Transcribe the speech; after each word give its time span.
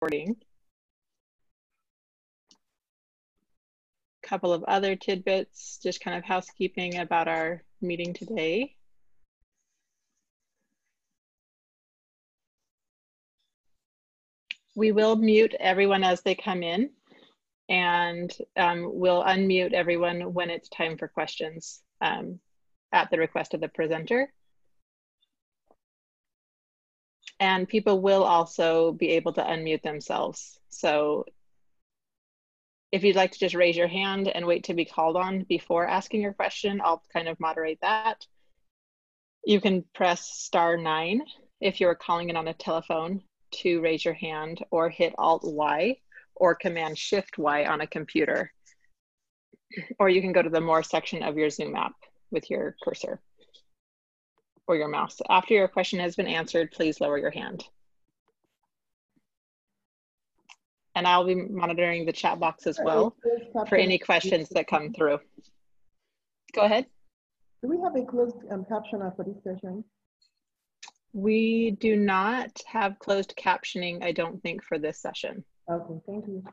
recording. 0.00 0.34
Couple 4.22 4.52
of 4.52 4.64
other 4.64 4.96
tidbits, 4.96 5.78
just 5.82 6.00
kind 6.00 6.16
of 6.16 6.24
housekeeping 6.24 6.96
about 6.96 7.28
our 7.28 7.62
meeting 7.82 8.14
today. 8.14 8.76
We 14.74 14.92
will 14.92 15.16
mute 15.16 15.54
everyone 15.60 16.02
as 16.02 16.22
they 16.22 16.34
come 16.34 16.62
in 16.62 16.90
and 17.68 18.34
um, 18.56 18.88
we'll 18.94 19.22
unmute 19.22 19.74
everyone 19.74 20.32
when 20.32 20.48
it's 20.48 20.70
time 20.70 20.96
for 20.96 21.08
questions 21.08 21.82
um, 22.00 22.40
at 22.90 23.10
the 23.10 23.18
request 23.18 23.52
of 23.52 23.60
the 23.60 23.68
presenter. 23.68 24.32
And 27.40 27.66
people 27.66 28.00
will 28.00 28.22
also 28.22 28.92
be 28.92 29.12
able 29.12 29.32
to 29.32 29.42
unmute 29.42 29.82
themselves. 29.82 30.60
So 30.68 31.24
if 32.92 33.02
you'd 33.02 33.16
like 33.16 33.32
to 33.32 33.38
just 33.38 33.54
raise 33.54 33.76
your 33.76 33.88
hand 33.88 34.28
and 34.28 34.46
wait 34.46 34.64
to 34.64 34.74
be 34.74 34.84
called 34.84 35.16
on 35.16 35.44
before 35.44 35.86
asking 35.86 36.20
your 36.20 36.34
question, 36.34 36.82
I'll 36.84 37.02
kind 37.12 37.28
of 37.28 37.40
moderate 37.40 37.78
that. 37.80 38.26
You 39.44 39.60
can 39.60 39.84
press 39.94 40.28
star 40.28 40.76
nine 40.76 41.22
if 41.62 41.80
you're 41.80 41.94
calling 41.94 42.28
in 42.28 42.36
on 42.36 42.48
a 42.48 42.54
telephone 42.54 43.22
to 43.52 43.80
raise 43.80 44.04
your 44.04 44.14
hand 44.14 44.62
or 44.70 44.90
hit 44.90 45.14
Alt 45.16 45.42
Y 45.44 45.96
or 46.34 46.54
Command 46.54 46.98
Shift 46.98 47.38
Y 47.38 47.64
on 47.64 47.80
a 47.80 47.86
computer. 47.86 48.52
Or 49.98 50.10
you 50.10 50.20
can 50.20 50.32
go 50.32 50.42
to 50.42 50.50
the 50.50 50.60
More 50.60 50.82
section 50.82 51.22
of 51.22 51.38
your 51.38 51.48
Zoom 51.48 51.74
app 51.74 51.94
with 52.30 52.50
your 52.50 52.76
cursor 52.84 53.20
or 54.70 54.76
your 54.76 54.88
mouse. 54.88 55.20
After 55.28 55.54
your 55.54 55.68
question 55.68 55.98
has 55.98 56.14
been 56.14 56.28
answered, 56.28 56.70
please 56.70 57.00
lower 57.00 57.18
your 57.18 57.32
hand. 57.32 57.64
And 60.94 61.06
I'll 61.06 61.24
be 61.24 61.34
monitoring 61.34 62.06
the 62.06 62.12
chat 62.12 62.38
box 62.38 62.66
as 62.66 62.78
well 62.82 63.16
for 63.68 63.76
any 63.76 63.98
questions 63.98 64.48
that 64.50 64.68
come 64.68 64.92
through. 64.92 65.18
Go 66.54 66.62
ahead. 66.62 66.86
Do 67.62 67.68
we 67.68 67.78
have 67.82 67.96
a 67.96 68.04
closed 68.04 68.36
um, 68.50 68.64
captioner 68.70 69.14
for 69.16 69.24
this 69.24 69.42
session? 69.42 69.84
We 71.12 71.72
do 71.72 71.96
not 71.96 72.50
have 72.66 72.98
closed 72.98 73.34
captioning, 73.36 74.04
I 74.04 74.12
don't 74.12 74.40
think, 74.42 74.62
for 74.62 74.78
this 74.78 75.00
session. 75.00 75.44
Okay, 75.70 76.00
thank 76.06 76.26
you. 76.26 76.44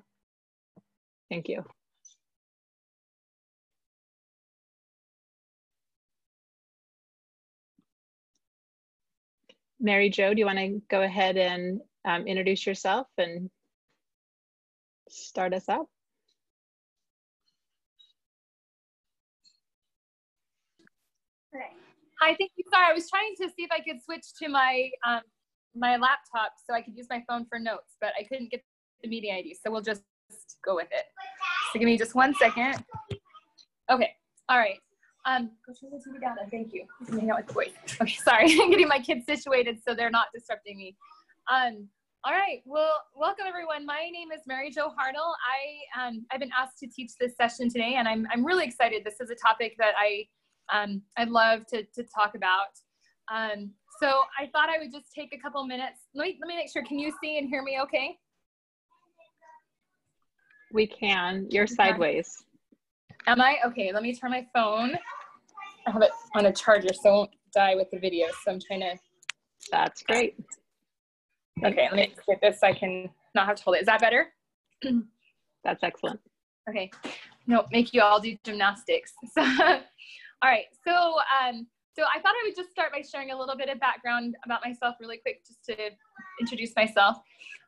Thank 1.29 1.49
you. 1.49 1.63
Mary 9.79 10.09
Jo, 10.09 10.33
do 10.33 10.39
you 10.39 10.45
want 10.45 10.57
to 10.57 10.81
go 10.89 11.01
ahead 11.03 11.37
and 11.37 11.81
um, 12.05 12.25
introduce 12.27 12.65
yourself 12.65 13.07
and 13.17 13.49
start 15.09 15.53
us 15.53 15.69
up? 15.69 15.87
Hi, 22.19 22.35
thank 22.39 22.51
you. 22.55 22.63
Sorry, 22.73 22.85
I 22.89 22.93
was 22.93 23.07
trying 23.09 23.35
to 23.41 23.47
see 23.55 23.63
if 23.63 23.71
I 23.71 23.79
could 23.79 24.01
switch 24.03 24.25
to 24.41 24.49
my 24.49 24.89
um, 25.07 25.21
my 25.75 25.97
laptop 25.97 26.53
so 26.67 26.73
I 26.73 26.81
could 26.81 26.97
use 26.97 27.05
my 27.11 27.23
phone 27.29 27.45
for 27.47 27.59
notes, 27.59 27.95
but 28.01 28.09
I 28.19 28.23
couldn't 28.23 28.49
get 28.49 28.63
the 29.03 29.09
meeting 29.09 29.33
ID, 29.33 29.55
so 29.63 29.71
we'll 29.71 29.81
just 29.81 30.01
go 30.65 30.75
with 30.75 30.87
it. 30.91 31.05
So 31.71 31.79
give 31.79 31.85
me 31.85 31.97
just 31.97 32.15
one 32.15 32.33
second. 32.33 32.83
Okay, 33.91 34.11
all 34.49 34.57
right. 34.57 34.79
Um, 35.27 35.51
go 35.65 35.73
turn 35.73 35.89
the 35.91 35.97
TV 35.97 36.21
down. 36.21 36.37
Thank 36.49 36.73
you. 36.73 36.85
hang 37.09 37.29
out 37.29 37.39
with 37.39 37.47
the 37.47 37.53
boys. 37.53 37.71
Okay, 38.01 38.15
sorry. 38.23 38.45
I'm 38.61 38.71
getting 38.71 38.87
my 38.87 38.99
kids 38.99 39.25
situated 39.25 39.77
so 39.85 39.93
they're 39.93 40.09
not 40.09 40.27
disrupting 40.33 40.77
me. 40.77 40.95
Um, 41.51 41.89
all 42.23 42.31
right. 42.31 42.61
Well, 42.65 43.03
welcome 43.13 43.45
everyone. 43.45 43.85
My 43.85 44.09
name 44.11 44.31
is 44.31 44.41
Mary 44.47 44.71
Jo 44.71 44.87
Hartle. 44.87 45.33
I 45.43 46.07
um, 46.07 46.25
I've 46.31 46.39
been 46.39 46.51
asked 46.57 46.79
to 46.79 46.87
teach 46.87 47.11
this 47.19 47.35
session 47.35 47.69
today, 47.69 47.95
and 47.97 48.07
I'm 48.07 48.25
I'm 48.31 48.45
really 48.45 48.65
excited. 48.65 49.03
This 49.03 49.19
is 49.19 49.29
a 49.29 49.35
topic 49.35 49.75
that 49.79 49.93
I 49.97 50.25
um, 50.73 51.01
I'd 51.17 51.29
love 51.29 51.65
to 51.67 51.83
to 51.83 52.03
talk 52.03 52.35
about. 52.35 52.71
Um, 53.31 53.71
so 54.01 54.07
I 54.39 54.47
thought 54.53 54.69
I 54.69 54.77
would 54.79 54.91
just 54.91 55.13
take 55.13 55.33
a 55.33 55.37
couple 55.37 55.65
minutes. 55.65 55.99
Let 56.15 56.25
me 56.25 56.37
let 56.41 56.47
me 56.47 56.55
make 56.55 56.71
sure. 56.71 56.83
Can 56.83 56.99
you 56.99 57.13
see 57.21 57.37
and 57.37 57.49
hear 57.49 57.63
me? 57.63 57.79
Okay. 57.81 58.17
We 60.71 60.87
can. 60.87 61.47
You're 61.49 61.67
sideways. 61.67 62.45
Am 63.27 63.41
I? 63.41 63.57
Okay, 63.65 63.91
let 63.93 64.03
me 64.03 64.15
turn 64.15 64.31
my 64.31 64.45
phone. 64.53 64.97
I 65.87 65.91
have 65.91 66.01
it 66.01 66.11
on 66.35 66.45
a 66.45 66.51
charger 66.51 66.93
so 66.93 67.09
I 67.09 67.13
won't 67.13 67.29
die 67.53 67.75
with 67.75 67.89
the 67.91 67.99
video. 67.99 68.27
So 68.43 68.51
I'm 68.51 68.59
trying 68.59 68.81
to. 68.81 68.97
That's 69.71 70.03
great. 70.03 70.35
Okay, 71.65 71.87
let 71.91 71.95
me 71.95 72.13
get 72.27 72.41
this 72.41 72.59
so 72.59 72.67
I 72.67 72.73
can 72.73 73.09
not 73.33 73.47
have 73.47 73.55
to 73.55 73.63
hold 73.63 73.77
it. 73.77 73.81
Is 73.81 73.85
that 73.87 74.01
better? 74.01 74.27
That's 75.63 75.81
excellent. 75.83 76.19
Okay. 76.69 76.91
No, 77.47 77.65
make 77.71 77.93
you 77.93 78.01
all 78.01 78.19
do 78.19 78.37
gymnastics. 78.43 79.13
So, 79.33 79.41
all 79.61 79.79
right. 80.43 80.65
So, 80.85 81.15
um, 81.41 81.67
so 81.97 82.03
I 82.03 82.19
thought 82.21 82.33
I 82.33 82.45
would 82.45 82.55
just 82.55 82.69
start 82.69 82.91
by 82.91 83.01
sharing 83.01 83.31
a 83.31 83.37
little 83.37 83.57
bit 83.57 83.69
of 83.69 83.79
background 83.79 84.35
about 84.45 84.61
myself 84.63 84.95
really 84.99 85.17
quick, 85.17 85.43
just 85.45 85.65
to 85.65 85.75
introduce 86.39 86.75
myself. 86.75 87.17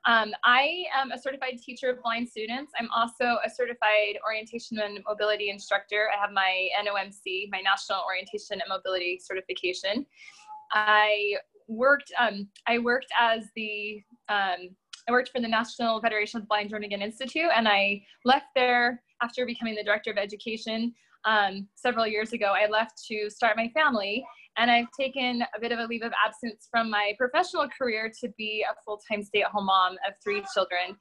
Um, 0.06 0.34
I 0.44 0.84
am 0.96 1.12
a 1.12 1.18
certified 1.18 1.58
teacher 1.58 1.90
of 1.90 2.04
blind 2.04 2.30
students. 2.30 2.72
I'm 2.80 2.90
also 2.96 3.40
a 3.44 3.50
certified 3.50 4.20
orientation 4.24 4.78
and 4.80 5.00
mobility 5.08 5.50
instructor. 5.50 6.10
I 6.16 6.22
have 6.22 6.32
my 6.32 6.70
NOMC, 6.80 7.50
my 7.52 7.60
National 7.62 8.04
Orientation 8.06 8.62
and 8.62 8.70
Mobility 8.70 9.20
Certification. 9.20 10.06
I 10.74 11.36
worked, 11.68 12.12
um, 12.20 12.48
I 12.68 12.78
worked 12.78 13.12
as 13.20 13.46
the, 13.56 14.04
um, 14.30 14.70
I 15.08 15.12
worked 15.12 15.30
for 15.30 15.42
the 15.42 15.48
National 15.48 16.00
Federation 16.02 16.40
of 16.40 16.48
Blind 16.48 16.72
Jernigan 16.72 17.02
Institute, 17.02 17.50
and 17.56 17.68
I 17.68 18.04
left 18.26 18.46
there 18.56 19.02
after 19.24 19.48
becoming 19.48 19.74
the 19.74 19.84
director 19.84 20.12
of 20.12 20.18
education 20.18 20.94
um, 21.26 21.68
several 21.76 22.08
years 22.08 22.34
ago. 22.34 22.54
I 22.56 22.68
left 22.68 23.04
to 23.08 23.30
start 23.30 23.58
my 23.58 23.70
family, 23.70 24.26
and 24.58 24.70
I've 24.70 24.88
taken 25.00 25.44
a 25.56 25.60
bit 25.60 25.72
of 25.72 25.80
a 25.80 25.86
leave 25.86 26.04
of 26.04 26.12
absence 26.26 26.68
from 26.72 26.90
my 26.90 27.14
professional 27.18 27.68
career 27.70 28.12
to 28.22 28.30
be 28.38 28.66
a 28.70 28.74
full-time 28.84 29.24
stay-at-home 29.24 29.66
mom 29.66 29.94
of 30.08 30.14
three 30.24 30.44
children. 30.54 30.98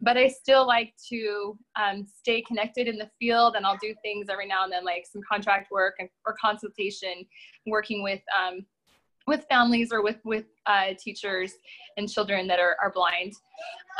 But 0.00 0.16
I 0.16 0.26
still 0.28 0.66
like 0.66 0.94
to 1.10 1.56
um, 1.80 2.06
stay 2.18 2.42
connected 2.42 2.88
in 2.88 2.96
the 2.96 3.08
field, 3.20 3.54
and 3.54 3.64
I'll 3.64 3.78
do 3.80 3.94
things 4.02 4.26
every 4.28 4.46
now 4.46 4.64
and 4.64 4.72
then, 4.72 4.84
like 4.84 5.04
some 5.10 5.22
contract 5.30 5.70
work 5.70 5.94
or 6.26 6.34
consultation, 6.40 7.24
working 7.66 8.02
with 8.02 8.20
um, 8.36 8.66
with 9.28 9.46
families 9.48 9.92
or 9.92 10.02
with 10.02 10.18
with 10.24 10.46
uh, 10.66 10.94
teachers 10.98 11.52
and 11.96 12.08
children 12.08 12.48
that 12.48 12.58
are, 12.58 12.76
are 12.82 12.90
blind. 12.90 13.32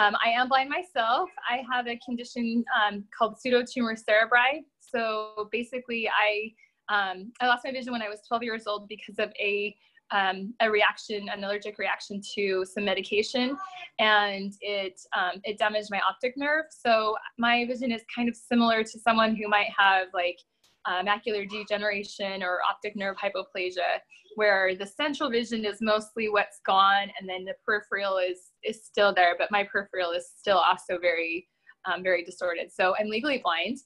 Um, 0.00 0.16
I 0.24 0.30
am 0.30 0.48
blind 0.48 0.70
myself. 0.70 1.30
I 1.48 1.62
have 1.72 1.86
a 1.86 1.96
condition 2.04 2.64
um, 2.84 3.04
called 3.16 3.36
pseudotumor 3.36 3.96
cerebri. 3.96 4.64
So 4.94 5.48
basically, 5.50 6.08
I 6.08 6.52
um, 6.88 7.32
I 7.40 7.46
lost 7.46 7.64
my 7.64 7.72
vision 7.72 7.92
when 7.92 8.02
I 8.02 8.08
was 8.08 8.20
12 8.26 8.42
years 8.42 8.66
old 8.66 8.88
because 8.88 9.18
of 9.18 9.32
a 9.40 9.74
um, 10.12 10.52
a 10.60 10.70
reaction, 10.70 11.28
an 11.30 11.42
allergic 11.42 11.78
reaction 11.78 12.20
to 12.34 12.66
some 12.66 12.84
medication, 12.84 13.56
and 13.98 14.52
it 14.60 15.00
um, 15.16 15.40
it 15.44 15.58
damaged 15.58 15.88
my 15.90 16.00
optic 16.08 16.34
nerve. 16.36 16.66
So 16.70 17.16
my 17.38 17.64
vision 17.66 17.90
is 17.90 18.02
kind 18.14 18.28
of 18.28 18.36
similar 18.36 18.84
to 18.84 18.98
someone 18.98 19.34
who 19.34 19.48
might 19.48 19.68
have 19.76 20.08
like 20.12 20.38
uh, 20.84 21.02
macular 21.02 21.48
degeneration 21.48 22.42
or 22.42 22.58
optic 22.68 22.94
nerve 22.94 23.16
hypoplasia, 23.16 24.00
where 24.34 24.74
the 24.74 24.86
central 24.86 25.30
vision 25.30 25.64
is 25.64 25.78
mostly 25.80 26.28
what's 26.28 26.60
gone, 26.66 27.08
and 27.18 27.28
then 27.28 27.44
the 27.44 27.54
peripheral 27.64 28.18
is 28.18 28.50
is 28.62 28.84
still 28.84 29.14
there, 29.14 29.34
but 29.38 29.50
my 29.50 29.64
peripheral 29.64 30.12
is 30.12 30.30
still 30.38 30.58
also 30.58 30.98
very 31.00 31.48
um, 31.86 32.02
very 32.02 32.22
distorted. 32.22 32.70
So 32.70 32.94
I'm 33.00 33.08
legally 33.08 33.40
blind. 33.42 33.78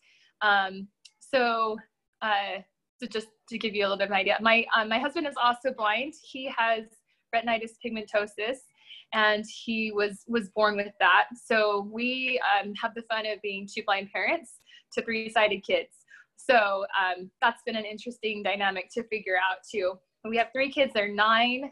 Um, 0.42 0.88
so 1.32 1.76
uh, 2.22 2.60
so 2.98 3.06
just 3.06 3.28
to 3.50 3.58
give 3.58 3.74
you 3.74 3.82
a 3.82 3.86
little 3.86 3.98
bit 3.98 4.04
of 4.04 4.10
an 4.10 4.16
idea, 4.16 4.38
my, 4.40 4.64
um, 4.74 4.88
my 4.88 4.98
husband 4.98 5.26
is 5.26 5.34
also 5.42 5.72
blind. 5.72 6.14
He 6.22 6.50
has 6.56 6.84
retinitis 7.34 7.72
pigmentosa 7.84 8.54
and 9.12 9.44
he 9.64 9.92
was, 9.92 10.24
was 10.26 10.48
born 10.50 10.76
with 10.76 10.92
that. 10.98 11.26
So 11.44 11.88
we 11.92 12.40
um, 12.58 12.72
have 12.80 12.94
the 12.94 13.02
fun 13.02 13.26
of 13.26 13.40
being 13.42 13.68
two 13.72 13.82
blind 13.84 14.10
parents 14.12 14.52
to 14.94 15.02
three-sighted 15.02 15.62
kids. 15.62 15.90
So 16.36 16.86
um, 16.98 17.30
that's 17.42 17.62
been 17.66 17.76
an 17.76 17.84
interesting 17.84 18.42
dynamic 18.42 18.88
to 18.94 19.02
figure 19.04 19.36
out 19.36 19.58
too. 19.70 19.94
We 20.28 20.36
have 20.38 20.48
three 20.52 20.72
kids, 20.72 20.92
they're 20.94 21.12
nine, 21.12 21.70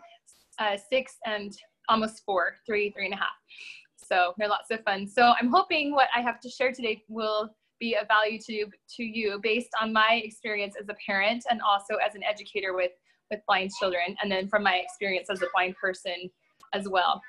uh, 0.59 0.77
six, 0.91 1.17
and 1.27 1.57
almost 1.89 2.23
four, 2.25 2.57
three, 2.67 2.91
three 2.91 3.07
and 3.07 3.15
a 3.15 3.17
half. 3.17 3.29
So 3.97 4.35
they're 4.37 4.49
lots 4.49 4.71
of 4.71 4.85
fun. 4.85 5.09
So 5.09 5.33
I'm 5.41 5.50
hoping 5.50 5.93
what 5.93 6.09
I 6.15 6.21
have 6.21 6.39
to 6.41 6.49
share 6.50 6.73
today 6.73 7.03
will 7.09 7.50
be 7.85 7.97
of 8.01 8.07
value 8.17 8.39
to, 8.49 8.57
to 8.97 9.03
you 9.19 9.29
based 9.43 9.73
on 9.81 9.93
my 9.93 10.13
experience 10.29 10.75
as 10.81 10.89
a 10.89 10.97
parent 11.07 11.43
and 11.51 11.59
also 11.71 11.95
as 12.07 12.13
an 12.19 12.23
educator 12.33 12.73
with, 12.81 12.95
with 13.31 13.41
blind 13.47 13.71
children, 13.79 14.09
and 14.21 14.29
then 14.33 14.45
from 14.53 14.63
my 14.71 14.77
experience 14.85 15.29
as 15.35 15.41
a 15.43 15.49
blind 15.55 15.75
person 15.85 16.19
as 16.73 16.85
well. 16.89 17.21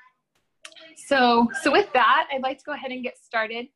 So, 1.08 1.48
so 1.62 1.70
with 1.70 1.90
that, 1.92 2.22
I'd 2.32 2.42
like 2.48 2.58
to 2.58 2.64
go 2.64 2.72
ahead 2.72 2.90
and 2.90 3.02
get 3.02 3.16
started. 3.18 3.66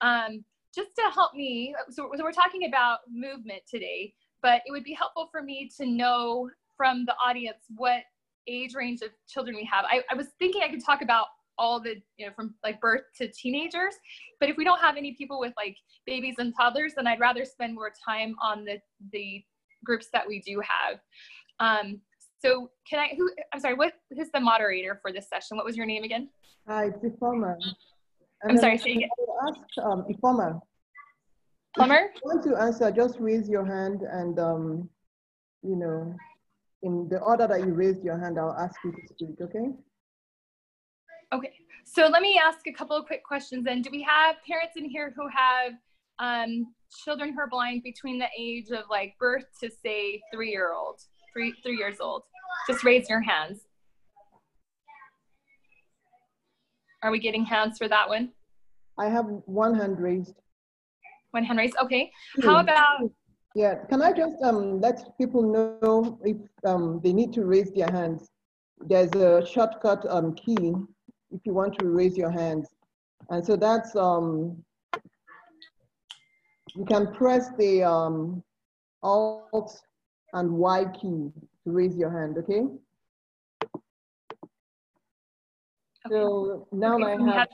Um, 0.00 0.44
just 0.74 0.90
to 0.96 1.04
help 1.18 1.32
me, 1.34 1.74
so, 1.90 2.10
so 2.16 2.22
we're 2.22 2.32
talking 2.32 2.64
about 2.70 2.98
movement 3.10 3.62
today, 3.74 4.12
but 4.42 4.60
it 4.66 4.70
would 4.70 4.84
be 4.84 4.96
helpful 5.02 5.28
for 5.32 5.42
me 5.42 5.70
to 5.78 5.86
know 5.86 6.50
from 6.76 7.06
the 7.06 7.14
audience 7.26 7.62
what 7.76 8.02
age 8.46 8.74
range 8.74 9.00
of 9.02 9.10
children 9.26 9.56
we 9.56 9.68
have. 9.72 9.84
I, 9.94 10.02
I 10.10 10.14
was 10.14 10.28
thinking 10.38 10.62
I 10.62 10.68
could 10.68 10.84
talk 10.84 11.00
about 11.02 11.26
all 11.58 11.80
the 11.80 11.96
you 12.16 12.26
know 12.26 12.32
from 12.34 12.54
like 12.62 12.80
birth 12.80 13.02
to 13.16 13.28
teenagers 13.32 13.94
but 14.40 14.48
if 14.48 14.56
we 14.56 14.64
don't 14.64 14.80
have 14.80 14.96
any 14.96 15.12
people 15.14 15.40
with 15.40 15.52
like 15.56 15.76
babies 16.06 16.34
and 16.38 16.54
toddlers 16.58 16.92
then 16.96 17.06
i'd 17.06 17.20
rather 17.20 17.44
spend 17.44 17.74
more 17.74 17.92
time 18.04 18.34
on 18.42 18.64
the 18.64 18.78
the 19.12 19.42
groups 19.84 20.08
that 20.12 20.26
we 20.26 20.40
do 20.40 20.60
have 20.60 20.98
um, 21.60 22.00
so 22.38 22.70
can 22.88 22.98
i 22.98 23.14
who 23.16 23.30
i'm 23.52 23.60
sorry 23.60 23.74
what 23.74 23.94
who's 24.14 24.30
the 24.32 24.40
moderator 24.40 24.98
for 25.00 25.12
this 25.12 25.28
session 25.28 25.56
what 25.56 25.64
was 25.64 25.76
your 25.76 25.86
name 25.86 26.04
again 26.04 26.28
Hi. 26.68 26.90
And 28.42 28.50
i'm 28.50 28.56
then 28.56 28.58
sorry 28.58 28.78
say 28.78 28.90
again 28.92 29.08
I 29.18 29.22
will 29.22 29.38
ask 29.48 29.86
um, 29.86 30.04
Ifoma. 30.10 30.60
plumber 31.76 32.10
If 32.14 32.22
you 32.22 32.30
want 32.30 32.44
to 32.44 32.56
answer, 32.56 32.90
just 32.90 33.18
raise 33.20 33.48
your 33.48 33.64
hand 33.64 34.02
and, 34.02 34.38
um, 34.38 34.90
you 35.62 35.76
know, 35.76 36.16
in 36.82 37.08
the 37.08 37.18
order 37.18 37.46
that 37.46 37.60
you 37.60 37.74
raised 37.74 38.02
your 38.02 38.18
hand, 38.18 38.38
I'll 38.38 38.56
ask 38.58 38.76
you 38.84 38.92
to 38.92 38.98
speak, 39.08 39.40
okay? 39.40 39.68
Okay, 41.34 41.52
so 41.84 42.06
let 42.06 42.22
me 42.22 42.40
ask 42.42 42.66
a 42.66 42.72
couple 42.72 42.96
of 42.96 43.06
quick 43.06 43.24
questions 43.24 43.64
then. 43.64 43.82
Do 43.82 43.90
we 43.90 44.02
have 44.02 44.36
parents 44.46 44.74
in 44.76 44.84
here 44.84 45.12
who 45.16 45.28
have 45.28 45.72
um, 46.18 46.72
children 47.04 47.32
who 47.32 47.40
are 47.40 47.48
blind 47.48 47.82
between 47.82 48.18
the 48.18 48.28
age 48.38 48.70
of 48.70 48.84
like 48.88 49.14
birth 49.18 49.46
to 49.60 49.70
say 49.84 50.20
three 50.32 50.50
year 50.50 50.72
old, 50.72 51.00
three, 51.32 51.52
three 51.62 51.76
years 51.76 51.96
old? 52.00 52.22
Just 52.68 52.84
raise 52.84 53.08
your 53.08 53.20
hands. 53.20 53.60
Are 57.02 57.10
we 57.10 57.18
getting 57.18 57.44
hands 57.44 57.76
for 57.78 57.88
that 57.88 58.08
one? 58.08 58.30
I 58.98 59.06
have 59.08 59.26
one 59.46 59.74
hand 59.74 60.00
raised. 60.00 60.34
One 61.32 61.44
hand 61.44 61.58
raised, 61.58 61.76
okay. 61.82 62.10
How 62.42 62.60
about, 62.60 63.10
Yeah, 63.54 63.74
can 63.90 64.00
I 64.00 64.12
just 64.12 64.40
um, 64.42 64.80
let 64.80 65.18
people 65.18 65.42
know 65.42 66.18
if 66.24 66.36
um, 66.64 67.00
they 67.02 67.12
need 67.12 67.32
to 67.34 67.44
raise 67.44 67.72
their 67.72 67.90
hands? 67.90 68.30
There's 68.80 69.12
a 69.12 69.44
shortcut 69.44 70.06
um, 70.08 70.34
key 70.34 70.74
if 71.36 71.42
you 71.44 71.52
want 71.52 71.78
to 71.78 71.86
raise 71.86 72.16
your 72.16 72.30
hands. 72.30 72.66
And 73.30 73.44
so 73.44 73.56
that's, 73.56 73.94
um, 73.94 74.64
you 76.74 76.84
can 76.86 77.12
press 77.12 77.50
the 77.58 77.82
um, 77.82 78.42
Alt 79.02 79.80
and 80.32 80.50
Y 80.50 80.84
key 81.00 81.30
to 81.64 81.70
raise 81.70 81.96
your 81.96 82.10
hand, 82.10 82.38
okay? 82.38 82.62
So 86.08 86.68
now 86.72 86.96
okay, 86.96 87.12
I 87.12 87.16
we 87.16 87.30
have 87.32 87.48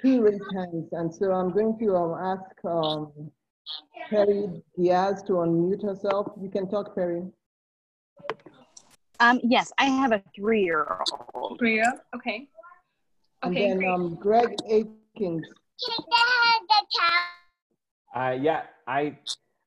two 0.00 0.22
raised 0.22 0.42
hands, 0.54 0.88
and 0.92 1.12
so 1.12 1.32
I'm 1.32 1.50
going 1.50 1.76
to 1.80 1.96
um, 1.96 2.14
ask 2.14 2.64
um, 2.64 3.30
Perry 4.08 4.62
Diaz 4.76 5.22
to 5.26 5.32
unmute 5.32 5.82
herself. 5.82 6.32
You 6.40 6.50
can 6.50 6.70
talk, 6.70 6.94
Perry. 6.94 7.24
Um, 9.18 9.40
yes, 9.42 9.72
I 9.78 9.86
have 9.86 10.12
a 10.12 10.22
three-year-old. 10.36 11.58
three 11.58 11.74
year, 11.74 11.92
okay. 13.46 13.50
And 13.50 13.56
Okay, 13.56 13.68
then 13.68 13.78
great. 13.78 13.88
um, 13.88 14.14
Greg 14.16 14.56
Aikens. 14.68 15.46
Uh, 18.14 18.36
yeah, 18.40 18.62
I 18.86 19.18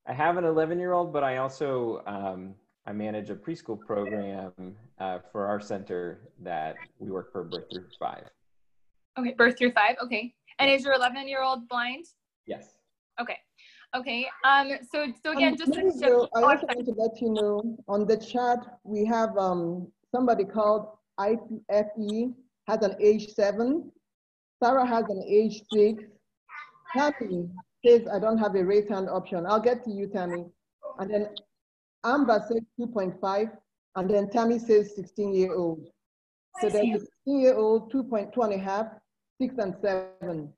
I 0.08 0.14
have 0.14 0.38
an 0.38 0.46
11 0.46 0.80
year 0.80 0.94
old, 0.94 1.12
but 1.12 1.24
I 1.24 1.38
also 1.38 2.02
um, 2.08 2.56
I 2.86 2.94
manage 2.94 3.30
a 3.30 3.36
preschool 3.36 3.78
program 3.80 4.52
uh, 5.00 5.20
for 5.32 5.46
our 5.48 5.60
center 5.60 6.30
that 6.42 6.78
we 7.00 7.12
work 7.12 7.32
for 7.32 7.44
birth 7.44 7.66
through 7.72 7.86
five. 8.00 8.24
Okay, 9.20 9.34
birth 9.38 9.58
through 9.58 9.72
five, 9.74 9.96
okay. 10.02 10.34
And 10.60 10.72
is 10.72 10.84
your 10.86 10.94
11 10.94 11.28
year 11.28 11.44
old 11.44 11.68
blind? 11.68 12.06
Yes. 12.46 12.78
Okay, 13.20 13.38
okay. 13.96 14.28
Um, 14.46 14.72
so, 14.92 15.08
so 15.24 15.32
again, 15.34 15.54
Um, 15.54 15.58
just 15.58 15.76
maybe 15.76 15.92
to, 15.92 16.00
Joe, 16.00 16.28
I 16.34 16.38
I'm 16.40 16.44
also 16.46 16.66
sorry. 16.68 16.76
want 16.78 16.86
to 16.88 16.94
let 16.94 17.22
you 17.22 17.30
know, 17.34 17.78
on 17.88 18.06
the 18.08 18.16
chat, 18.18 18.80
we 18.84 19.04
have 19.06 19.38
um, 19.38 19.92
somebody 20.14 20.46
called 20.46 20.88
IFE, 21.20 22.34
has 22.68 22.82
an 22.82 22.96
age 23.02 23.30
seven. 23.34 23.92
Sarah 24.62 24.86
has 24.86 25.06
an 25.10 25.24
age 25.28 25.62
six. 25.74 26.04
Tammy 26.94 27.50
says, 27.86 28.08
I 28.12 28.20
don't 28.20 28.38
have 28.38 28.56
a 28.56 28.64
raise 28.64 28.90
hand 28.90 29.10
option. 29.10 29.46
I'll 29.46 29.60
get 29.60 29.84
to 29.86 29.92
you, 29.92 30.08
Tammy. 30.08 30.46
And 31.00 31.14
then 31.14 31.30
Amber 32.04 32.44
says 32.48 32.62
2.5, 32.80 33.52
and 33.96 34.10
then 34.10 34.30
Tammy 34.30 34.60
says 34.60 34.96
16 34.96 35.34
year 35.34 35.54
old. 35.54 35.88
So 36.60 36.70
there's 36.70 37.02
16 37.02 37.40
year 37.40 37.56
old, 37.56 37.92
2.2 37.92 38.32
and 38.44 38.54
a 38.54 38.58
half, 38.58 38.88
six 39.40 39.56
and 39.58 39.76
seven. 39.82 40.54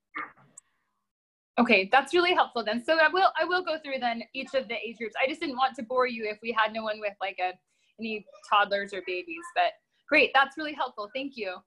Okay, 1.59 1.89
that's 1.91 2.13
really 2.13 2.33
helpful 2.33 2.63
then. 2.63 2.81
So 2.85 2.97
I 2.97 3.09
will 3.09 3.27
I 3.37 3.43
will 3.43 3.63
go 3.63 3.77
through 3.83 3.99
then 3.99 4.23
each 4.33 4.53
of 4.53 4.69
the 4.69 4.75
age 4.75 4.97
groups. 4.97 5.13
I 5.21 5.27
just 5.27 5.41
didn't 5.41 5.57
want 5.57 5.75
to 5.75 5.83
bore 5.83 6.07
you 6.07 6.23
if 6.23 6.37
we 6.41 6.55
had 6.57 6.71
no 6.71 6.83
one 6.83 7.01
with 7.01 7.15
like 7.19 7.37
a 7.39 7.51
any 7.99 8.25
toddlers 8.49 8.93
or 8.93 9.01
babies, 9.05 9.43
but 9.55 9.73
great, 10.07 10.31
that's 10.33 10.57
really 10.57 10.73
helpful. 10.73 11.09
Thank 11.13 11.33
you. 11.35 11.57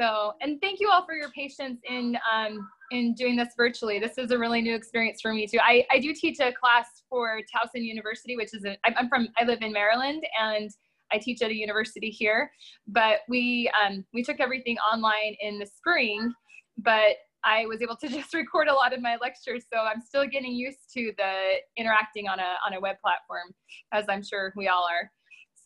So 0.00 0.32
and 0.40 0.58
thank 0.62 0.80
you 0.80 0.88
all 0.90 1.04
for 1.04 1.14
your 1.14 1.30
patience 1.30 1.80
in 1.88 2.16
um, 2.32 2.66
in 2.90 3.12
doing 3.14 3.36
this 3.36 3.50
virtually. 3.56 3.98
This 3.98 4.16
is 4.16 4.30
a 4.30 4.38
really 4.38 4.62
new 4.62 4.74
experience 4.74 5.20
for 5.20 5.34
me 5.34 5.46
too. 5.46 5.58
I, 5.62 5.84
I 5.90 5.98
do 6.00 6.14
teach 6.14 6.40
a 6.40 6.52
class 6.52 6.86
for 7.08 7.40
Towson 7.54 7.84
University, 7.84 8.34
which 8.34 8.54
is 8.54 8.64
a, 8.64 8.78
I'm 8.84 9.08
from 9.08 9.28
I 9.38 9.44
live 9.44 9.58
in 9.60 9.72
Maryland 9.72 10.24
and 10.40 10.70
I 11.12 11.18
teach 11.18 11.42
at 11.42 11.50
a 11.50 11.54
university 11.54 12.08
here, 12.08 12.50
but 12.86 13.18
we 13.28 13.70
um, 13.84 14.04
we 14.14 14.22
took 14.22 14.40
everything 14.40 14.78
online 14.92 15.36
in 15.40 15.58
the 15.58 15.66
spring, 15.66 16.32
but 16.78 17.16
I 17.44 17.66
was 17.66 17.82
able 17.82 17.96
to 17.96 18.08
just 18.16 18.32
record 18.32 18.68
a 18.68 18.74
lot 18.74 18.94
of 18.94 19.02
my 19.02 19.18
lectures, 19.20 19.64
so 19.70 19.80
I'm 19.80 20.00
still 20.00 20.26
getting 20.26 20.52
used 20.52 20.78
to 20.94 21.12
the 21.18 21.56
interacting 21.76 22.26
on 22.26 22.38
a 22.38 22.54
on 22.66 22.72
a 22.72 22.80
web 22.80 22.96
platform, 23.02 23.52
as 23.92 24.06
I'm 24.08 24.22
sure 24.22 24.54
we 24.56 24.68
all 24.68 24.86
are. 24.90 25.10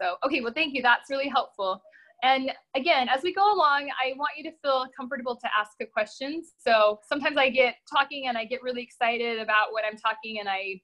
So, 0.01 0.17
okay, 0.27 0.41
well, 0.41 0.53
thank 0.53 0.75
you. 0.75 0.83
That's 0.83 1.09
really 1.09 1.29
helpful. 1.29 1.81
And 2.25 2.51
again, 2.75 3.11
as 3.11 3.23
we 3.23 3.35
go 3.35 3.53
along, 3.53 3.91
I 4.03 4.15
want 4.17 4.31
you 4.39 4.45
to 4.45 4.57
feel 4.63 4.87
comfortable 4.97 5.37
to 5.37 5.49
ask 5.59 5.73
the 5.79 5.85
questions. 5.85 6.55
So 6.59 6.99
sometimes 7.07 7.37
I 7.37 7.51
get 7.51 7.75
talking 7.93 8.29
and 8.29 8.39
I 8.39 8.47
get 8.47 8.63
really 8.63 8.83
excited 8.83 9.39
about 9.39 9.73
what 9.73 9.85
I'm 9.85 9.99
talking, 9.99 10.41
and 10.41 10.49
I 10.49 10.81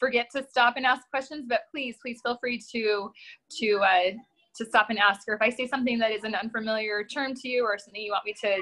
forget 0.00 0.26
to 0.34 0.44
stop 0.50 0.74
and 0.76 0.84
ask 0.84 1.08
questions. 1.08 1.46
But 1.48 1.60
please, 1.70 1.96
please 2.02 2.18
feel 2.20 2.36
free 2.38 2.60
to 2.72 3.12
to 3.60 3.76
uh, 3.78 4.10
to 4.56 4.64
stop 4.64 4.90
and 4.90 4.98
ask. 4.98 5.20
Or 5.28 5.34
if 5.34 5.40
I 5.40 5.50
say 5.50 5.68
something 5.68 6.00
that 6.00 6.10
is 6.10 6.24
an 6.24 6.34
unfamiliar 6.34 7.04
term 7.04 7.34
to 7.34 7.48
you, 7.48 7.62
or 7.64 7.78
something 7.78 8.02
you 8.02 8.10
want 8.10 8.24
me 8.24 8.34
to 8.42 8.56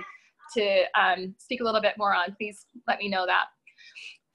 to 0.59 0.83
um, 1.01 1.35
speak 1.39 1.63
a 1.63 1.65
little 1.65 1.81
bit 1.81 1.95
more 1.97 2.15
on, 2.15 2.35
please 2.37 2.67
let 2.87 2.99
me 2.99 3.09
know 3.09 3.25
that. 3.25 3.47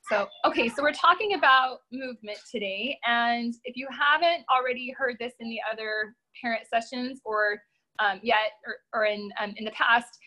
So, 0.10 0.28
okay, 0.44 0.70
so 0.70 0.82
we're 0.82 0.92
talking 0.92 1.36
about 1.36 1.82
movement 1.92 2.40
today. 2.52 2.98
And 3.06 3.54
if 3.64 3.78
you 3.78 3.88
haven't 3.92 4.44
already 4.50 4.92
heard 4.98 5.18
this 5.20 5.34
in 5.40 5.50
the 5.50 5.60
other 5.72 6.16
parent 6.42 6.64
sessions 6.68 7.22
or 7.26 7.62
um, 8.00 8.20
yet, 8.24 8.54
or, 8.66 8.76
or 8.94 9.06
in, 9.06 9.30
um, 9.42 9.54
in 9.58 9.66
the 9.66 9.72
past, 9.72 10.18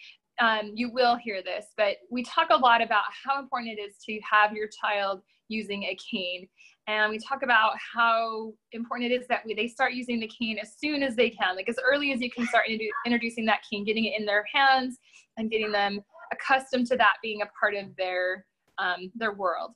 um, 0.41 0.73
you 0.75 0.91
will 0.93 1.17
hear 1.17 1.43
this, 1.43 1.67
but 1.77 1.97
we 2.11 2.23
talk 2.23 2.49
a 2.51 2.57
lot 2.57 2.83
about 2.83 3.05
how 3.25 3.39
important 3.41 3.79
it 3.79 3.81
is 3.81 3.97
to 4.07 4.19
have 4.29 4.53
your 4.53 4.69
child 4.83 5.23
using 5.49 5.85
a 5.85 5.97
cane. 6.11 6.49
And 6.89 7.11
we 7.11 7.19
talk 7.19 7.43
about 7.43 7.75
how 7.95 8.53
important 8.73 9.13
it 9.13 9.15
is 9.15 9.29
that 9.29 9.43
we, 9.47 9.55
they 9.55 9.69
start 9.69 9.93
using 9.93 10.19
the 10.19 10.29
cane 10.29 10.59
as 10.61 10.75
soon 10.79 11.03
as 11.03 11.15
they 11.15 11.31
can, 11.31 11.55
like 11.55 11.69
as 11.69 11.77
early 11.85 12.13
as 12.13 12.21
you 12.21 12.31
can 12.31 12.47
start 12.47 12.65
introdu- 12.69 12.89
introducing 13.07 13.45
that 13.47 13.61
cane, 13.71 13.85
getting 13.85 14.07
it 14.07 14.15
in 14.19 14.27
their 14.27 14.45
hands 14.53 14.99
and 15.37 15.51
getting 15.51 15.71
them 15.71 16.01
accustomed 16.33 16.87
to 16.89 16.97
that 16.97 17.15
being 17.23 17.43
a 17.43 17.47
part 17.59 17.75
of 17.75 17.95
their 17.97 18.45
um, 18.79 19.13
their 19.15 19.35
world. 19.35 19.73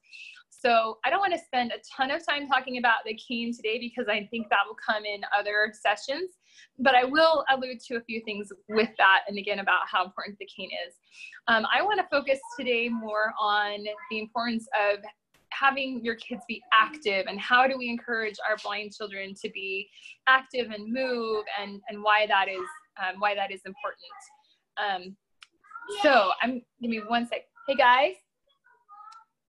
So 0.66 0.98
I 1.04 1.10
don't 1.10 1.20
want 1.20 1.32
to 1.32 1.38
spend 1.38 1.70
a 1.70 1.78
ton 1.96 2.10
of 2.10 2.26
time 2.26 2.48
talking 2.48 2.78
about 2.78 3.04
the 3.06 3.14
cane 3.14 3.54
today 3.54 3.78
because 3.78 4.08
I 4.08 4.26
think 4.32 4.48
that 4.48 4.58
will 4.66 4.74
come 4.74 5.04
in 5.04 5.20
other 5.38 5.72
sessions, 5.72 6.32
but 6.80 6.92
I 6.92 7.04
will 7.04 7.44
allude 7.50 7.78
to 7.86 7.98
a 7.98 8.00
few 8.00 8.20
things 8.24 8.48
with 8.68 8.88
that 8.98 9.20
and 9.28 9.38
again 9.38 9.60
about 9.60 9.82
how 9.88 10.04
important 10.04 10.36
the 10.40 10.46
cane 10.46 10.70
is. 10.88 10.94
Um, 11.46 11.66
I 11.72 11.82
want 11.82 12.00
to 12.00 12.06
focus 12.10 12.40
today 12.58 12.88
more 12.88 13.32
on 13.40 13.84
the 14.10 14.18
importance 14.18 14.66
of 14.90 14.98
having 15.50 16.04
your 16.04 16.16
kids 16.16 16.42
be 16.48 16.60
active 16.72 17.26
and 17.28 17.38
how 17.38 17.68
do 17.68 17.78
we 17.78 17.88
encourage 17.88 18.34
our 18.48 18.56
blind 18.64 18.92
children 18.92 19.34
to 19.40 19.48
be 19.50 19.88
active 20.26 20.72
and 20.72 20.92
move 20.92 21.44
and, 21.62 21.80
and 21.88 22.02
why 22.02 22.26
that 22.26 22.48
is 22.48 22.66
um, 22.98 23.20
why 23.20 23.36
that 23.36 23.52
is 23.52 23.60
important. 23.66 24.02
Um, 24.78 25.16
so 26.02 26.32
I'm 26.42 26.60
give 26.82 26.90
me 26.90 27.02
one 27.06 27.24
sec. 27.28 27.42
Hey 27.68 27.76
guys, 27.76 28.14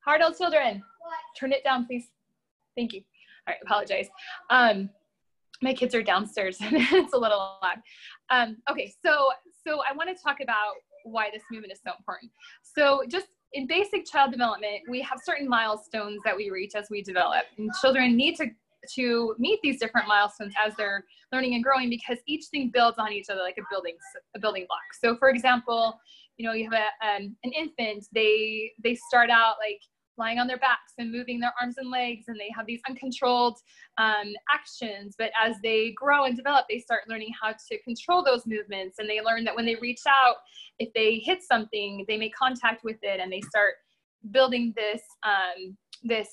hard 0.05 0.21
old 0.21 0.37
children, 0.37 0.83
turn 1.39 1.53
it 1.53 1.65
down, 1.65 1.87
please. 1.87 2.09
Thank 2.77 2.93
you. 2.93 3.03
All 3.47 3.55
right, 3.55 3.59
apologize. 3.63 4.09
Um, 4.51 4.91
my 5.63 5.73
kids 5.73 5.95
are 5.95 6.03
downstairs 6.03 6.59
and 6.61 6.77
it's 6.77 7.13
a 7.13 7.19
little 7.19 7.59
loud. 7.63 7.79
Um, 8.31 8.57
okay, 8.71 8.93
so 9.05 9.29
so 9.67 9.81
I 9.89 9.95
want 9.95 10.15
to 10.15 10.23
talk 10.23 10.39
about 10.43 10.75
why 11.05 11.29
this 11.33 11.43
movement 11.51 11.73
is 11.73 11.81
so 11.85 11.93
important. 11.99 12.31
So 12.63 13.03
just 13.09 13.27
in 13.53 13.67
basic 13.67 14.05
child 14.07 14.33
development, 14.33 14.83
we 14.89 15.01
have 15.03 15.21
certain 15.25 15.49
milestones 15.49 16.21
that 16.25 16.37
we 16.37 16.51
reach 16.51 16.73
as 16.75 16.89
we 16.91 17.03
develop, 17.03 17.45
and 17.59 17.71
children 17.81 18.17
need 18.17 18.37
to 18.37 18.47
to 18.95 19.35
meet 19.39 19.59
these 19.65 19.81
different 19.81 20.07
milestones 20.07 20.53
as 20.65 20.73
they're 20.77 21.05
learning 21.33 21.55
and 21.55 21.65
growing 21.65 21.91
because 21.91 22.19
each 22.27 22.45
thing 22.53 22.71
builds 22.73 22.99
on 22.99 23.11
each 23.13 23.29
other 23.29 23.41
like 23.41 23.59
a 23.59 23.63
building 23.71 23.97
a 24.35 24.39
building 24.39 24.65
block. 24.69 24.83
So 25.01 25.17
for 25.17 25.29
example, 25.29 25.99
you 26.37 26.47
know 26.47 26.53
you 26.53 26.71
have 26.71 26.81
a, 26.81 27.07
um, 27.07 27.37
an 27.45 27.53
infant 27.53 28.07
they 28.13 28.73
they 28.83 28.95
start 28.95 29.31
out 29.31 29.57
like 29.59 29.81
lying 30.19 30.39
on 30.39 30.47
their 30.47 30.59
backs 30.59 30.93
and 30.99 31.13
moving 31.13 31.41
their 31.41 31.53
arms 31.61 31.77
and 31.79 31.91
legs 31.91 32.25
and 32.29 32.39
they 32.39 32.51
have 32.57 32.67
these 32.67 32.81
uncontrolled 32.89 33.59
um, 33.99 34.33
actions. 34.53 35.15
But 35.19 35.31
as 35.43 35.57
they 35.63 35.93
grow 35.97 36.25
and 36.25 36.37
develop 36.37 36.67
they 36.69 36.79
start 36.79 37.03
learning 37.09 37.33
how 37.41 37.53
to 37.53 37.83
control 37.83 38.25
those 38.25 38.47
movements 38.47 38.99
and 38.99 39.09
they 39.09 39.21
learn 39.21 39.45
that 39.45 39.55
when 39.55 39.67
they 39.67 39.77
reach 39.77 40.03
out 40.09 40.37
if 40.79 40.93
they 40.95 41.17
hit 41.17 41.43
something 41.43 42.05
they 42.09 42.17
make 42.17 42.35
contact 42.35 42.85
with 42.85 42.99
it 43.03 43.21
and 43.21 43.33
they 43.33 43.41
start 43.41 43.75
building 44.31 44.73
this 44.77 45.03
um, 45.25 45.77
this 46.03 46.29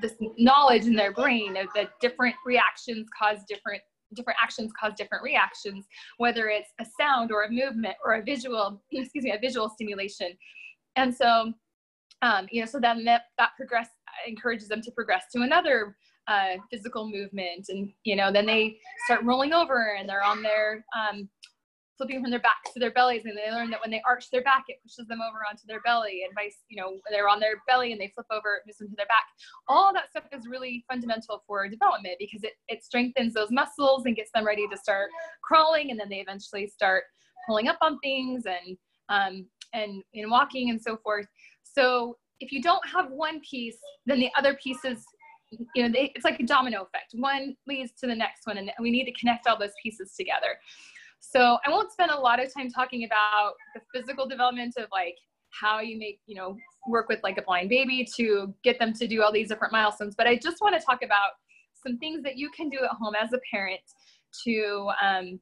this 0.00 0.14
knowledge 0.38 0.86
in 0.86 0.94
their 0.94 1.12
brain 1.12 1.56
of 1.56 1.66
that 1.74 1.90
different 2.00 2.34
reactions 2.46 3.06
cause 3.18 3.38
different 3.48 3.82
different 4.14 4.38
actions 4.42 4.70
cause 4.78 4.92
different 4.96 5.22
reactions 5.22 5.86
whether 6.18 6.48
it's 6.48 6.70
a 6.80 6.86
sound 6.98 7.32
or 7.32 7.44
a 7.44 7.50
movement 7.50 7.94
or 8.04 8.14
a 8.14 8.22
visual 8.22 8.82
excuse 8.90 9.24
me 9.24 9.32
a 9.32 9.38
visual 9.38 9.68
stimulation. 9.68 10.28
And 10.96 11.14
so 11.14 11.52
um, 12.22 12.46
you 12.50 12.60
know 12.60 12.66
so 12.66 12.80
then 12.80 13.04
that, 13.04 13.22
that 13.38 13.50
progress 13.56 13.88
encourages 14.26 14.68
them 14.68 14.82
to 14.82 14.90
progress 14.90 15.24
to 15.32 15.42
another 15.42 15.96
uh, 16.28 16.56
physical 16.70 17.08
movement. 17.08 17.66
And 17.68 17.92
you 18.04 18.16
know 18.16 18.32
then 18.32 18.46
they 18.46 18.78
start 19.06 19.24
rolling 19.24 19.52
over 19.52 19.96
and 19.98 20.08
they're 20.08 20.22
on 20.22 20.42
their 20.42 20.84
um, 20.96 21.28
flipping 21.98 22.22
from 22.22 22.30
their 22.30 22.40
backs 22.40 22.72
to 22.72 22.80
their 22.80 22.92
bellies. 22.92 23.22
And 23.24 23.36
they 23.36 23.52
learn 23.52 23.70
that 23.70 23.80
when 23.80 23.90
they 23.90 24.02
arch 24.08 24.30
their 24.30 24.42
back 24.42 24.64
it 24.68 24.78
pushes 24.82 25.08
them 25.08 25.20
over 25.20 25.38
onto 25.48 25.66
their 25.66 25.80
belly 25.82 26.22
and 26.24 26.34
vice 26.34 26.58
you 26.68 26.80
know 26.80 26.98
they're 27.10 27.28
on 27.28 27.40
their 27.40 27.54
belly 27.66 27.92
and 27.92 28.00
they 28.00 28.12
flip 28.14 28.26
over 28.30 28.56
it 28.56 28.62
moves 28.66 28.78
them 28.78 28.88
to 28.88 28.96
their 28.96 29.06
back. 29.06 29.26
All 29.68 29.92
that 29.92 30.10
stuff 30.10 30.24
is 30.32 30.46
really 30.48 30.84
fundamental 30.88 31.42
for 31.46 31.68
development 31.68 32.16
because 32.18 32.44
it, 32.44 32.52
it 32.68 32.84
strengthens 32.84 33.34
those 33.34 33.50
muscles 33.50 34.04
and 34.06 34.16
gets 34.16 34.30
them 34.34 34.46
ready 34.46 34.66
to 34.68 34.76
start 34.76 35.10
crawling. 35.42 35.90
And 35.90 35.98
then 35.98 36.08
they 36.08 36.20
eventually 36.20 36.66
start 36.66 37.04
pulling 37.46 37.68
up 37.68 37.78
on 37.80 37.98
things 38.00 38.44
and 38.46 38.76
um, 39.08 39.46
and 39.74 40.02
in 40.14 40.30
walking 40.30 40.70
and 40.70 40.80
so 40.80 40.96
forth 40.96 41.26
so 41.74 42.16
if 42.40 42.52
you 42.52 42.62
don't 42.62 42.86
have 42.88 43.10
one 43.10 43.40
piece 43.40 43.78
then 44.06 44.18
the 44.18 44.30
other 44.36 44.54
pieces 44.62 45.04
you 45.74 45.82
know 45.82 45.88
they, 45.92 46.10
it's 46.14 46.24
like 46.24 46.40
a 46.40 46.44
domino 46.44 46.82
effect 46.82 47.12
one 47.14 47.54
leads 47.66 47.92
to 47.92 48.06
the 48.06 48.14
next 48.14 48.46
one 48.46 48.58
and 48.58 48.70
we 48.80 48.90
need 48.90 49.04
to 49.04 49.12
connect 49.12 49.46
all 49.46 49.58
those 49.58 49.72
pieces 49.82 50.14
together 50.18 50.56
so 51.22 51.58
I 51.64 51.70
won't 51.70 51.92
spend 51.92 52.10
a 52.10 52.18
lot 52.18 52.44
of 52.44 52.52
time 52.52 52.68
talking 52.68 53.04
about 53.04 53.54
the 53.74 53.80
physical 53.94 54.26
development 54.26 54.74
of 54.76 54.88
like 54.90 55.16
how 55.50 55.80
you 55.80 55.98
make, 55.98 56.18
you 56.26 56.34
know, 56.34 56.56
work 56.88 57.08
with 57.08 57.20
like 57.22 57.38
a 57.38 57.42
blind 57.42 57.68
baby 57.68 58.06
to 58.16 58.52
get 58.64 58.78
them 58.80 58.92
to 58.94 59.06
do 59.06 59.22
all 59.22 59.32
these 59.32 59.48
different 59.48 59.72
milestones. 59.72 60.14
But 60.16 60.26
I 60.26 60.36
just 60.36 60.60
want 60.60 60.78
to 60.78 60.84
talk 60.84 61.02
about 61.04 61.30
some 61.86 61.96
things 61.98 62.22
that 62.24 62.36
you 62.36 62.50
can 62.50 62.68
do 62.68 62.78
at 62.82 62.90
home 62.90 63.14
as 63.14 63.32
a 63.32 63.38
parent 63.50 63.80
to 64.44 64.90
um, 65.00 65.40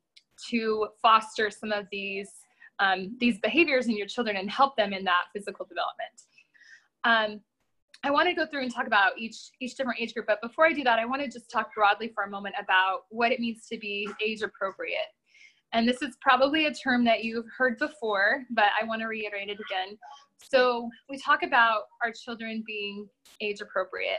to 0.51 0.89
foster 1.01 1.51
some 1.51 1.73
of 1.73 1.87
these 1.91 2.31
um, 2.81 3.17
these 3.21 3.39
behaviors 3.39 3.87
in 3.87 3.97
your 3.97 4.07
children 4.07 4.37
and 4.37 4.51
help 4.51 4.77
them 4.77 4.93
in 4.93 5.05
that 5.05 5.25
physical 5.33 5.67
development. 5.67 6.23
Um, 7.05 7.41
I 8.03 8.11
want 8.11 8.29
to 8.29 8.35
go 8.35 8.47
through 8.47 8.63
and 8.63 8.75
talk 8.75 8.87
about 8.87 9.13
each 9.19 9.51
each 9.61 9.75
different 9.77 10.01
age 10.01 10.15
group, 10.15 10.27
but 10.27 10.41
before 10.41 10.67
I 10.67 10.73
do 10.73 10.83
that, 10.85 10.99
I 10.99 11.05
want 11.05 11.23
to 11.23 11.29
just 11.29 11.51
talk 11.51 11.75
broadly 11.75 12.11
for 12.15 12.25
a 12.25 12.31
moment 12.31 12.55
about 12.59 13.03
what 13.11 13.31
it 13.31 13.41
means 13.41 13.67
to 13.67 13.79
be 13.79 14.09
age 14.25 14.43
appropriate. 14.43 15.13
And 15.73 15.87
this 15.87 16.03
is 16.03 16.17
probably 16.21 16.67
a 16.67 16.75
term 16.75 17.05
that 17.05 17.23
you've 17.23 17.47
heard 17.57 17.79
before, 17.79 18.45
but 18.51 18.67
I 18.81 18.85
want 18.87 19.03
to 19.03 19.07
reiterate 19.07 19.51
it 19.51 19.59
again. 19.61 19.99
So 20.43 20.89
we 21.09 21.19
talk 21.19 21.43
about 21.43 21.83
our 22.03 22.11
children 22.11 22.65
being 22.67 23.07
age 23.41 23.61
appropriate. 23.61 24.19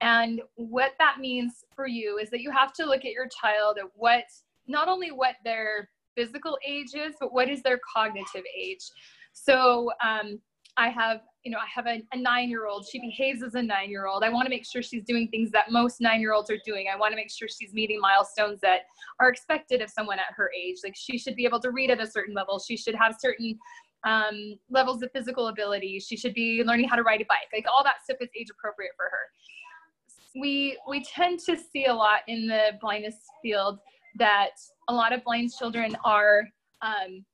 And 0.00 0.42
what 0.56 0.92
that 0.98 1.18
means 1.20 1.64
for 1.74 1.86
you 1.86 2.18
is 2.18 2.28
that 2.30 2.40
you 2.40 2.50
have 2.50 2.72
to 2.74 2.84
look 2.84 3.04
at 3.04 3.12
your 3.12 3.28
child 3.28 3.78
at 3.78 3.86
what, 3.94 4.24
not 4.66 4.88
only 4.88 5.10
what 5.10 5.36
their 5.44 5.88
physical 6.20 6.58
age 6.66 6.94
is, 6.94 7.14
but 7.20 7.32
what 7.32 7.48
is 7.48 7.62
their 7.62 7.80
cognitive 7.94 8.44
age. 8.58 8.84
So 9.32 9.90
um, 10.04 10.38
I 10.76 10.88
have, 10.88 11.20
you 11.44 11.50
know, 11.50 11.58
I 11.58 11.66
have 11.74 11.86
a, 11.86 12.02
a 12.12 12.18
nine-year-old. 12.18 12.86
She 12.90 13.00
behaves 13.00 13.42
as 13.42 13.54
a 13.54 13.62
nine-year-old. 13.62 14.22
I 14.22 14.28
want 14.28 14.46
to 14.46 14.50
make 14.50 14.66
sure 14.66 14.82
she's 14.82 15.04
doing 15.04 15.28
things 15.28 15.50
that 15.52 15.70
most 15.70 16.00
nine-year-olds 16.00 16.50
are 16.50 16.58
doing. 16.64 16.86
I 16.92 16.96
want 16.98 17.12
to 17.12 17.16
make 17.16 17.30
sure 17.30 17.48
she's 17.48 17.72
meeting 17.72 18.00
milestones 18.00 18.60
that 18.60 18.80
are 19.18 19.28
expected 19.28 19.80
of 19.80 19.90
someone 19.90 20.18
at 20.18 20.34
her 20.36 20.50
age. 20.56 20.76
Like 20.84 20.94
she 20.96 21.18
should 21.18 21.36
be 21.36 21.44
able 21.44 21.60
to 21.60 21.70
read 21.70 21.90
at 21.90 22.00
a 22.00 22.06
certain 22.06 22.34
level. 22.34 22.58
She 22.58 22.76
should 22.76 22.94
have 22.94 23.16
certain 23.18 23.58
um, 24.04 24.54
levels 24.70 25.02
of 25.02 25.10
physical 25.12 25.48
ability. 25.48 26.00
She 26.00 26.16
should 26.16 26.34
be 26.34 26.62
learning 26.64 26.88
how 26.88 26.96
to 26.96 27.02
ride 27.02 27.20
a 27.20 27.26
bike. 27.26 27.48
Like 27.52 27.66
all 27.70 27.84
that 27.84 28.02
stuff 28.04 28.18
is 28.20 28.28
age 28.38 28.48
appropriate 28.50 28.92
for 28.96 29.04
her. 29.04 30.40
We 30.40 30.78
we 30.88 31.02
tend 31.02 31.40
to 31.40 31.56
see 31.56 31.86
a 31.86 31.94
lot 31.94 32.20
in 32.28 32.46
the 32.46 32.78
blindness 32.80 33.16
field 33.42 33.80
that 34.16 34.50
a 34.88 34.94
lot 34.94 35.12
of 35.12 35.22
blind 35.24 35.50
children 35.58 35.96
are 36.04 36.42
um, 36.82 37.24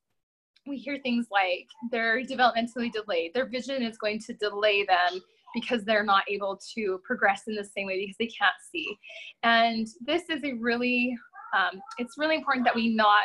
we 0.66 0.76
hear 0.76 0.99
things 1.02 1.26
like 1.30 1.68
they're 1.90 2.23
developmentally 2.23 2.90
delayed, 2.92 3.33
their 3.35 3.49
vision 3.49 3.83
is 3.83 3.97
going 3.99 4.21
to 4.21 4.35
delay 4.35 4.85
them 4.85 5.21
because 5.54 5.85
they're 5.85 6.04
not 6.04 6.25
able 6.28 6.59
to 6.75 7.00
progress 7.04 7.45
in 7.47 7.54
the 7.54 7.64
same 7.64 7.87
way 7.87 8.00
because 8.00 8.16
they 8.18 8.26
can't 8.26 8.54
see. 8.71 8.97
And 9.42 9.87
this 10.04 10.25
is 10.28 10.42
a 10.45 10.52
really, 10.54 11.16
um, 11.56 11.80
it's 11.99 12.18
really 12.18 12.35
important 12.35 12.64
that 12.66 12.75
we 12.75 12.95
not 12.95 13.25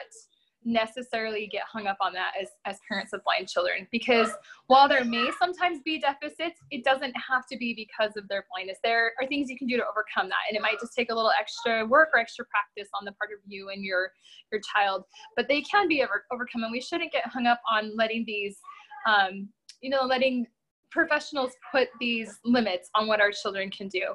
necessarily 0.63 1.47
get 1.47 1.63
hung 1.71 1.87
up 1.87 1.97
on 2.01 2.13
that 2.13 2.31
as, 2.39 2.49
as 2.65 2.77
parents 2.87 3.13
of 3.13 3.23
blind 3.23 3.47
children 3.47 3.87
because 3.91 4.29
while 4.67 4.87
there 4.87 5.03
may 5.03 5.29
sometimes 5.39 5.79
be 5.83 5.99
deficits 5.99 6.59
it 6.69 6.83
doesn't 6.83 7.13
have 7.15 7.47
to 7.47 7.57
be 7.57 7.73
because 7.73 8.15
of 8.15 8.27
their 8.27 8.45
blindness. 8.53 8.77
There 8.83 9.13
are 9.19 9.27
things 9.27 9.49
you 9.49 9.57
can 9.57 9.67
do 9.67 9.77
to 9.77 9.83
overcome 9.83 10.29
that 10.29 10.43
and 10.49 10.55
it 10.55 10.61
might 10.61 10.79
just 10.79 10.93
take 10.95 11.11
a 11.11 11.15
little 11.15 11.31
extra 11.39 11.85
work 11.85 12.09
or 12.13 12.19
extra 12.19 12.45
practice 12.45 12.89
on 12.99 13.05
the 13.05 13.11
part 13.13 13.31
of 13.31 13.39
you 13.47 13.69
and 13.69 13.83
your 13.83 14.11
your 14.51 14.61
child 14.73 15.03
but 15.35 15.47
they 15.47 15.61
can 15.61 15.87
be 15.87 16.03
over, 16.03 16.25
overcome 16.31 16.63
and 16.63 16.71
we 16.71 16.81
shouldn't 16.81 17.11
get 17.11 17.25
hung 17.25 17.47
up 17.47 17.61
on 17.71 17.95
letting 17.97 18.23
these 18.25 18.57
um, 19.07 19.49
you 19.81 19.89
know 19.89 20.03
letting 20.03 20.45
professionals 20.91 21.51
put 21.71 21.87
these 21.99 22.39
limits 22.43 22.89
on 22.95 23.07
what 23.07 23.21
our 23.21 23.31
children 23.31 23.71
can 23.71 23.87
do. 23.87 24.13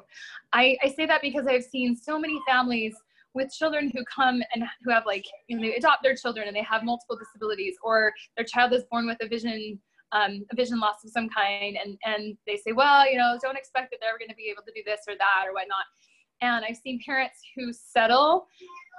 I, 0.53 0.77
I 0.83 0.89
say 0.89 1.07
that 1.07 1.21
because 1.21 1.47
i've 1.47 1.63
seen 1.63 1.95
so 1.95 2.19
many 2.19 2.39
families 2.47 2.95
with 3.37 3.53
children 3.53 3.89
who 3.93 4.03
come 4.03 4.41
and 4.53 4.63
who 4.83 4.91
have 4.91 5.05
like 5.05 5.23
you 5.47 5.55
know 5.55 5.61
they 5.61 5.75
adopt 5.75 6.03
their 6.03 6.15
children 6.15 6.47
and 6.47 6.55
they 6.55 6.63
have 6.63 6.83
multiple 6.83 7.17
disabilities 7.17 7.75
or 7.83 8.11
their 8.35 8.45
child 8.45 8.73
is 8.73 8.83
born 8.91 9.05
with 9.05 9.17
a 9.21 9.27
vision 9.27 9.79
um, 10.11 10.43
a 10.51 10.55
vision 10.55 10.79
loss 10.79 11.03
of 11.05 11.11
some 11.11 11.29
kind 11.29 11.77
and 11.81 11.97
and 12.03 12.37
they 12.45 12.57
say 12.57 12.71
well 12.71 13.09
you 13.09 13.17
know 13.17 13.37
don't 13.41 13.57
expect 13.57 13.91
that 13.91 13.99
they're 14.01 14.17
going 14.17 14.29
to 14.29 14.35
be 14.35 14.49
able 14.51 14.63
to 14.63 14.71
do 14.73 14.81
this 14.85 15.01
or 15.07 15.15
that 15.15 15.45
or 15.47 15.53
whatnot. 15.53 15.85
And 16.41 16.65
i've 16.67 16.77
seen 16.77 16.99
parents 17.05 17.39
who 17.55 17.71
settle 17.71 18.47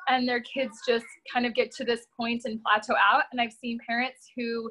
and 0.08 0.26
their 0.26 0.40
kids 0.40 0.78
just 0.86 1.06
kind 1.32 1.44
of 1.44 1.54
get 1.54 1.70
to 1.72 1.84
this 1.84 2.06
point 2.16 2.42
and 2.44 2.60
plateau 2.62 2.94
out 2.94 3.24
and 3.32 3.40
i've 3.40 3.52
seen 3.52 3.78
parents 3.86 4.30
who 4.36 4.70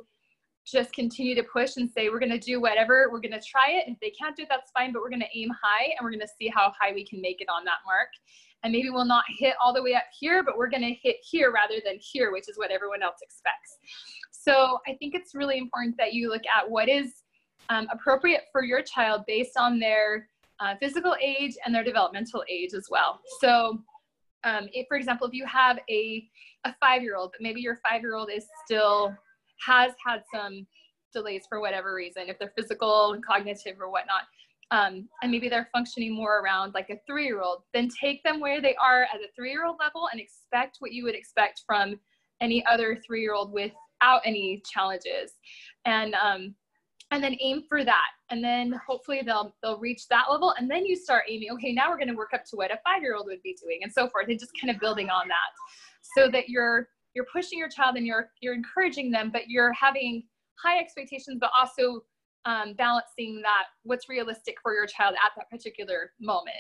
just 0.66 0.92
continue 0.94 1.34
to 1.34 1.44
push 1.44 1.78
and 1.78 1.90
say 1.90 2.10
we're 2.10 2.20
going 2.20 2.32
to 2.32 2.38
do 2.38 2.60
whatever 2.60 3.10
we're 3.12 3.22
going 3.22 3.32
to 3.32 3.42
try 3.42 3.72
it 3.72 3.86
if 3.88 3.98
they 4.02 4.10
can't 4.10 4.36
do 4.36 4.44
it 4.44 4.50
that's 4.50 4.72
fine 4.72 4.92
but 4.92 5.02
we're 5.02 5.10
going 5.10 5.22
to 5.22 5.38
aim 5.38 5.50
high 5.64 5.86
and 5.86 6.04
we're 6.04 6.12
going 6.12 6.20
to 6.20 6.28
see 6.38 6.52
how 6.54 6.74
high 6.80 6.92
we 6.94 7.06
can 7.06 7.22
make 7.22 7.40
it 7.40 7.48
on 7.48 7.64
that 7.64 7.80
mark 7.86 8.10
and 8.68 8.74
maybe 8.74 8.90
we'll 8.90 9.06
not 9.06 9.24
hit 9.40 9.56
all 9.64 9.74
the 9.74 9.82
way 9.82 9.96
up 9.96 10.04
here, 10.20 10.44
but 10.44 10.58
we're 10.58 10.70
gonna 10.70 10.94
hit 11.02 11.16
here 11.24 11.54
rather 11.54 11.76
than 11.86 11.98
here, 12.02 12.34
which 12.34 12.50
is 12.50 12.58
what 12.58 12.70
everyone 12.70 13.02
else 13.02 13.20
expects. 13.22 13.78
So 14.30 14.80
I 14.86 14.94
think 14.96 15.16
it's 15.16 15.34
really 15.34 15.58
important 15.58 15.96
that 15.98 16.12
you 16.12 16.30
look 16.30 16.42
at 16.54 16.70
what 16.70 16.90
is 16.90 17.24
um, 17.70 17.88
appropriate 17.90 18.42
for 18.52 18.66
your 18.66 18.82
child 18.82 19.22
based 19.26 19.56
on 19.58 19.80
their 19.80 20.28
uh, 20.60 20.76
physical 20.82 21.16
age 21.22 21.56
and 21.66 21.74
their 21.74 21.84
developmental 21.86 22.44
age 22.50 22.74
as 22.74 22.88
well. 22.92 23.22
So 23.40 23.82
um, 24.44 24.68
if, 24.74 24.86
for 24.90 24.98
example, 24.98 25.28
if 25.28 25.34
you 25.34 25.46
have 25.46 25.80
a, 25.90 26.28
a 26.66 26.76
five-year-old, 26.82 27.32
but 27.32 27.42
maybe 27.42 27.62
your 27.62 27.80
five-year-old 27.90 28.30
is 28.30 28.48
still, 28.66 29.16
has 29.66 29.94
had 30.06 30.24
some 30.34 30.68
delays 31.14 31.44
for 31.48 31.62
whatever 31.62 31.96
reason, 31.96 32.24
if 32.28 32.38
they're 32.38 32.54
physical 32.58 33.14
and 33.14 33.26
cognitive 33.26 33.80
or 33.80 33.90
whatnot, 33.90 34.24
um, 34.72 35.08
and 35.22 35.32
maybe 35.32 35.50
they're 35.50 35.70
functioning 35.72 36.14
more 36.14 36.40
around 36.40 36.74
like 36.74 36.90
a 36.90 36.98
three 37.08 37.26
year 37.26 37.42
old, 37.42 37.64
then 37.74 37.88
take 37.90 38.24
them 38.24 38.40
where 38.40 38.62
they 38.62 38.76
are 38.76 39.04
at 39.04 39.22
a 39.22 39.32
three 39.36 39.52
year 39.52 39.66
old 39.66 39.78
level 39.80 40.10
and 40.12 40.20
expect 40.20 40.78
what 40.80 40.92
you 40.92 41.04
would 41.04 41.16
expect 41.16 41.64
from 41.66 42.00
any 42.42 42.66
other 42.66 43.00
three 43.06 43.22
year 43.22 43.34
old 43.34 43.54
without 43.54 44.22
any 44.26 44.62
challenges. 44.66 45.34
And, 45.86 46.14
um, 46.16 46.56
and 47.12 47.24
then 47.24 47.38
aim 47.40 47.64
for 47.70 47.86
that. 47.86 48.10
And 48.30 48.44
then 48.44 48.74
hopefully 48.86 49.22
they'll, 49.26 49.56
they'll 49.64 49.80
reach 49.80 50.10
that 50.10 50.26
level. 50.30 50.54
And 50.58 50.70
then 50.70 50.86
you 50.86 50.98
start 50.98 51.24
aiming, 51.30 51.50
okay, 51.54 51.72
now 51.72 51.90
we're 51.90 51.98
going 51.98 52.10
to 52.10 52.16
work 52.16 52.34
up 52.34 52.44
to 52.50 52.58
what 52.58 52.72
a 52.72 52.80
five 52.84 53.02
year 53.02 53.16
old 53.16 53.28
would 53.28 53.42
be 53.44 53.58
doing 53.62 53.80
and 53.84 53.92
so 53.92 54.10
forth. 54.10 54.28
And 54.28 54.38
just 54.38 54.52
kind 54.60 54.74
of 54.74 54.82
building 54.82 55.10
on 55.10 55.30
that 55.30 56.16
so 56.16 56.30
that 56.32 56.50
you're, 56.50 56.90
you're 57.14 57.28
pushing 57.32 57.58
your 57.58 57.70
child 57.70 57.96
and 57.96 58.06
you're, 58.06 58.30
you're 58.42 58.54
encouraging 58.54 59.10
them, 59.12 59.30
but 59.32 59.44
you're 59.48 59.72
having 59.72 60.24
high 60.62 60.80
expectations, 60.80 61.38
but 61.40 61.52
also 61.58 62.02
um, 62.46 62.74
balancing 62.74 63.42
that 63.42 63.66
what's 63.84 64.10
realistic 64.10 64.58
for 64.62 64.74
your 64.74 64.86
child 64.86 65.16
at 65.24 65.32
that 65.38 65.50
particular 65.50 66.12
moment. 66.20 66.56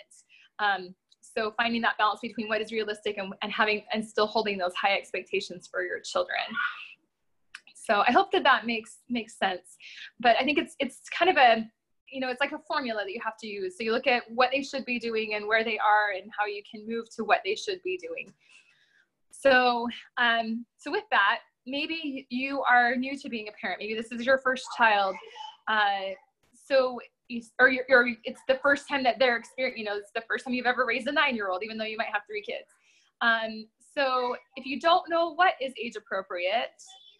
Um, 0.59 0.95
so 1.21 1.53
finding 1.57 1.81
that 1.81 1.97
balance 1.97 2.21
between 2.21 2.47
what 2.47 2.61
is 2.61 2.71
realistic 2.71 3.17
and, 3.17 3.33
and 3.41 3.51
having 3.51 3.83
and 3.93 4.05
still 4.05 4.27
holding 4.27 4.57
those 4.57 4.73
high 4.75 4.97
expectations 4.97 5.67
for 5.69 5.83
your 5.83 5.99
children. 5.99 6.39
So 7.73 8.03
I 8.05 8.11
hope 8.11 8.31
that 8.31 8.43
that 8.43 8.65
makes 8.65 8.97
makes 9.09 9.37
sense. 9.37 9.77
But 10.19 10.35
I 10.39 10.43
think 10.43 10.57
it's 10.57 10.75
it's 10.79 11.01
kind 11.09 11.31
of 11.31 11.37
a 11.37 11.65
you 12.11 12.19
know 12.19 12.29
it's 12.29 12.41
like 12.41 12.51
a 12.51 12.59
formula 12.67 13.01
that 13.03 13.11
you 13.11 13.21
have 13.23 13.37
to 13.39 13.47
use. 13.47 13.77
So 13.77 13.83
you 13.83 13.91
look 13.91 14.07
at 14.07 14.23
what 14.29 14.49
they 14.51 14.61
should 14.61 14.85
be 14.85 14.99
doing 14.99 15.35
and 15.35 15.47
where 15.47 15.63
they 15.63 15.77
are 15.77 16.11
and 16.15 16.29
how 16.37 16.45
you 16.45 16.61
can 16.69 16.85
move 16.87 17.09
to 17.15 17.23
what 17.23 17.39
they 17.45 17.55
should 17.55 17.81
be 17.83 17.97
doing. 17.97 18.33
So 19.31 19.87
um, 20.17 20.65
so 20.77 20.91
with 20.91 21.05
that, 21.11 21.39
maybe 21.65 22.25
you 22.29 22.61
are 22.63 22.95
new 22.95 23.17
to 23.17 23.29
being 23.29 23.47
a 23.47 23.51
parent. 23.51 23.79
Maybe 23.79 23.93
this 23.93 24.11
is 24.11 24.25
your 24.25 24.39
first 24.39 24.65
child 24.77 25.15
uh, 25.67 26.13
so 26.53 26.99
you, 27.27 27.41
or, 27.59 27.69
you're, 27.69 28.09
it's 28.23 28.41
the 28.47 28.59
first 28.63 28.87
time 28.87 29.03
that 29.03 29.19
they're 29.19 29.37
experiencing, 29.37 29.79
you 29.79 29.85
know, 29.85 29.97
it's 29.97 30.11
the 30.15 30.23
first 30.29 30.45
time 30.45 30.53
you've 30.53 30.65
ever 30.65 30.85
raised 30.85 31.07
a 31.07 31.11
nine-year-old, 31.11 31.63
even 31.63 31.77
though 31.77 31.85
you 31.85 31.97
might 31.97 32.07
have 32.11 32.21
three 32.27 32.41
kids. 32.41 32.67
Um, 33.21 33.67
so 33.95 34.35
if 34.55 34.65
you 34.65 34.79
don't 34.79 35.09
know 35.09 35.33
what 35.33 35.53
is 35.61 35.73
age 35.81 35.95
appropriate, 35.95 36.71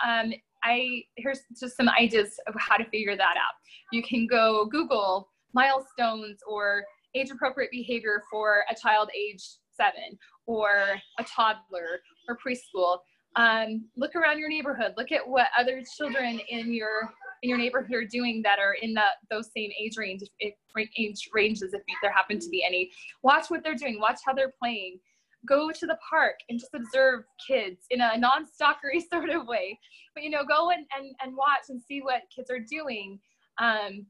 um, 0.05 0.31
I 0.63 1.03
here's 1.15 1.39
just 1.59 1.75
some 1.75 1.89
ideas 1.89 2.39
of 2.47 2.55
how 2.57 2.77
to 2.77 2.85
figure 2.85 3.15
that 3.15 3.35
out. 3.37 3.55
You 3.91 4.03
can 4.03 4.27
go 4.27 4.65
Google 4.65 5.29
milestones 5.53 6.37
or 6.47 6.83
age 7.15 7.31
appropriate 7.31 7.71
behavior 7.71 8.23
for 8.29 8.63
a 8.69 8.75
child 8.75 9.09
age 9.17 9.43
seven 9.75 10.17
or 10.45 10.99
a 11.19 11.23
toddler 11.23 11.99
or 12.27 12.37
preschool. 12.37 12.99
Um, 13.35 13.85
look 13.95 14.15
around 14.15 14.39
your 14.39 14.49
neighborhood. 14.49 14.93
Look 14.97 15.11
at 15.11 15.27
what 15.27 15.47
other 15.57 15.81
children 15.97 16.39
in 16.49 16.73
your 16.73 17.11
in 17.43 17.49
your 17.49 17.57
neighborhood 17.57 17.95
are 17.95 18.05
doing 18.05 18.41
that 18.43 18.59
are 18.59 18.73
in 18.81 18.93
the, 18.93 19.05
those 19.29 19.49
same 19.55 19.71
age 19.79 19.97
range, 19.97 20.21
if, 20.39 20.53
age 20.97 21.29
ranges, 21.33 21.73
if 21.73 21.81
there 22.01 22.11
happen 22.11 22.39
to 22.39 22.49
be 22.49 22.63
any. 22.65 22.91
Watch 23.23 23.49
what 23.49 23.63
they're 23.63 23.75
doing. 23.75 23.99
Watch 23.99 24.19
how 24.25 24.33
they're 24.33 24.53
playing. 24.59 24.99
Go 25.47 25.71
to 25.71 25.85
the 25.85 25.97
park 26.09 26.35
and 26.49 26.59
just 26.59 26.73
observe 26.73 27.23
kids 27.45 27.85
in 27.89 28.01
a 28.01 28.17
non-stalkery 28.17 29.01
sort 29.11 29.29
of 29.29 29.47
way. 29.47 29.79
But 30.13 30.23
you 30.23 30.29
know, 30.29 30.43
go 30.45 30.71
and, 30.71 30.85
and, 30.97 31.15
and 31.21 31.35
watch 31.35 31.69
and 31.69 31.81
see 31.81 32.01
what 32.01 32.23
kids 32.35 32.49
are 32.49 32.59
doing. 32.59 33.19
Um, 33.59 34.07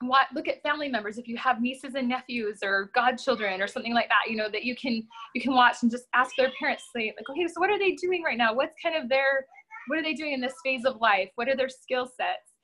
what 0.00 0.26
look 0.34 0.46
at 0.46 0.62
family 0.62 0.88
members 0.88 1.16
if 1.16 1.26
you 1.26 1.36
have 1.36 1.60
nieces 1.60 1.94
and 1.94 2.08
nephews 2.08 2.58
or 2.62 2.90
godchildren 2.94 3.62
or 3.62 3.66
something 3.66 3.94
like 3.94 4.08
that 4.08 4.30
you 4.30 4.36
know 4.36 4.48
that 4.50 4.62
you 4.62 4.76
can 4.76 5.02
you 5.34 5.40
can 5.40 5.54
watch 5.54 5.76
and 5.82 5.90
just 5.90 6.04
ask 6.14 6.32
their 6.36 6.50
parents 6.58 6.84
say 6.94 7.14
like 7.16 7.28
okay 7.30 7.46
so 7.46 7.58
what 7.58 7.70
are 7.70 7.78
they 7.78 7.92
doing 7.92 8.22
right 8.22 8.36
now 8.36 8.52
what's 8.52 8.74
kind 8.82 8.94
of 8.94 9.08
their 9.08 9.46
what 9.86 9.98
are 9.98 10.02
they 10.02 10.12
doing 10.12 10.32
in 10.32 10.40
this 10.40 10.54
phase 10.62 10.84
of 10.84 10.96
life 11.00 11.30
what 11.36 11.48
are 11.48 11.56
their 11.56 11.68
skill 11.68 12.06
sets 12.06 12.55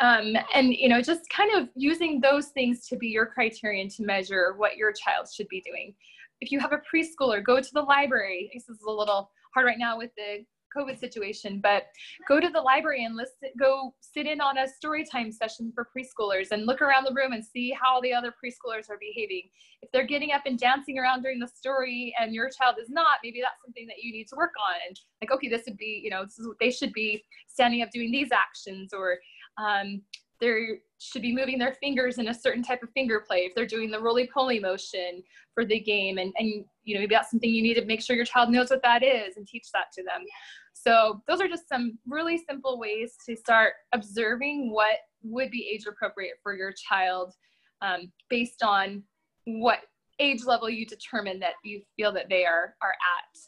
um, 0.00 0.34
and 0.54 0.72
you 0.72 0.88
know 0.88 1.00
just 1.00 1.28
kind 1.30 1.50
of 1.54 1.68
using 1.74 2.20
those 2.20 2.48
things 2.48 2.86
to 2.86 2.96
be 2.96 3.08
your 3.08 3.26
criterion 3.26 3.88
to 3.88 4.04
measure 4.04 4.54
what 4.56 4.76
your 4.76 4.92
child 4.92 5.26
should 5.32 5.48
be 5.48 5.62
doing 5.62 5.94
if 6.40 6.50
you 6.50 6.60
have 6.60 6.72
a 6.72 6.80
preschooler 6.94 7.42
go 7.42 7.60
to 7.60 7.70
the 7.72 7.82
library 7.82 8.50
this 8.52 8.68
is 8.68 8.80
a 8.86 8.90
little 8.90 9.30
hard 9.54 9.66
right 9.66 9.78
now 9.78 9.96
with 9.96 10.10
the 10.16 10.44
COVID 10.76 10.98
situation, 10.98 11.60
but 11.62 11.84
go 12.28 12.40
to 12.40 12.48
the 12.48 12.60
library 12.60 13.04
and 13.04 13.16
listen, 13.16 13.50
go 13.58 13.94
sit 14.00 14.26
in 14.26 14.40
on 14.40 14.58
a 14.58 14.68
story 14.68 15.04
time 15.04 15.32
session 15.32 15.72
for 15.74 15.88
preschoolers 15.96 16.50
and 16.50 16.66
look 16.66 16.82
around 16.82 17.04
the 17.04 17.14
room 17.14 17.32
and 17.32 17.44
see 17.44 17.74
how 17.80 18.00
the 18.00 18.12
other 18.12 18.32
preschoolers 18.32 18.90
are 18.90 18.98
behaving. 19.00 19.42
If 19.82 19.90
they're 19.92 20.06
getting 20.06 20.32
up 20.32 20.42
and 20.46 20.58
dancing 20.58 20.98
around 20.98 21.22
during 21.22 21.38
the 21.38 21.48
story 21.48 22.14
and 22.20 22.34
your 22.34 22.50
child 22.50 22.76
is 22.80 22.90
not, 22.90 23.18
maybe 23.22 23.40
that's 23.40 23.62
something 23.64 23.86
that 23.86 24.02
you 24.02 24.12
need 24.12 24.28
to 24.28 24.36
work 24.36 24.52
on. 24.60 24.94
Like, 25.20 25.32
okay, 25.32 25.48
this 25.48 25.62
would 25.66 25.76
be, 25.76 26.00
you 26.02 26.10
know, 26.10 26.26
they 26.60 26.70
should 26.70 26.92
be 26.92 27.24
standing 27.48 27.82
up 27.82 27.90
doing 27.90 28.10
these 28.10 28.30
actions 28.32 28.92
or 28.92 29.18
um, 29.58 30.02
they 30.40 30.80
should 30.98 31.22
be 31.22 31.34
moving 31.34 31.58
their 31.58 31.74
fingers 31.74 32.18
in 32.18 32.28
a 32.28 32.34
certain 32.34 32.62
type 32.62 32.82
of 32.82 32.90
finger 32.90 33.20
play 33.26 33.38
if 33.38 33.54
they're 33.54 33.66
doing 33.66 33.90
the 33.90 34.00
roly-poly 34.00 34.58
motion 34.58 35.22
for 35.54 35.64
the 35.64 35.80
game 35.80 36.18
and, 36.18 36.32
and 36.38 36.64
you 36.84 36.94
know 36.94 37.00
maybe 37.00 37.14
that's 37.14 37.30
something 37.30 37.50
you 37.50 37.62
need 37.62 37.74
to 37.74 37.84
make 37.84 38.02
sure 38.02 38.16
your 38.16 38.24
child 38.24 38.50
knows 38.50 38.70
what 38.70 38.82
that 38.82 39.02
is 39.02 39.36
and 39.36 39.46
teach 39.46 39.66
that 39.72 39.92
to 39.92 40.02
them 40.02 40.24
so 40.72 41.22
those 41.26 41.40
are 41.40 41.48
just 41.48 41.68
some 41.68 41.98
really 42.06 42.38
simple 42.48 42.78
ways 42.78 43.14
to 43.26 43.36
start 43.36 43.74
observing 43.92 44.72
what 44.72 44.98
would 45.22 45.50
be 45.50 45.68
age 45.72 45.84
appropriate 45.86 46.36
for 46.42 46.54
your 46.54 46.72
child 46.72 47.34
um, 47.82 48.10
based 48.28 48.62
on 48.62 49.02
what 49.44 49.80
age 50.18 50.44
level 50.44 50.68
you 50.68 50.86
determine 50.86 51.38
that 51.40 51.54
you 51.64 51.82
feel 51.96 52.12
that 52.12 52.28
they 52.28 52.44
are, 52.44 52.74
are 52.82 52.92
at. 52.92 53.38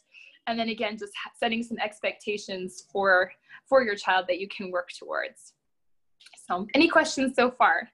And 0.47 0.59
then 0.59 0.69
again, 0.69 0.97
just 0.97 1.13
setting 1.37 1.63
some 1.63 1.77
expectations 1.77 2.85
for, 2.91 3.31
for 3.67 3.83
your 3.83 3.95
child 3.95 4.25
that 4.27 4.39
you 4.39 4.47
can 4.47 4.71
work 4.71 4.89
towards. 4.97 5.53
Any 6.73 6.87
questions 6.87 7.35
so 7.35 7.51
far? 7.51 7.89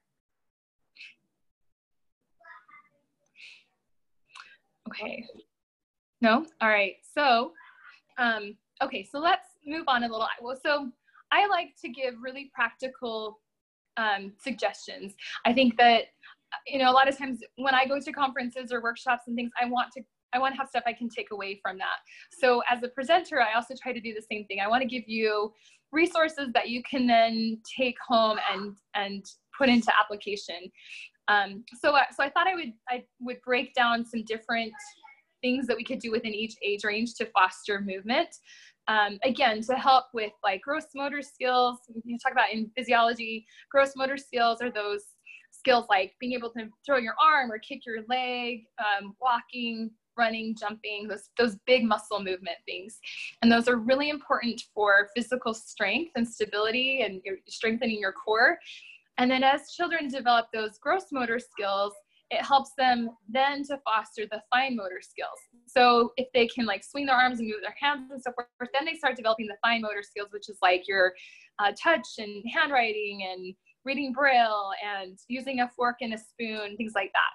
Okay. 4.88 5.25
No? 6.21 6.45
All 6.62 6.69
right. 6.69 6.95
So 7.13 7.51
um, 8.17 8.55
okay, 8.83 9.03
so 9.03 9.19
let's 9.19 9.47
move 9.65 9.85
on 9.88 10.03
a 10.03 10.07
little. 10.07 10.27
Well, 10.41 10.59
so 10.63 10.89
I 11.31 11.47
like 11.47 11.75
to 11.81 11.89
give 11.89 12.15
really 12.21 12.51
practical 12.53 13.39
um, 13.97 14.33
suggestions. 14.41 15.13
I 15.45 15.53
think 15.53 15.77
that 15.77 16.05
you 16.67 16.79
know 16.79 16.89
a 16.89 16.93
lot 16.93 17.09
of 17.09 17.17
times 17.17 17.39
when 17.58 17.73
I 17.73 17.86
go 17.86 17.99
to 17.99 18.12
conferences 18.12 18.71
or 18.71 18.82
workshops 18.82 19.23
and 19.27 19.36
things, 19.36 19.51
I 19.62 19.65
want 19.65 19.91
to 19.93 20.03
I 20.36 20.39
want 20.39 20.54
to 20.54 20.58
have 20.58 20.69
stuff 20.69 20.84
I 20.86 20.93
can 20.93 21.10
take 21.10 21.32
away 21.32 21.60
from 21.63 21.78
that. 21.78 21.98
So 22.39 22.62
as 22.69 22.84
a 22.84 22.89
presenter, 22.89 23.41
I 23.41 23.54
also 23.56 23.74
try 23.82 23.93
to 23.93 24.00
do 24.00 24.13
the 24.13 24.26
same 24.30 24.45
thing. 24.45 24.60
I 24.60 24.67
want 24.67 24.82
to 24.82 24.88
give 24.88 25.04
you 25.08 25.54
resources 25.91 26.50
that 26.54 26.69
you 26.69 26.84
can 26.84 27.08
then 27.08 27.60
take 27.80 27.95
home 28.08 28.38
and 28.52 28.76
and 28.93 29.24
put 29.58 29.69
into 29.69 29.91
application. 29.98 30.71
Um, 31.28 31.63
so 31.82 31.98
so 32.15 32.24
I 32.24 32.30
thought 32.30 32.48
I 32.48 32.56
would 32.56 32.74
I 32.89 33.04
would 33.21 33.41
break 33.43 33.74
down 33.74 34.06
some 34.06 34.24
different 34.26 34.74
things 35.41 35.67
that 35.67 35.78
we 35.78 35.84
could 35.84 36.00
do 36.00 36.12
within 36.12 36.34
each 36.34 36.56
age 36.63 36.84
range 36.84 37.13
to 37.15 37.26
foster 37.28 37.82
movement. 37.82 38.30
Um, 38.88 39.17
again, 39.24 39.62
to 39.63 39.76
help 39.76 40.06
with 40.13 40.32
like 40.43 40.62
gross 40.62 40.88
motor 40.95 41.21
skills, 41.21 41.80
you 42.04 42.17
talk 42.19 42.32
about 42.32 42.52
in 42.52 42.69
physiology, 42.78 43.45
gross 43.71 43.93
motor 43.95 44.17
skills 44.17 44.62
are 44.62 44.71
those 44.71 45.04
skills 45.52 45.86
like 45.89 46.13
being 46.19 46.34
able 46.34 46.52
to 46.52 46.67
throw 46.86 46.98
your 46.98 47.15
arm 47.24 47.52
or 47.52 47.58
kick 47.58 47.86
your 47.86 48.00
leg, 48.08 48.65
um, 48.80 49.15
walking, 49.19 49.89
running, 50.17 50.56
jumping, 50.56 51.08
those, 51.08 51.30
those 51.38 51.56
big 51.65 51.84
muscle 51.84 52.19
movement 52.19 52.58
things. 52.65 52.99
And 53.41 53.51
those 53.51 53.67
are 53.67 53.78
really 53.78 54.10
important 54.10 54.62
for 54.73 55.10
physical 55.15 55.54
strength 55.54 56.12
and 56.15 56.28
stability 56.28 57.01
and 57.01 57.21
strengthening 57.47 57.99
your 57.99 58.13
core. 58.13 58.58
And 59.17 59.32
then 59.32 59.43
as 59.43 59.71
children 59.71 60.08
develop 60.08 60.47
those 60.54 60.78
gross 60.80 61.06
motor 61.12 61.39
skills, 61.39 61.93
it 62.32 62.43
helps 62.43 62.71
them 62.78 63.10
then 63.30 63.63
to 63.65 63.80
foster 63.86 64.23
the 64.30 64.41
fine 64.51 64.75
motor 64.75 64.99
skills. 65.01 65.39
So 65.67 66.12
if 66.17 66.28
they 66.34 66.47
can 66.47 66.65
like 66.65 66.84
swing 66.84 67.06
their 67.06 67.15
arms 67.15 67.39
and 67.39 67.47
move 67.47 67.62
their 67.62 67.75
hands 67.80 68.12
and 68.12 68.21
so 68.21 68.32
forth, 68.34 68.47
then 68.73 68.86
they 68.86 68.95
start 68.95 69.15
developing 69.15 69.45
the 69.47 69.58
fine 69.62 69.82
motor 69.82 70.01
skills, 70.01 70.30
which 70.32 70.49
is 70.49 70.58
like 70.62 70.88
your 70.88 71.13
uh, 71.60 71.71
touch 71.82 72.08
and 72.17 72.43
handwriting 72.51 73.28
and 73.32 73.54
reading 73.86 74.12
braille 74.12 74.71
and 74.84 75.19
using 75.28 75.60
a 75.60 75.69
fork 75.75 75.97
and 76.01 76.13
a 76.13 76.17
spoon, 76.17 76.75
things 76.75 76.93
like 76.95 77.12
that. 77.13 77.30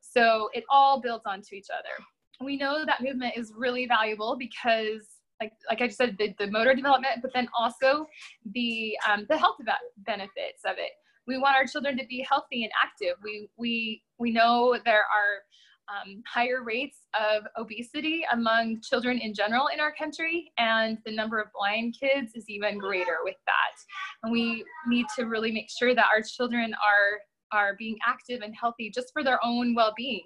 So 0.00 0.48
it 0.54 0.64
all 0.70 1.00
builds 1.00 1.24
onto 1.26 1.54
each 1.54 1.68
other. 1.70 2.04
We 2.42 2.56
know 2.56 2.84
that 2.86 3.02
movement 3.02 3.34
is 3.36 3.52
really 3.56 3.86
valuable 3.86 4.36
because 4.38 5.06
like, 5.40 5.52
like 5.68 5.80
I 5.80 5.86
just 5.86 5.96
said, 5.96 6.16
the, 6.18 6.34
the 6.38 6.50
motor 6.50 6.74
development, 6.74 7.20
but 7.22 7.30
then 7.34 7.48
also 7.58 8.06
the, 8.52 8.94
um, 9.08 9.26
the 9.28 9.38
health 9.38 9.56
benefits 10.04 10.62
of 10.66 10.72
it 10.76 10.92
we 11.30 11.38
want 11.38 11.54
our 11.54 11.64
children 11.64 11.96
to 11.96 12.04
be 12.06 12.26
healthy 12.28 12.64
and 12.64 12.72
active. 12.82 13.14
We, 13.22 13.48
we, 13.56 14.02
we 14.18 14.32
know 14.32 14.76
there 14.84 15.04
are 15.04 15.44
um, 15.88 16.22
higher 16.26 16.62
rates 16.64 16.98
of 17.18 17.44
obesity 17.56 18.24
among 18.32 18.80
children 18.82 19.18
in 19.18 19.32
general 19.34 19.68
in 19.72 19.80
our 19.80 19.92
country, 19.94 20.52
and 20.58 20.98
the 21.04 21.14
number 21.14 21.38
of 21.38 21.48
blind 21.56 21.96
kids 21.98 22.32
is 22.34 22.44
even 22.48 22.78
greater 22.78 23.18
with 23.24 23.36
that. 23.46 23.76
And 24.22 24.32
we 24.32 24.64
need 24.88 25.06
to 25.16 25.24
really 25.24 25.52
make 25.52 25.68
sure 25.70 25.94
that 25.94 26.06
our 26.12 26.22
children 26.22 26.74
are 26.74 27.20
are 27.52 27.74
being 27.80 27.96
active 28.06 28.42
and 28.42 28.54
healthy 28.54 28.92
just 28.94 29.08
for 29.12 29.24
their 29.24 29.44
own 29.44 29.74
well-being. 29.74 30.22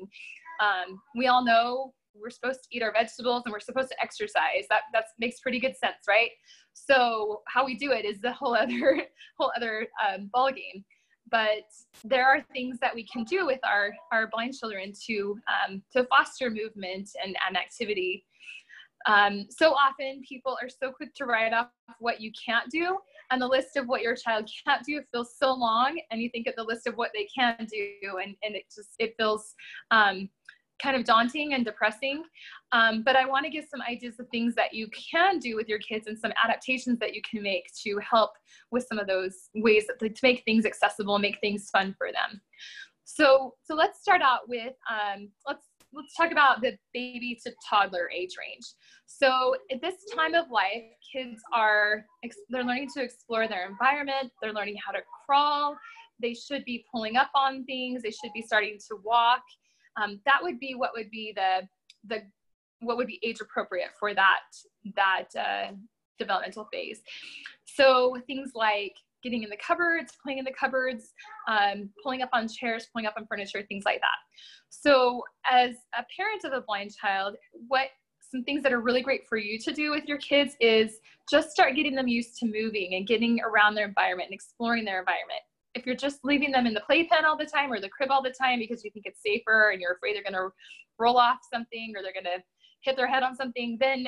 Um, 0.61 1.01
we 1.17 1.27
all 1.27 1.43
know 1.43 1.95
we're 2.21 2.31
supposed 2.31 2.61
to 2.65 2.69
eat 2.77 2.83
our 2.83 2.93
vegetables 2.93 3.43
and 3.45 3.53
we're 3.53 3.61
supposed 3.61 3.89
to 3.91 4.03
exercise. 4.03 4.67
That 4.71 4.83
that 4.93 5.05
makes 5.19 5.41
pretty 5.41 5.61
good 5.61 5.77
sense, 5.77 6.05
right? 6.09 6.31
So 6.73 7.43
how 7.47 7.65
we 7.65 7.77
do 7.77 7.93
it 7.93 8.05
is 8.05 8.21
the 8.21 8.33
whole 8.33 8.55
other 8.65 9.03
whole 9.39 9.53
other 9.57 9.87
um, 10.07 10.31
ball 10.33 10.51
game 10.51 10.85
but 11.31 11.65
there 12.05 12.27
are 12.27 12.45
things 12.53 12.79
that 12.81 12.95
we 12.95 13.07
can 13.07 13.25
do 13.25 13.47
with 13.47 13.61
our, 13.65 13.93
our 14.13 14.29
blind 14.29 14.55
children 14.55 14.93
to, 15.07 15.39
um, 15.49 15.83
to 15.93 16.05
foster 16.05 16.51
movement 16.51 17.11
and, 17.25 17.35
and 17.47 17.57
activity. 17.57 18.25
Um, 19.07 19.47
so 19.51 19.73
often 19.73 20.23
people 20.27 20.57
are 20.63 20.69
so 20.69 20.91
quick 20.91 21.15
to 21.17 21.25
write 21.27 21.53
off 21.53 21.69
what 21.99 22.21
you 22.21 22.31
can't 22.33 22.71
do 22.71 22.99
and 23.31 23.41
the 23.41 23.47
list 23.47 23.77
of 23.77 23.87
what 23.87 24.01
your 24.01 24.15
child 24.15 24.49
can't 24.67 24.85
do 24.85 25.03
feels 25.13 25.37
so 25.39 25.53
long 25.53 26.01
and 26.11 26.21
you 26.23 26.31
think 26.31 26.47
of 26.47 26.55
the 26.57 26.63
list 26.63 26.87
of 26.87 26.95
what 26.95 27.11
they 27.15 27.27
can 27.35 27.67
do 27.71 28.19
and, 28.23 28.35
and 28.43 28.55
it 28.55 28.65
just 28.75 28.91
it 28.99 29.15
feels 29.19 29.55
um, 29.91 30.29
kind 30.83 30.97
of 30.97 31.05
daunting 31.05 31.55
and 31.55 31.65
depressing. 31.65 32.25
Um, 32.73 33.03
but 33.03 33.17
I 33.17 33.27
want 33.27 33.45
to 33.45 33.51
give 33.51 33.67
some 33.71 33.81
ideas 33.83 34.19
of 34.19 34.29
things 34.29 34.55
that 34.57 34.75
you 34.75 34.89
can 34.89 35.39
do 35.39 35.57
with 35.57 35.69
your 35.69 35.79
kids 35.79 36.07
and 36.07 36.19
some 36.19 36.33
adaptations 36.43 36.99
that 36.99 37.15
you 37.15 37.23
can 37.29 37.43
make 37.43 37.71
to 37.85 37.99
help 37.99 38.33
with 38.71 38.87
some 38.89 38.99
of 38.99 39.07
those 39.07 39.51
ways 39.55 39.87
that, 39.87 39.99
to 40.01 40.21
make 40.23 40.43
things 40.45 40.67
accessible, 40.67 41.19
make 41.19 41.39
things 41.41 41.71
fun 41.71 41.95
for 41.97 42.09
them. 42.09 42.41
So, 43.05 43.55
so 43.63 43.75
let's 43.75 44.01
start 44.01 44.23
out 44.23 44.49
with 44.49 44.73
um, 44.91 45.29
let's 45.47 45.67
let's 45.93 46.15
talk 46.17 46.33
about 46.33 46.61
the 46.61 46.77
baby 46.93 47.39
to 47.45 47.53
toddler 47.69 48.11
age 48.11 48.35
range. 48.39 48.65
So 49.07 49.55
at 49.71 49.81
this 49.81 49.95
time 50.15 50.35
of 50.35 50.51
life, 50.51 50.83
kids 51.13 51.41
are 51.53 52.05
they're 52.49 52.65
learning 52.65 52.89
to 52.97 53.03
explore 53.03 53.47
their 53.47 53.69
environment. 53.69 54.33
They're 54.43 54.53
learning 54.53 54.77
how 54.85 54.93
to 54.93 55.01
crawl. 55.25 55.77
They 56.21 56.35
should 56.35 56.65
be 56.65 56.85
pulling 56.91 57.17
up 57.17 57.31
on 57.35 57.65
things. 57.65 58.03
They 58.03 58.11
should 58.11 58.33
be 58.35 58.43
starting 58.43 58.79
to 58.89 58.97
walk 59.05 59.43
um, 60.01 60.21
that 60.25 60.43
would 60.43 60.59
be 60.59 60.75
what 60.75 60.91
would 60.95 61.11
be 61.11 61.33
the 61.35 61.69
the 62.07 62.23
what 62.81 62.97
would 62.97 63.07
be 63.07 63.21
age 63.23 63.41
appropriate 63.41 63.91
for 63.99 64.15
that 64.15 64.41
that 64.97 65.29
uh, 65.39 65.73
developmental 66.19 66.69
phase. 66.73 67.03
So 67.65 68.17
things 68.27 68.53
like 68.55 68.95
getting 69.23 69.43
in 69.43 69.51
the 69.51 69.57
cupboards, 69.57 70.13
playing 70.23 70.39
in 70.39 70.45
the 70.45 70.53
cupboards, 70.53 71.15
um, 71.49 71.89
pulling 72.03 72.21
up 72.23 72.29
on 72.33 72.47
chairs, 72.47 72.87
pulling 72.93 73.07
up 73.07 73.15
on 73.17 73.27
furniture, 73.27 73.63
things 73.63 73.85
like 73.87 74.01
that. 74.01 74.19
So 74.69 75.23
as 75.51 75.77
a 75.99 76.05
parent 76.15 76.45
of 76.45 76.53
a 76.53 76.61
blind 76.61 76.95
child, 76.95 77.37
what 77.69 77.89
some 78.21 78.45
things 78.45 78.63
that 78.63 78.73
are 78.73 78.81
really 78.81 79.01
great 79.01 79.27
for 79.27 79.39
you 79.39 79.59
to 79.61 79.73
do 79.73 79.91
with 79.91 80.05
your 80.07 80.19
kids 80.19 80.57
is 80.61 80.99
just 81.31 81.51
start 81.51 81.75
getting 81.75 81.95
them 81.95 82.09
used 82.09 82.37
to 82.39 82.47
moving 82.47 82.95
and 82.95 83.07
getting 83.07 83.41
around 83.41 83.75
their 83.75 83.87
environment 83.87 84.29
and 84.29 84.35
exploring 84.35 84.85
their 84.85 84.99
environment. 84.99 85.41
If 85.75 85.87
you're 85.87 85.97
just 85.97 86.19
leaving 86.25 86.53
them 86.53 86.67
in 86.67 86.75
the 86.75 86.81
playpen 86.81 87.25
all 87.25 87.37
the 87.37 87.47
time 87.47 87.73
or 87.73 87.81
the 87.81 87.89
crib 87.89 88.11
all 88.11 88.23
the 88.23 88.31
time 88.31 88.59
because 88.59 88.85
you 88.85 88.91
think 88.91 89.07
it's 89.07 89.23
safer 89.23 89.71
and 89.71 89.81
you're 89.81 89.93
afraid 89.93 90.15
they're 90.15 90.23
going 90.23 90.35
to 90.35 90.55
roll 90.99 91.19
off 91.19 91.39
something 91.53 91.93
or 91.97 92.03
they're 92.03 92.13
going 92.13 92.25
to 92.25 92.43
hit 92.83 92.97
their 92.97 93.09
head 93.09 93.23
on 93.23 93.35
something, 93.35 93.77
then 93.81 94.07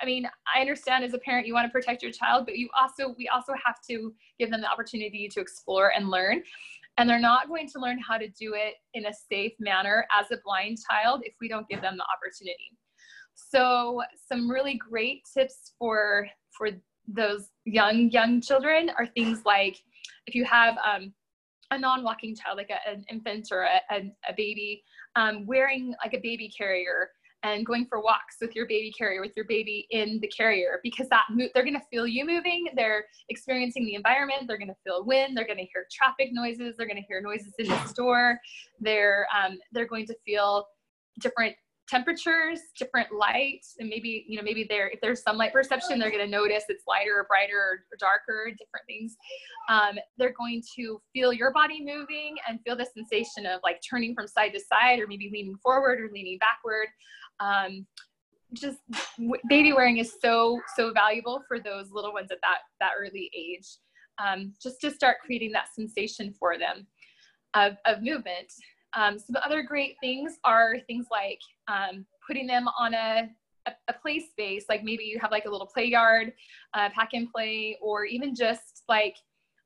I 0.00 0.04
mean, 0.04 0.28
I 0.52 0.60
understand 0.60 1.04
as 1.04 1.14
a 1.14 1.18
parent 1.18 1.46
you 1.46 1.54
want 1.54 1.66
to 1.66 1.72
protect 1.72 2.02
your 2.02 2.10
child, 2.10 2.46
but 2.46 2.58
you 2.58 2.68
also 2.78 3.14
we 3.16 3.28
also 3.28 3.52
have 3.64 3.76
to 3.88 4.12
give 4.38 4.50
them 4.50 4.60
the 4.60 4.70
opportunity 4.70 5.28
to 5.28 5.40
explore 5.40 5.92
and 5.96 6.08
learn. 6.08 6.42
And 6.96 7.08
they're 7.08 7.20
not 7.20 7.48
going 7.48 7.68
to 7.70 7.80
learn 7.80 7.98
how 7.98 8.18
to 8.18 8.28
do 8.28 8.54
it 8.54 8.74
in 8.94 9.06
a 9.06 9.12
safe 9.12 9.52
manner 9.58 10.06
as 10.16 10.30
a 10.30 10.38
blind 10.44 10.78
child 10.88 11.22
if 11.24 11.34
we 11.40 11.48
don't 11.48 11.68
give 11.68 11.80
them 11.80 11.96
the 11.96 12.04
opportunity. 12.04 12.76
So 13.34 14.02
some 14.28 14.50
really 14.50 14.74
great 14.74 15.22
tips 15.32 15.72
for 15.78 16.28
for 16.56 16.70
those 17.06 17.50
young 17.64 18.10
young 18.10 18.40
children 18.40 18.90
are 18.98 19.06
things 19.06 19.42
like 19.44 19.76
if 20.26 20.34
you 20.34 20.44
have 20.44 20.76
um, 20.78 21.12
a 21.70 21.78
non-walking 21.78 22.36
child 22.36 22.58
like 22.58 22.70
a, 22.70 22.90
an 22.90 23.04
infant 23.10 23.48
or 23.50 23.62
a, 23.62 23.80
a, 23.90 23.96
a 24.28 24.34
baby 24.36 24.82
um, 25.16 25.46
wearing 25.46 25.94
like 26.02 26.14
a 26.14 26.20
baby 26.22 26.52
carrier 26.56 27.10
and 27.42 27.66
going 27.66 27.86
for 27.86 28.00
walks 28.00 28.36
with 28.40 28.56
your 28.56 28.66
baby 28.66 28.90
carrier 28.96 29.20
with 29.20 29.32
your 29.36 29.44
baby 29.44 29.86
in 29.90 30.18
the 30.20 30.28
carrier 30.28 30.80
because 30.82 31.08
that 31.10 31.24
mo- 31.30 31.48
they're 31.54 31.62
going 31.62 31.74
to 31.74 31.86
feel 31.90 32.06
you 32.06 32.26
moving 32.26 32.66
they're 32.74 33.04
experiencing 33.28 33.84
the 33.84 33.94
environment 33.94 34.42
they're 34.48 34.58
going 34.58 34.68
to 34.68 34.76
feel 34.82 35.04
wind 35.04 35.36
they're 35.36 35.46
going 35.46 35.58
to 35.58 35.64
hear 35.64 35.86
traffic 35.92 36.30
noises 36.32 36.74
they're 36.76 36.86
going 36.86 37.00
to 37.00 37.06
hear 37.06 37.20
noises 37.20 37.52
in 37.58 37.68
the 37.68 37.84
store 37.86 38.38
they're 38.80 39.26
um, 39.36 39.58
they're 39.72 39.86
going 39.86 40.06
to 40.06 40.14
feel 40.24 40.66
different 41.20 41.54
temperatures, 41.88 42.60
different 42.78 43.08
light, 43.12 43.60
and 43.78 43.88
maybe, 43.88 44.24
you 44.26 44.36
know, 44.36 44.42
maybe 44.42 44.66
there, 44.68 44.88
if 44.88 45.00
there's 45.00 45.22
sunlight 45.22 45.52
perception, 45.52 45.98
they're 45.98 46.10
going 46.10 46.24
to 46.24 46.30
notice 46.30 46.64
it's 46.68 46.84
lighter 46.86 47.18
or 47.18 47.26
brighter 47.28 47.84
or 47.90 47.96
darker, 47.98 48.46
different 48.50 48.86
things. 48.86 49.16
Um, 49.68 49.98
they're 50.16 50.32
going 50.32 50.62
to 50.76 51.00
feel 51.12 51.32
your 51.32 51.52
body 51.52 51.84
moving 51.84 52.36
and 52.48 52.58
feel 52.64 52.76
the 52.76 52.86
sensation 52.86 53.46
of 53.46 53.60
like 53.62 53.80
turning 53.88 54.14
from 54.14 54.26
side 54.26 54.52
to 54.54 54.60
side 54.60 54.98
or 54.98 55.06
maybe 55.06 55.30
leaning 55.32 55.56
forward 55.62 56.00
or 56.00 56.08
leaning 56.12 56.38
backward. 56.38 56.88
Um, 57.40 57.86
just 58.54 58.78
baby 59.48 59.72
wearing 59.72 59.98
is 59.98 60.14
so, 60.22 60.60
so 60.76 60.92
valuable 60.92 61.42
for 61.48 61.58
those 61.58 61.90
little 61.90 62.12
ones 62.12 62.30
at 62.30 62.38
that, 62.42 62.58
that 62.80 62.92
early 62.98 63.30
age. 63.36 63.66
Um, 64.24 64.52
just 64.62 64.80
to 64.82 64.92
start 64.92 65.16
creating 65.24 65.50
that 65.52 65.74
sensation 65.74 66.32
for 66.38 66.56
them 66.56 66.86
of, 67.54 67.74
of 67.84 68.02
movement. 68.02 68.52
Um, 68.96 69.18
some 69.18 69.36
other 69.44 69.62
great 69.62 69.96
things 70.00 70.38
are 70.44 70.76
things 70.86 71.06
like 71.10 71.40
um, 71.68 72.06
putting 72.26 72.46
them 72.46 72.68
on 72.78 72.94
a, 72.94 73.28
a, 73.66 73.72
a, 73.88 73.92
play 73.92 74.20
space, 74.20 74.66
like 74.68 74.84
maybe 74.84 75.04
you 75.04 75.18
have 75.20 75.30
like 75.30 75.46
a 75.46 75.50
little 75.50 75.66
play 75.66 75.86
yard, 75.86 76.32
uh, 76.74 76.90
pack 76.94 77.10
and 77.12 77.30
play, 77.32 77.76
or 77.80 78.04
even 78.04 78.34
just 78.34 78.84
like 78.88 79.16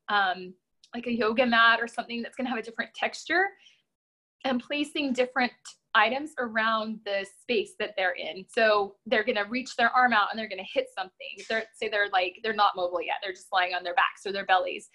um, 0.09 0.53
like 0.95 1.07
a 1.07 1.11
yoga 1.11 1.45
mat 1.45 1.79
or 1.81 1.87
something 1.87 2.21
that's 2.21 2.35
gonna 2.35 2.49
have 2.49 2.57
a 2.57 2.63
different 2.63 2.93
texture 2.93 3.45
and 4.45 4.61
placing 4.61 5.13
different 5.13 5.51
items 5.95 6.31
around 6.39 6.99
the 7.05 7.25
space 7.41 7.73
that 7.79 7.91
they're 7.97 8.15
in. 8.15 8.45
So 8.47 8.95
they're 9.05 9.23
gonna 9.23 9.45
reach 9.45 9.75
their 9.75 9.89
arm 9.89 10.13
out 10.13 10.29
and 10.31 10.39
they're 10.39 10.49
gonna 10.49 10.63
hit 10.73 10.87
something. 10.97 11.45
They're 11.49 11.65
say 11.75 11.89
they're 11.89 12.09
like 12.11 12.39
they're 12.43 12.53
not 12.53 12.75
mobile 12.75 13.01
yet. 13.01 13.15
They're 13.21 13.33
just 13.33 13.51
lying 13.51 13.73
on 13.73 13.83
their 13.83 13.95
backs 13.95 14.25
or 14.25 14.31
their 14.31 14.45
bellies. 14.45 14.89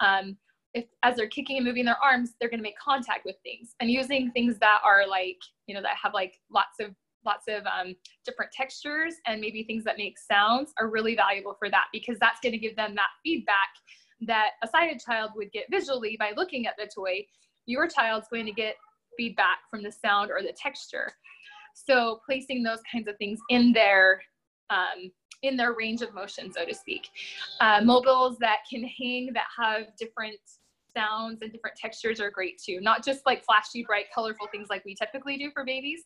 Um, 0.00 0.36
if 0.74 0.84
as 1.02 1.16
they're 1.16 1.28
kicking 1.28 1.56
and 1.56 1.66
moving 1.66 1.84
their 1.84 2.02
arms, 2.02 2.34
they're 2.40 2.50
going 2.50 2.58
to 2.58 2.64
make 2.64 2.78
contact 2.78 3.24
with 3.24 3.36
things 3.42 3.74
and 3.80 3.90
using 3.90 4.30
things 4.32 4.58
that 4.58 4.80
are 4.84 5.06
like, 5.06 5.38
you 5.66 5.74
know, 5.74 5.82
that 5.82 5.96
have 6.02 6.14
like 6.14 6.34
lots 6.52 6.80
of 6.80 6.94
lots 7.24 7.46
of 7.48 7.64
um, 7.66 7.94
different 8.24 8.52
textures 8.52 9.14
and 9.26 9.40
maybe 9.40 9.64
things 9.64 9.84
that 9.84 9.98
make 9.98 10.18
sounds 10.18 10.72
are 10.78 10.88
really 10.88 11.16
valuable 11.16 11.56
for 11.58 11.68
that 11.68 11.86
because 11.92 12.16
that's 12.20 12.40
going 12.40 12.52
to 12.52 12.58
give 12.58 12.76
them 12.76 12.94
that 12.94 13.08
feedback 13.24 13.68
that 14.20 14.50
a 14.62 14.68
sighted 14.68 15.00
child 15.04 15.32
would 15.34 15.50
get 15.52 15.64
visually 15.70 16.16
by 16.18 16.32
looking 16.36 16.66
at 16.66 16.74
the 16.78 16.88
toy. 16.94 17.24
Your 17.66 17.88
child's 17.88 18.28
going 18.30 18.46
to 18.46 18.52
get 18.52 18.76
feedback 19.16 19.58
from 19.70 19.82
the 19.82 19.92
sound 19.92 20.30
or 20.30 20.42
the 20.42 20.54
texture. 20.60 21.10
So 21.74 22.20
placing 22.26 22.62
those 22.62 22.80
kinds 22.90 23.08
of 23.08 23.16
things 23.18 23.38
in 23.50 23.72
there 23.72 24.22
um, 24.70 25.10
in 25.42 25.56
their 25.56 25.72
range 25.72 26.02
of 26.02 26.12
motion, 26.14 26.52
so 26.52 26.64
to 26.64 26.74
speak. 26.74 27.08
Uh, 27.60 27.80
mobiles 27.82 28.38
that 28.38 28.58
can 28.70 28.82
hang 28.84 29.30
that 29.32 29.46
have 29.56 29.96
different 29.96 30.38
sounds 30.96 31.42
and 31.42 31.52
different 31.52 31.76
textures 31.76 32.20
are 32.20 32.30
great 32.30 32.60
too. 32.64 32.80
Not 32.80 33.04
just 33.04 33.24
like 33.26 33.44
flashy, 33.44 33.84
bright, 33.84 34.06
colorful 34.14 34.48
things 34.50 34.68
like 34.70 34.84
we 34.84 34.94
typically 34.94 35.36
do 35.36 35.50
for 35.52 35.64
babies. 35.64 36.02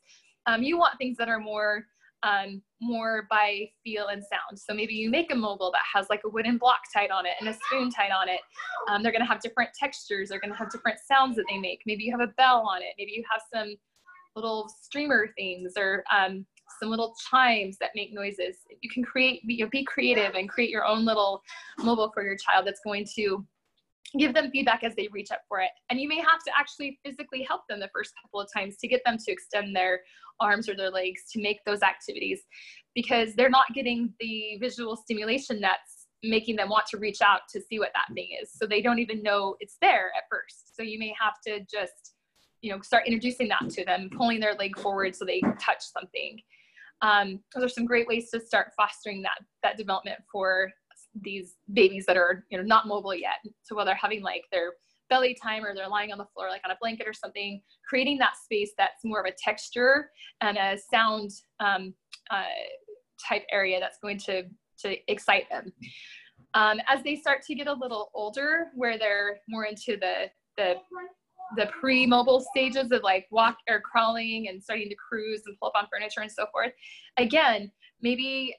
Um, 0.47 0.62
you 0.62 0.77
want 0.77 0.99
things 0.99 1.16
that 1.18 1.29
are 1.29 1.38
more 1.38 1.85
um, 2.25 2.62
more 2.81 3.27
by 3.29 3.68
feel 3.83 4.09
and 4.09 4.23
sound. 4.23 4.57
So 4.57 4.73
maybe 4.73 4.95
you 4.95 5.11
make 5.11 5.33
a 5.33 5.35
mobile 5.35 5.73
that 5.73 5.83
has 5.92 6.07
like 6.09 6.21
a 6.25 6.29
wooden 6.29 6.57
block 6.57 6.79
tied 6.95 7.11
on 7.11 7.27
it 7.27 7.33
and 7.40 7.49
a 7.49 7.55
spoon 7.55 7.90
tied 7.90 8.12
on 8.12 8.29
it. 8.29 8.40
Um, 8.88 9.03
they're 9.03 9.11
gonna 9.12 9.27
have 9.27 9.40
different 9.40 9.71
textures. 9.75 10.29
They're 10.29 10.40
gonna 10.40 10.57
have 10.57 10.71
different 10.71 10.99
sounds 11.01 11.37
that 11.37 11.47
they 11.51 11.59
make. 11.59 11.81
Maybe 11.85 12.05
you 12.05 12.12
have 12.12 12.21
a 12.21 12.33
bell 12.37 12.64
on 12.68 12.81
it. 12.81 12.95
Maybe 12.97 13.12
you 13.12 13.25
have 13.31 13.42
some 13.53 13.75
little 14.37 14.68
streamer 14.83 15.29
things 15.37 15.73
or 15.77 16.05
um, 16.16 16.47
some 16.78 16.90
little 16.90 17.14
chimes 17.30 17.78
that 17.78 17.90
make 17.94 18.12
noises. 18.12 18.58
You 18.80 18.90
can 18.90 19.04
create, 19.04 19.40
you 19.44 19.64
know, 19.64 19.70
be 19.70 19.85
creative 19.85 20.35
and 20.35 20.48
create 20.48 20.70
your 20.70 20.85
own 20.85 21.04
little 21.04 21.42
mobile 21.78 22.11
for 22.12 22.22
your 22.22 22.37
child 22.37 22.66
that's 22.66 22.80
going 22.85 23.06
to 23.16 23.44
give 24.18 24.35
them 24.35 24.50
feedback 24.50 24.85
as 24.85 24.94
they 24.94 25.08
reach 25.12 25.30
up 25.30 25.40
for 25.48 25.61
it. 25.61 25.70
And 25.90 26.00
you 26.00 26.08
may 26.08 26.18
have 26.18 26.42
to 26.46 26.52
actually 26.58 26.98
physically 27.04 27.42
help 27.42 27.62
them 27.68 27.80
the 27.80 27.90
first 27.94 28.12
couple 28.22 28.40
of 28.40 28.48
times 28.52 28.76
to 28.78 28.88
get 28.88 29.02
them 29.06 29.16
to 29.18 29.32
extend 29.32 29.74
their 29.74 30.00
arms 30.40 30.68
or 30.68 30.76
their 30.76 30.90
legs 30.90 31.22
to 31.32 31.40
make 31.40 31.64
those 31.64 31.82
activities 31.82 32.42
because 32.94 33.35
they're 33.35 33.50
not 33.50 33.66
getting 33.74 34.12
the 34.20 34.58
visual 34.61 34.96
stimulation 34.96 35.61
that's 35.61 36.08
making 36.22 36.56
them 36.56 36.68
want 36.68 36.87
to 36.87 36.98
reach 36.98 37.20
out 37.20 37.40
to 37.52 37.61
see 37.61 37.78
what 37.78 37.90
that 37.94 38.12
thing 38.14 38.28
is. 38.40 38.50
So 38.52 38.66
they 38.66 38.80
don't 38.80 38.98
even 38.98 39.22
know 39.22 39.56
it's 39.61 39.76
there 39.80 40.12
at 40.16 40.24
first. 40.30 40.76
So 40.76 40.82
you 40.82 40.98
may 40.98 41.14
have 41.20 41.35
to 41.46 41.61
just, 41.61 42.14
you 42.61 42.70
know, 42.70 42.80
start 42.80 43.06
introducing 43.06 43.48
that 43.48 43.68
to 43.70 43.85
them, 43.85 44.08
pulling 44.16 44.40
their 44.40 44.54
leg 44.54 44.78
forward 44.78 45.16
so 45.16 45.24
they 45.24 45.40
touch 45.58 45.82
something. 45.82 46.40
Um, 47.03 47.41
those 47.55 47.65
are 47.65 47.69
some 47.69 47.85
great 47.85 48.07
ways 48.07 48.31
to 48.31 48.41
start 48.41 48.73
fostering 48.77 49.23
that, 49.23 49.41
that 49.62 49.77
development 49.77 50.21
for 50.31 50.71
these 51.21 51.57
babies 51.73 52.07
that 52.07 52.17
are 52.17 52.45
you 52.51 52.57
know 52.57 52.65
not 52.65 52.87
mobile 52.87 53.15
yet. 53.15 53.37
So 53.62 53.77
while 53.77 53.85
they're 53.85 53.95
having 53.95 54.23
like 54.23 54.45
their 54.51 54.73
belly 55.11 55.37
time 55.43 55.65
or 55.65 55.75
they're 55.75 55.88
lying 55.88 56.11
on 56.11 56.17
the 56.17 56.25
floor 56.33 56.49
like 56.49 56.62
on 56.65 56.71
a 56.71 56.77
blanket 56.81 57.07
or 57.07 57.12
something 57.12 57.61
creating 57.87 58.17
that 58.17 58.33
space 58.43 58.71
that's 58.79 59.05
more 59.05 59.21
of 59.21 59.27
a 59.27 59.33
texture 59.37 60.11
and 60.41 60.57
a 60.57 60.79
sound 60.91 61.31
um, 61.61 61.93
uh, 62.31 62.45
type 63.29 63.45
area 63.53 63.79
that's 63.79 63.99
going 63.99 64.19
to 64.19 64.45
to 64.79 64.97
excite 65.11 65.49
them. 65.51 65.73
Um, 66.55 66.81
as 66.88 67.03
they 67.03 67.17
start 67.17 67.43
to 67.47 67.55
get 67.55 67.67
a 67.67 67.73
little 67.73 68.11
older 68.15 68.69
where 68.75 68.99
they're 68.99 69.38
more 69.49 69.65
into 69.65 69.97
the 69.97 70.31
the 70.57 70.77
the 71.57 71.67
pre-mobile 71.79 72.41
stages 72.41 72.91
of 72.93 73.03
like 73.03 73.27
walk 73.31 73.57
or 73.69 73.81
crawling 73.81 74.49
and 74.49 74.62
starting 74.62 74.88
to 74.88 74.97
cruise 74.97 75.43
and 75.47 75.57
pull 75.59 75.69
up 75.69 75.75
on 75.83 75.88
furniture 75.93 76.21
and 76.21 76.31
so 76.31 76.47
forth 76.53 76.73
again 77.19 77.71
maybe 78.01 78.55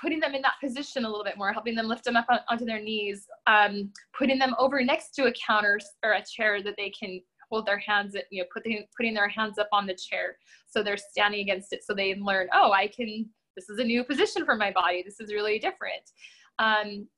putting 0.00 0.20
them 0.20 0.34
in 0.34 0.42
that 0.42 0.54
position 0.62 1.04
a 1.04 1.08
little 1.08 1.24
bit 1.24 1.36
more, 1.36 1.52
helping 1.52 1.74
them 1.74 1.86
lift 1.86 2.04
them 2.04 2.16
up 2.16 2.26
on, 2.30 2.38
onto 2.48 2.64
their 2.64 2.80
knees, 2.80 3.26
um, 3.46 3.92
putting 4.16 4.38
them 4.38 4.54
over 4.58 4.82
next 4.82 5.10
to 5.14 5.26
a 5.26 5.32
counter 5.32 5.78
or 6.04 6.12
a 6.12 6.24
chair 6.24 6.62
that 6.62 6.74
they 6.76 6.90
can 6.90 7.20
hold 7.50 7.66
their 7.66 7.78
hands 7.78 8.14
at, 8.14 8.24
you 8.30 8.42
know, 8.42 8.48
putting, 8.52 8.84
putting 8.96 9.14
their 9.14 9.28
hands 9.28 9.58
up 9.58 9.68
on 9.72 9.86
the 9.86 9.94
chair. 9.94 10.36
So 10.68 10.82
they're 10.82 10.96
standing 10.96 11.40
against 11.40 11.72
it 11.72 11.82
so 11.84 11.94
they 11.94 12.14
learn, 12.14 12.48
oh, 12.52 12.72
I 12.72 12.88
can, 12.88 13.28
this 13.56 13.68
is 13.70 13.78
a 13.78 13.84
new 13.84 14.04
position 14.04 14.44
for 14.44 14.54
my 14.54 14.70
body. 14.70 15.02
This 15.02 15.20
is 15.20 15.32
really 15.32 15.58
different. 15.58 16.02
Um, 16.58 17.08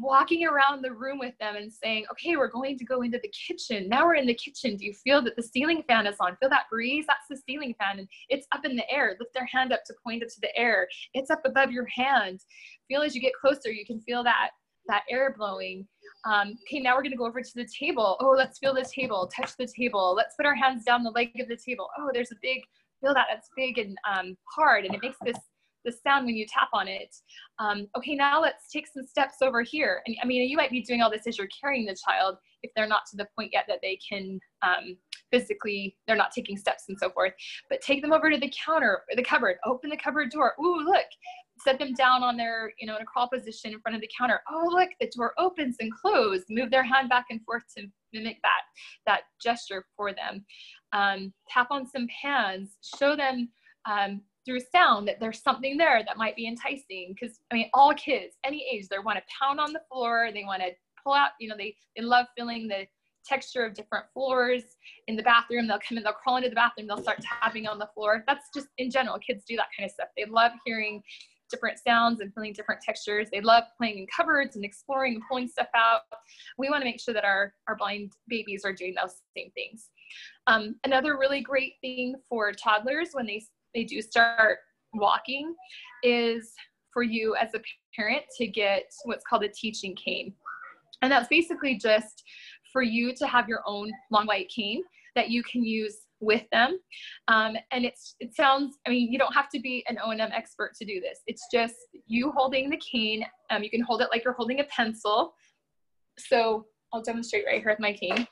walking 0.00 0.46
around 0.46 0.82
the 0.82 0.92
room 0.92 1.18
with 1.18 1.34
them 1.38 1.56
and 1.56 1.72
saying, 1.72 2.04
okay, 2.10 2.36
we're 2.36 2.50
going 2.50 2.78
to 2.78 2.84
go 2.84 3.02
into 3.02 3.18
the 3.22 3.30
kitchen. 3.30 3.88
Now 3.88 4.06
we're 4.06 4.14
in 4.14 4.26
the 4.26 4.34
kitchen. 4.34 4.76
Do 4.76 4.84
you 4.84 4.92
feel 4.92 5.22
that 5.22 5.36
the 5.36 5.42
ceiling 5.42 5.82
fan 5.88 6.06
is 6.06 6.16
on? 6.20 6.36
Feel 6.36 6.50
that 6.50 6.70
breeze? 6.70 7.04
That's 7.06 7.28
the 7.28 7.40
ceiling 7.48 7.74
fan. 7.78 7.98
And 7.98 8.08
it's 8.28 8.46
up 8.52 8.64
in 8.64 8.76
the 8.76 8.90
air. 8.90 9.16
Lift 9.18 9.34
their 9.34 9.46
hand 9.46 9.72
up 9.72 9.80
to 9.86 9.94
point 10.04 10.22
it 10.22 10.30
to 10.30 10.40
the 10.40 10.56
air. 10.56 10.88
It's 11.14 11.30
up 11.30 11.40
above 11.44 11.70
your 11.70 11.86
hand. 11.86 12.40
Feel 12.88 13.02
as 13.02 13.14
you 13.14 13.20
get 13.20 13.32
closer, 13.40 13.70
you 13.70 13.86
can 13.86 14.00
feel 14.00 14.22
that 14.24 14.50
that 14.88 15.02
air 15.10 15.34
blowing. 15.36 15.86
Um, 16.24 16.56
okay, 16.68 16.80
now 16.80 16.94
we're 16.94 17.02
gonna 17.02 17.16
go 17.16 17.26
over 17.26 17.42
to 17.42 17.54
the 17.54 17.68
table. 17.78 18.16
Oh, 18.20 18.34
let's 18.36 18.58
feel 18.58 18.74
the 18.74 18.84
table, 18.84 19.28
touch 19.34 19.56
the 19.58 19.66
table. 19.66 20.14
Let's 20.16 20.36
put 20.36 20.46
our 20.46 20.54
hands 20.54 20.84
down 20.84 21.02
the 21.02 21.10
leg 21.10 21.30
of 21.40 21.48
the 21.48 21.56
table. 21.56 21.88
Oh, 21.98 22.10
there's 22.12 22.30
a 22.30 22.36
big, 22.40 22.62
feel 23.00 23.14
that, 23.14 23.26
that's 23.28 23.48
big 23.56 23.78
and 23.78 23.96
um, 24.08 24.36
hard. 24.54 24.84
And 24.84 24.94
it 24.94 25.02
makes 25.02 25.16
this 25.24 25.36
the 25.86 25.92
sound 25.92 26.26
when 26.26 26.36
you 26.36 26.44
tap 26.46 26.68
on 26.74 26.88
it. 26.88 27.16
Um, 27.58 27.86
okay, 27.96 28.14
now 28.14 28.42
let's 28.42 28.70
take 28.70 28.86
some 28.86 29.06
steps 29.06 29.36
over 29.40 29.62
here. 29.62 30.02
And 30.06 30.16
I 30.22 30.26
mean, 30.26 30.46
you 30.48 30.56
might 30.56 30.70
be 30.70 30.82
doing 30.82 31.00
all 31.00 31.10
this 31.10 31.26
as 31.26 31.38
you're 31.38 31.48
carrying 31.58 31.86
the 31.86 31.96
child 32.06 32.36
if 32.62 32.72
they're 32.74 32.86
not 32.86 33.02
to 33.10 33.16
the 33.16 33.28
point 33.36 33.50
yet 33.52 33.64
that 33.68 33.78
they 33.80 33.98
can 34.06 34.38
um, 34.62 34.96
physically, 35.30 35.96
they're 36.06 36.16
not 36.16 36.32
taking 36.32 36.56
steps 36.56 36.84
and 36.88 36.98
so 36.98 37.08
forth. 37.10 37.32
But 37.70 37.80
take 37.80 38.02
them 38.02 38.12
over 38.12 38.30
to 38.30 38.38
the 38.38 38.52
counter, 38.66 39.02
the 39.14 39.22
cupboard, 39.22 39.56
open 39.64 39.88
the 39.88 39.96
cupboard 39.96 40.30
door. 40.30 40.54
Ooh, 40.60 40.84
look, 40.84 41.06
set 41.64 41.78
them 41.78 41.94
down 41.94 42.22
on 42.22 42.36
their, 42.36 42.72
you 42.78 42.86
know, 42.86 42.96
in 42.96 43.02
a 43.02 43.06
crawl 43.06 43.28
position 43.28 43.72
in 43.72 43.80
front 43.80 43.94
of 43.94 44.00
the 44.00 44.10
counter. 44.18 44.40
Oh, 44.50 44.68
look, 44.70 44.90
the 45.00 45.10
door 45.14 45.32
opens 45.38 45.76
and 45.80 45.92
closes. 45.92 46.44
Move 46.50 46.70
their 46.70 46.84
hand 46.84 47.08
back 47.08 47.26
and 47.30 47.40
forth 47.44 47.62
to 47.76 47.86
mimic 48.12 48.38
that, 48.42 48.62
that 49.06 49.20
gesture 49.42 49.86
for 49.96 50.12
them. 50.12 50.44
Um, 50.92 51.32
tap 51.48 51.68
on 51.70 51.86
some 51.86 52.06
pans, 52.22 52.76
show 52.98 53.16
them 53.16 53.48
um, 53.88 54.22
through 54.46 54.60
sound 54.72 55.08
that 55.08 55.20
there's 55.20 55.42
something 55.42 55.76
there 55.76 56.02
that 56.06 56.16
might 56.16 56.36
be 56.36 56.46
enticing. 56.46 57.14
Because, 57.18 57.40
I 57.50 57.56
mean, 57.56 57.70
all 57.74 57.92
kids, 57.94 58.36
any 58.44 58.64
age, 58.72 58.88
they 58.88 58.98
want 58.98 59.18
to 59.18 59.24
pound 59.38 59.60
on 59.60 59.72
the 59.72 59.82
floor, 59.90 60.30
they 60.32 60.44
want 60.44 60.62
to 60.62 60.70
pull 61.02 61.12
out, 61.12 61.30
you 61.38 61.48
know, 61.48 61.56
they, 61.58 61.74
they 61.96 62.02
love 62.02 62.26
feeling 62.36 62.68
the 62.68 62.86
texture 63.26 63.66
of 63.66 63.74
different 63.74 64.06
floors 64.14 64.62
in 65.08 65.16
the 65.16 65.22
bathroom. 65.22 65.66
They'll 65.66 65.80
come 65.86 65.98
in, 65.98 66.04
they'll 66.04 66.12
crawl 66.12 66.36
into 66.36 66.48
the 66.48 66.54
bathroom, 66.54 66.86
they'll 66.86 67.02
start 67.02 67.20
tapping 67.42 67.66
on 67.66 67.78
the 67.78 67.88
floor. 67.92 68.22
That's 68.26 68.46
just 68.54 68.68
in 68.78 68.90
general, 68.90 69.18
kids 69.18 69.44
do 69.46 69.56
that 69.56 69.66
kind 69.76 69.88
of 69.88 69.92
stuff. 69.92 70.08
They 70.16 70.24
love 70.26 70.52
hearing 70.64 71.02
different 71.50 71.78
sounds 71.78 72.20
and 72.20 72.32
feeling 72.34 72.52
different 72.52 72.80
textures. 72.80 73.28
They 73.30 73.40
love 73.40 73.64
playing 73.78 73.98
in 73.98 74.06
cupboards 74.14 74.56
and 74.56 74.64
exploring 74.64 75.14
and 75.14 75.22
pulling 75.28 75.48
stuff 75.48 75.68
out. 75.74 76.00
We 76.58 76.68
want 76.70 76.82
to 76.82 76.84
make 76.84 77.00
sure 77.00 77.14
that 77.14 77.24
our, 77.24 77.54
our 77.68 77.76
blind 77.76 78.12
babies 78.28 78.64
are 78.64 78.72
doing 78.72 78.94
those 79.00 79.16
same 79.36 79.50
things. 79.52 79.90
Um, 80.46 80.76
another 80.84 81.16
really 81.16 81.40
great 81.40 81.74
thing 81.80 82.14
for 82.28 82.52
toddlers 82.52 83.10
when 83.12 83.26
they, 83.26 83.44
they 83.76 83.84
do 83.84 84.00
start 84.00 84.58
walking 84.94 85.54
is 86.02 86.52
for 86.92 87.02
you 87.02 87.36
as 87.36 87.50
a 87.54 87.60
parent 87.94 88.24
to 88.38 88.46
get 88.46 88.90
what's 89.04 89.24
called 89.28 89.44
a 89.44 89.48
teaching 89.48 89.94
cane. 89.94 90.32
And 91.02 91.12
that's 91.12 91.28
basically 91.28 91.76
just 91.76 92.24
for 92.72 92.82
you 92.82 93.14
to 93.14 93.26
have 93.26 93.48
your 93.48 93.60
own 93.66 93.92
long 94.10 94.26
white 94.26 94.48
cane 94.48 94.82
that 95.14 95.28
you 95.28 95.42
can 95.42 95.62
use 95.62 95.98
with 96.20 96.44
them. 96.50 96.78
Um, 97.28 97.56
and 97.70 97.84
it's 97.84 98.16
it 98.18 98.34
sounds, 98.34 98.78
I 98.86 98.90
mean, 98.90 99.12
you 99.12 99.18
don't 99.18 99.34
have 99.34 99.50
to 99.50 99.60
be 99.60 99.84
an 99.88 99.98
O&M 100.02 100.20
expert 100.20 100.74
to 100.76 100.86
do 100.86 101.00
this. 101.00 101.20
It's 101.26 101.46
just 101.52 101.74
you 102.06 102.32
holding 102.34 102.70
the 102.70 102.78
cane. 102.78 103.26
Um, 103.50 103.62
you 103.62 103.68
can 103.68 103.82
hold 103.82 104.00
it 104.00 104.08
like 104.10 104.24
you're 104.24 104.32
holding 104.32 104.60
a 104.60 104.64
pencil. 104.64 105.34
So 106.18 106.64
I'll 106.94 107.02
demonstrate 107.02 107.44
right 107.46 107.60
here 107.60 107.72
with 107.72 107.80
my 107.80 107.92
cane. 107.92 108.26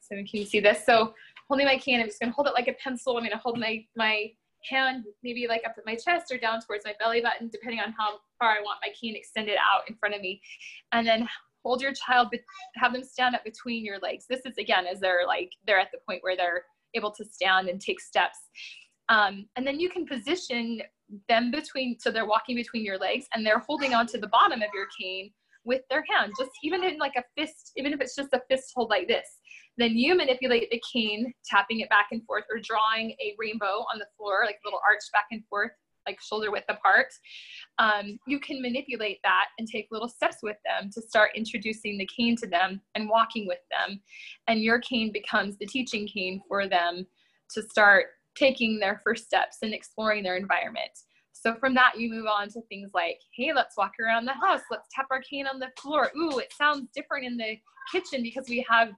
So 0.00 0.16
can 0.16 0.26
you 0.32 0.44
see 0.44 0.58
this? 0.58 0.84
So 0.84 1.14
holding 1.48 1.66
my 1.66 1.76
cane, 1.76 2.00
I'm 2.00 2.06
just 2.06 2.18
gonna 2.18 2.32
hold 2.32 2.48
it 2.48 2.54
like 2.54 2.66
a 2.66 2.74
pencil. 2.82 3.16
I'm 3.16 3.22
gonna 3.22 3.36
hold 3.36 3.60
my, 3.60 3.84
my 3.96 4.32
hand 4.64 5.04
maybe 5.22 5.46
like 5.48 5.62
up 5.64 5.74
at 5.78 5.86
my 5.86 5.94
chest 5.94 6.32
or 6.32 6.38
down 6.38 6.60
towards 6.60 6.84
my 6.84 6.94
belly 6.98 7.20
button, 7.20 7.48
depending 7.48 7.80
on 7.80 7.94
how 7.98 8.18
far 8.38 8.50
I 8.50 8.60
want 8.60 8.80
my 8.82 8.92
cane 9.00 9.16
extended 9.16 9.56
out 9.56 9.88
in 9.88 9.96
front 9.96 10.14
of 10.14 10.20
me. 10.20 10.40
And 10.92 11.06
then 11.06 11.28
hold 11.64 11.80
your 11.80 11.92
child, 11.92 12.28
have 12.76 12.92
them 12.92 13.04
stand 13.04 13.34
up 13.34 13.44
between 13.44 13.84
your 13.84 13.98
legs. 13.98 14.26
This 14.28 14.40
is 14.44 14.58
again, 14.58 14.86
as 14.86 15.00
they're 15.00 15.26
like, 15.26 15.50
they're 15.66 15.80
at 15.80 15.90
the 15.92 15.98
point 16.08 16.22
where 16.22 16.36
they're 16.36 16.64
able 16.94 17.10
to 17.12 17.24
stand 17.24 17.68
and 17.68 17.80
take 17.80 18.00
steps. 18.00 18.38
Um, 19.08 19.46
and 19.56 19.66
then 19.66 19.80
you 19.80 19.90
can 19.90 20.06
position 20.06 20.82
them 21.28 21.50
between, 21.50 21.98
so 21.98 22.10
they're 22.10 22.26
walking 22.26 22.56
between 22.56 22.84
your 22.84 22.98
legs 22.98 23.26
and 23.34 23.44
they're 23.44 23.60
holding 23.60 23.94
onto 23.94 24.18
the 24.18 24.28
bottom 24.28 24.62
of 24.62 24.68
your 24.74 24.86
cane 24.98 25.30
with 25.64 25.82
their 25.90 26.04
hand, 26.08 26.32
just 26.38 26.50
even 26.62 26.84
in 26.84 26.98
like 26.98 27.14
a 27.16 27.24
fist, 27.36 27.72
even 27.76 27.92
if 27.92 28.00
it's 28.00 28.14
just 28.14 28.32
a 28.32 28.40
fist 28.48 28.72
hold 28.74 28.90
like 28.90 29.08
this. 29.08 29.37
Then 29.78 29.96
you 29.96 30.14
manipulate 30.16 30.70
the 30.70 30.82
cane, 30.92 31.32
tapping 31.46 31.80
it 31.80 31.88
back 31.88 32.08
and 32.12 32.24
forth 32.26 32.44
or 32.50 32.58
drawing 32.60 33.12
a 33.12 33.34
rainbow 33.38 33.86
on 33.92 33.98
the 33.98 34.06
floor, 34.16 34.42
like 34.44 34.58
a 34.64 34.66
little 34.66 34.80
arch 34.86 35.04
back 35.12 35.26
and 35.30 35.42
forth 35.48 35.70
like 36.08 36.20
shoulder 36.20 36.50
width 36.50 36.64
apart, 36.68 37.08
um, 37.78 38.18
you 38.26 38.40
can 38.40 38.62
manipulate 38.62 39.20
that 39.22 39.46
and 39.58 39.68
take 39.68 39.88
little 39.90 40.08
steps 40.08 40.38
with 40.42 40.56
them 40.64 40.90
to 40.90 41.02
start 41.02 41.30
introducing 41.34 41.98
the 41.98 42.06
cane 42.06 42.34
to 42.36 42.46
them 42.46 42.80
and 42.94 43.08
walking 43.08 43.46
with 43.46 43.60
them. 43.70 44.00
And 44.48 44.62
your 44.62 44.80
cane 44.80 45.12
becomes 45.12 45.58
the 45.58 45.66
teaching 45.66 46.08
cane 46.08 46.40
for 46.48 46.66
them 46.66 47.06
to 47.54 47.62
start 47.62 48.06
taking 48.34 48.78
their 48.78 49.00
first 49.04 49.26
steps 49.26 49.58
and 49.62 49.74
exploring 49.74 50.22
their 50.22 50.36
environment. 50.36 50.90
So 51.32 51.54
from 51.54 51.74
that, 51.74 51.92
you 51.98 52.10
move 52.10 52.26
on 52.26 52.48
to 52.50 52.62
things 52.62 52.90
like, 52.94 53.20
hey, 53.36 53.52
let's 53.54 53.76
walk 53.76 53.92
around 54.02 54.24
the 54.24 54.32
house. 54.32 54.62
Let's 54.70 54.88
tap 54.92 55.06
our 55.10 55.20
cane 55.20 55.46
on 55.46 55.60
the 55.60 55.68
floor. 55.78 56.10
Ooh, 56.16 56.38
it 56.38 56.52
sounds 56.52 56.88
different 56.94 57.26
in 57.26 57.36
the 57.36 57.58
kitchen 57.92 58.22
because 58.22 58.48
we 58.48 58.64
have 58.68 58.88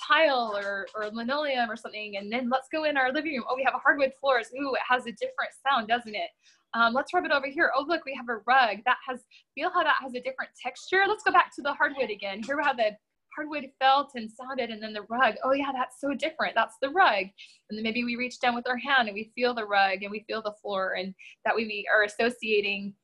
tile 0.00 0.52
or, 0.56 0.86
or 0.94 1.10
linoleum 1.10 1.70
or 1.70 1.76
something. 1.76 2.16
And 2.16 2.32
then 2.32 2.48
let's 2.50 2.68
go 2.72 2.84
in 2.84 2.96
our 2.96 3.12
living 3.12 3.32
room. 3.32 3.44
Oh, 3.48 3.56
we 3.56 3.64
have 3.64 3.74
a 3.74 3.78
hardwood 3.78 4.12
floors. 4.20 4.48
Ooh, 4.54 4.74
it 4.74 4.80
has 4.88 5.02
a 5.06 5.12
different 5.12 5.52
sound, 5.66 5.88
doesn't 5.88 6.14
it? 6.14 6.30
Um, 6.74 6.92
let's 6.92 7.12
rub 7.14 7.24
it 7.24 7.32
over 7.32 7.46
here. 7.46 7.72
Oh, 7.76 7.84
look, 7.88 8.04
we 8.04 8.14
have 8.14 8.28
a 8.28 8.42
rug. 8.46 8.78
That 8.84 8.98
has, 9.06 9.20
feel 9.54 9.70
how 9.70 9.82
that 9.82 9.96
has 10.02 10.14
a 10.14 10.20
different 10.20 10.50
texture. 10.60 11.04
Let's 11.08 11.24
go 11.24 11.32
back 11.32 11.54
to 11.56 11.62
the 11.62 11.72
hardwood 11.72 12.10
again. 12.10 12.42
We 12.46 12.54
have 12.62 12.76
the 12.76 12.96
hardwood 13.34 13.70
felt 13.78 14.10
and 14.16 14.30
sounded 14.30 14.70
and 14.70 14.82
then 14.82 14.92
the 14.92 15.06
rug. 15.08 15.34
Oh 15.44 15.52
yeah, 15.52 15.72
that's 15.72 16.00
so 16.00 16.12
different. 16.12 16.54
That's 16.54 16.76
the 16.82 16.90
rug. 16.90 17.24
And 17.70 17.78
then 17.78 17.82
maybe 17.82 18.04
we 18.04 18.16
reach 18.16 18.40
down 18.40 18.54
with 18.54 18.68
our 18.68 18.76
hand 18.76 19.08
and 19.08 19.14
we 19.14 19.32
feel 19.34 19.54
the 19.54 19.64
rug 19.64 20.02
and 20.02 20.10
we 20.10 20.24
feel 20.26 20.42
the 20.42 20.54
floor 20.60 20.94
and 20.98 21.14
that 21.44 21.54
we 21.54 21.86
are 21.94 22.04
associating 22.04 22.94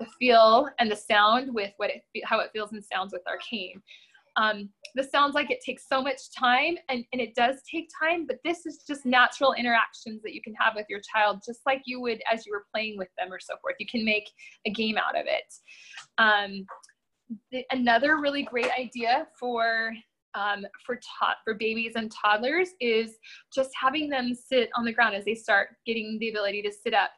the 0.00 0.06
feel 0.18 0.68
and 0.80 0.90
the 0.90 0.96
sound 0.96 1.54
with 1.54 1.72
what 1.76 1.90
it, 1.90 2.02
how 2.24 2.40
it 2.40 2.50
feels 2.52 2.72
and 2.72 2.84
sounds 2.84 3.12
with 3.12 3.22
our 3.28 3.38
cane. 3.38 3.80
Um, 4.36 4.68
this 4.94 5.10
sounds 5.10 5.34
like 5.34 5.50
it 5.50 5.60
takes 5.64 5.88
so 5.88 6.02
much 6.02 6.18
time 6.36 6.76
and, 6.88 7.04
and 7.12 7.20
it 7.20 7.34
does 7.34 7.56
take 7.70 7.88
time, 8.02 8.26
but 8.26 8.38
this 8.44 8.66
is 8.66 8.84
just 8.86 9.06
natural 9.06 9.52
interactions 9.54 10.22
that 10.22 10.34
you 10.34 10.42
can 10.42 10.54
have 10.54 10.74
with 10.74 10.86
your 10.88 11.00
child, 11.12 11.40
just 11.46 11.60
like 11.66 11.82
you 11.84 12.00
would 12.00 12.20
as 12.32 12.46
you 12.46 12.52
were 12.52 12.64
playing 12.72 12.98
with 12.98 13.08
them 13.18 13.32
or 13.32 13.38
so 13.40 13.54
forth. 13.60 13.76
You 13.78 13.86
can 13.86 14.04
make 14.04 14.28
a 14.66 14.70
game 14.70 14.96
out 14.98 15.18
of 15.18 15.26
it. 15.26 15.54
Um, 16.18 16.66
the, 17.50 17.64
another 17.70 18.18
really 18.18 18.42
great 18.42 18.70
idea 18.78 19.26
for 19.38 19.92
um, 20.34 20.66
for 20.84 20.98
for 21.44 21.54
babies 21.54 21.92
and 21.94 22.10
toddlers 22.10 22.70
is 22.80 23.16
just 23.54 23.70
having 23.80 24.08
them 24.08 24.34
sit 24.34 24.68
on 24.76 24.84
the 24.84 24.92
ground 24.92 25.14
as 25.14 25.24
they 25.24 25.34
start 25.34 25.68
getting 25.86 26.18
the 26.20 26.30
ability 26.30 26.60
to 26.62 26.72
sit 26.72 26.92
up. 26.92 27.10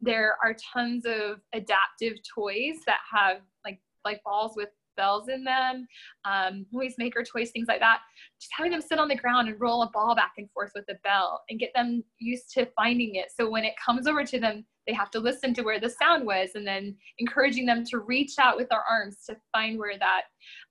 There 0.00 0.36
are 0.44 0.54
tons 0.74 1.06
of 1.06 1.40
adaptive 1.54 2.18
toys 2.34 2.76
that 2.86 2.98
have 3.10 3.38
like 3.64 3.80
like 4.04 4.20
balls 4.22 4.52
with 4.54 4.68
bells 4.98 5.28
in 5.28 5.44
them, 5.44 5.86
um, 6.26 6.66
noisemaker 6.74 7.26
toys, 7.26 7.50
things 7.50 7.68
like 7.68 7.80
that. 7.80 8.00
Just 8.38 8.52
having 8.54 8.72
them 8.72 8.82
sit 8.82 8.98
on 8.98 9.08
the 9.08 9.16
ground 9.16 9.48
and 9.48 9.58
roll 9.58 9.82
a 9.82 9.90
ball 9.90 10.14
back 10.14 10.32
and 10.36 10.50
forth 10.50 10.72
with 10.74 10.84
a 10.90 10.98
bell 11.04 11.40
and 11.48 11.58
get 11.58 11.70
them 11.74 12.04
used 12.18 12.52
to 12.54 12.66
finding 12.76 13.14
it. 13.14 13.28
So 13.34 13.48
when 13.48 13.64
it 13.64 13.74
comes 13.82 14.06
over 14.06 14.24
to 14.24 14.38
them, 14.38 14.66
they 14.86 14.92
have 14.92 15.10
to 15.12 15.20
listen 15.20 15.54
to 15.54 15.62
where 15.62 15.80
the 15.80 15.90
sound 15.90 16.26
was 16.26 16.50
and 16.54 16.66
then 16.66 16.96
encouraging 17.18 17.64
them 17.64 17.84
to 17.86 18.00
reach 18.00 18.32
out 18.38 18.56
with 18.56 18.68
their 18.68 18.82
arms 18.90 19.18
to 19.26 19.36
find 19.52 19.78
where 19.78 19.98
that, 19.98 20.22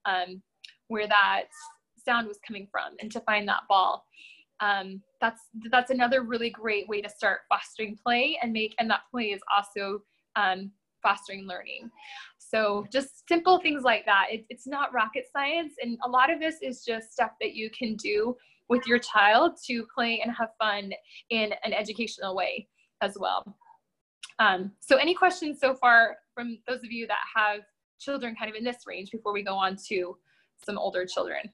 um, 0.05 0.41
where 0.89 1.07
that 1.07 1.45
sound 2.03 2.27
was 2.27 2.39
coming 2.45 2.67
from 2.71 2.93
and 2.99 3.11
to 3.11 3.19
find 3.21 3.47
that 3.47 3.63
ball. 3.67 4.05
Um, 4.59 5.01
that's 5.21 5.41
that's 5.69 5.91
another 5.91 6.23
really 6.23 6.49
great 6.49 6.87
way 6.87 7.01
to 7.01 7.09
start 7.09 7.41
fostering 7.47 7.95
play 8.03 8.39
and 8.41 8.51
make 8.51 8.73
and 8.79 8.89
that 8.89 9.01
play 9.11 9.25
is 9.25 9.41
also 9.55 10.01
um, 10.35 10.71
fostering 11.03 11.45
learning. 11.47 11.89
So 12.49 12.85
just 12.91 13.27
simple 13.27 13.59
things 13.59 13.83
like 13.83 14.05
that. 14.05 14.27
It, 14.31 14.45
it's 14.49 14.67
not 14.67 14.93
rocket 14.93 15.25
science. 15.31 15.73
And 15.81 15.97
a 16.05 16.09
lot 16.09 16.31
of 16.31 16.39
this 16.39 16.55
is 16.61 16.85
just 16.85 17.11
stuff 17.11 17.31
that 17.41 17.53
you 17.53 17.69
can 17.69 17.95
do 17.95 18.37
with 18.69 18.87
your 18.87 18.99
child 18.99 19.57
to 19.65 19.85
play 19.93 20.21
and 20.23 20.33
have 20.35 20.49
fun 20.59 20.91
in 21.29 21.53
an 21.63 21.73
educational 21.73 22.35
way 22.35 22.67
as 23.01 23.17
well. 23.19 23.57
Um, 24.39 24.71
so 24.79 24.97
any 24.97 25.13
questions 25.13 25.59
so 25.59 25.73
far 25.73 26.17
from 26.33 26.59
those 26.67 26.79
of 26.79 26.91
you 26.91 27.07
that 27.07 27.19
have 27.35 27.61
children 27.99 28.35
kind 28.35 28.49
of 28.49 28.55
in 28.55 28.63
this 28.63 28.77
range 28.85 29.11
before 29.11 29.33
we 29.33 29.43
go 29.43 29.55
on 29.55 29.75
to 29.87 30.17
some 30.63 30.77
older 30.77 31.05
children? 31.05 31.51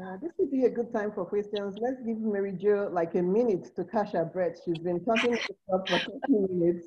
Uh, 0.00 0.16
this 0.22 0.30
would 0.38 0.50
be 0.50 0.64
a 0.64 0.70
good 0.70 0.92
time 0.92 1.10
for 1.12 1.24
questions. 1.24 1.76
Let's 1.80 2.00
give 2.06 2.18
Mary 2.18 2.52
Jo 2.52 2.88
like 2.92 3.14
a 3.16 3.22
minute 3.22 3.74
to 3.74 3.84
catch 3.84 4.12
her 4.12 4.24
breath. 4.24 4.60
She's 4.64 4.78
been 4.78 5.04
talking 5.04 5.36
for 5.68 5.84
30 5.86 6.08
minutes. 6.28 6.86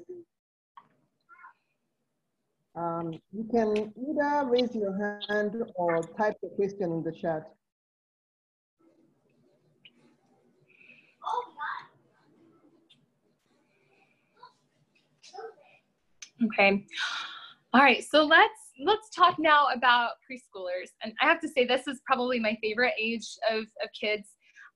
Um, 2.75 3.11
you 3.33 3.45
can 3.51 3.75
either 3.75 4.49
raise 4.49 4.73
your 4.73 4.97
hand 5.27 5.55
or 5.75 6.01
type 6.17 6.37
the 6.41 6.49
question 6.55 6.91
in 6.91 7.03
the 7.03 7.11
chat. 7.11 7.43
Okay. 16.43 16.85
All 17.73 17.81
right, 17.81 18.03
so 18.03 18.23
let's 18.23 18.59
let's 18.83 19.09
talk 19.15 19.35
now 19.37 19.67
about 19.73 20.11
preschoolers. 20.29 20.89
And 21.03 21.13
I 21.21 21.25
have 21.25 21.39
to 21.41 21.47
say 21.47 21.65
this 21.65 21.87
is 21.87 22.01
probably 22.05 22.39
my 22.39 22.57
favorite 22.63 22.93
age 22.99 23.27
of, 23.49 23.59
of 23.59 23.89
kids. 23.99 24.29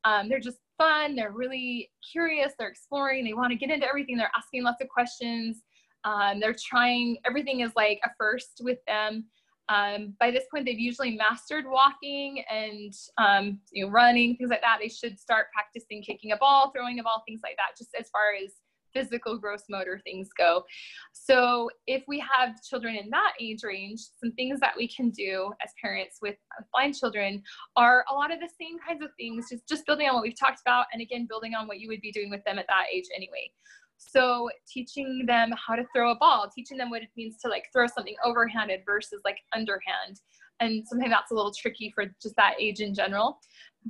Um, 0.03 0.29
they're 0.29 0.39
just 0.39 0.59
fun, 0.77 1.15
they're 1.15 1.31
really 1.31 1.89
curious, 2.11 2.53
they're 2.59 2.69
exploring, 2.69 3.25
they 3.25 3.33
want 3.33 3.51
to 3.51 3.57
get 3.57 3.71
into 3.71 3.87
everything, 3.87 4.17
they're 4.17 4.31
asking 4.37 4.63
lots 4.63 4.81
of 4.81 4.89
questions. 4.89 5.63
Um, 6.05 6.39
they're 6.39 6.55
trying, 6.57 7.17
everything 7.25 7.59
is 7.59 7.71
like 7.75 7.99
a 8.05 8.09
first 8.17 8.61
with 8.61 8.79
them. 8.87 9.25
Um, 9.67 10.13
by 10.19 10.29
this 10.29 10.43
point, 10.51 10.65
they've 10.65 10.79
usually 10.79 11.17
mastered 11.17 11.65
walking 11.67 12.43
and 12.51 12.93
um, 13.17 13.59
you 13.71 13.85
know, 13.85 13.91
running, 13.91 14.37
things 14.37 14.51
like 14.51 14.61
that. 14.61 14.77
They 14.79 14.89
should 14.89 15.19
start 15.19 15.47
practicing 15.51 16.03
kicking 16.03 16.31
a 16.31 16.37
ball, 16.37 16.71
throwing 16.71 16.99
a 16.99 17.03
ball, 17.03 17.23
things 17.27 17.41
like 17.43 17.57
that, 17.57 17.75
just 17.77 17.89
as 17.99 18.07
far 18.09 18.35
as 18.41 18.51
physical 18.95 19.37
gross 19.37 19.63
motor 19.69 19.99
things 20.03 20.29
go. 20.37 20.63
So 21.11 21.69
if 21.85 22.03
we 22.07 22.19
have 22.19 22.61
children 22.63 22.95
in 22.95 23.09
that 23.09 23.33
age 23.41 23.59
range, 23.63 23.99
some 24.23 24.31
things 24.33 24.59
that 24.61 24.73
we 24.77 24.87
can 24.87 25.09
do 25.09 25.51
as 25.63 25.71
parents 25.81 26.19
with 26.21 26.35
blind 26.73 26.95
children 26.95 27.43
are 27.75 28.05
a 28.09 28.13
lot 28.13 28.31
of 28.31 28.39
the 28.39 28.49
same 28.59 28.77
kinds 28.87 29.03
of 29.03 29.09
things, 29.19 29.47
just, 29.51 29.67
just 29.67 29.85
building 29.85 30.07
on 30.07 30.15
what 30.15 30.23
we've 30.23 30.39
talked 30.39 30.61
about 30.61 30.85
and 30.93 31.01
again, 31.01 31.25
building 31.27 31.55
on 31.55 31.67
what 31.67 31.79
you 31.79 31.89
would 31.89 32.01
be 32.01 32.11
doing 32.11 32.29
with 32.29 32.43
them 32.45 32.57
at 32.57 32.67
that 32.67 32.85
age 32.93 33.05
anyway. 33.15 33.51
So 33.97 34.49
teaching 34.67 35.25
them 35.25 35.53
how 35.55 35.75
to 35.75 35.83
throw 35.93 36.11
a 36.11 36.15
ball, 36.15 36.49
teaching 36.53 36.77
them 36.77 36.89
what 36.89 37.01
it 37.01 37.09
means 37.15 37.37
to 37.41 37.49
like 37.49 37.65
throw 37.73 37.87
something 37.87 38.15
overhanded 38.25 38.85
versus 38.85 39.21
like 39.25 39.37
underhand. 39.53 40.21
And 40.59 40.85
sometimes 40.87 41.11
that's 41.11 41.31
a 41.31 41.35
little 41.35 41.53
tricky 41.53 41.91
for 41.93 42.05
just 42.21 42.35
that 42.37 42.53
age 42.59 42.79
in 42.79 42.93
general. 42.93 43.39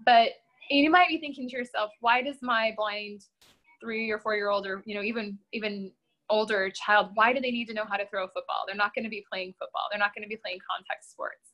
But 0.06 0.30
you 0.70 0.90
might 0.90 1.10
be 1.10 1.20
thinking 1.20 1.48
to 1.50 1.58
yourself, 1.58 1.92
why 2.02 2.22
does 2.22 2.38
my 2.42 2.74
blind 2.76 3.22
three 3.82 4.10
or 4.10 4.20
four 4.20 4.36
year 4.36 4.50
old 4.50 4.66
or 4.66 4.82
you 4.86 4.96
know 4.96 5.04
even 5.04 5.38
even 5.54 5.92
older 6.30 6.72
child, 6.72 7.10
why 7.14 7.34
do 7.34 7.40
they 7.40 7.52
need 7.52 7.68
to 7.68 7.74
know 7.74 7.86
how 7.88 7.98
to 7.98 8.08
throw 8.08 8.24
a 8.24 8.28
football? 8.28 8.64
They're 8.68 8.76
not 8.76 8.94
going 8.94 9.04
to 9.04 9.10
be 9.10 9.24
playing 9.32 9.54
football. 9.60 9.84
They're 9.92 10.00
not 10.00 10.14
going 10.16 10.24
to 10.24 10.30
be 10.30 10.38
playing 10.38 10.60
contact 10.70 11.06
sports. 11.06 11.52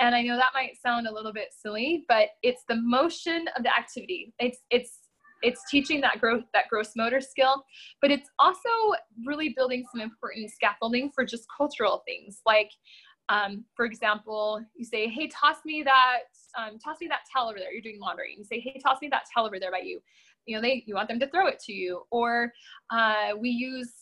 And 0.00 0.14
I 0.14 0.22
know 0.22 0.36
that 0.36 0.50
might 0.54 0.80
sound 0.80 1.06
a 1.06 1.12
little 1.12 1.32
bit 1.32 1.48
silly, 1.50 2.04
but 2.08 2.30
it's 2.42 2.62
the 2.68 2.76
motion 2.76 3.46
of 3.56 3.64
the 3.64 3.76
activity. 3.76 4.32
It's 4.38 4.58
it's 4.70 4.97
it's 5.42 5.62
teaching 5.70 6.00
that 6.00 6.20
growth 6.20 6.44
that 6.54 6.68
gross 6.68 6.92
motor 6.96 7.20
skill, 7.20 7.64
but 8.02 8.10
it's 8.10 8.28
also 8.38 8.68
really 9.26 9.54
building 9.56 9.84
some 9.92 10.00
important 10.00 10.50
scaffolding 10.50 11.10
for 11.14 11.24
just 11.24 11.44
cultural 11.56 12.02
things. 12.06 12.40
Like, 12.46 12.70
um, 13.28 13.64
for 13.76 13.84
example, 13.84 14.64
you 14.74 14.84
say, 14.84 15.08
"Hey, 15.08 15.28
toss 15.28 15.58
me 15.64 15.82
that 15.82 16.20
um, 16.58 16.78
toss 16.78 16.96
me 17.00 17.08
that 17.08 17.20
towel 17.32 17.48
over 17.48 17.58
there." 17.58 17.72
You're 17.72 17.82
doing 17.82 18.00
laundry. 18.00 18.32
And 18.32 18.38
you 18.38 18.44
say, 18.44 18.60
"Hey, 18.60 18.80
toss 18.84 18.98
me 19.00 19.08
that 19.08 19.24
towel 19.34 19.46
over 19.46 19.60
there 19.60 19.70
by 19.70 19.82
you." 19.84 20.00
You 20.46 20.56
know, 20.56 20.62
they 20.62 20.82
you 20.86 20.94
want 20.94 21.08
them 21.08 21.20
to 21.20 21.28
throw 21.28 21.46
it 21.46 21.60
to 21.66 21.72
you. 21.72 22.02
Or 22.10 22.52
uh, 22.90 23.36
we 23.38 23.50
use 23.50 23.92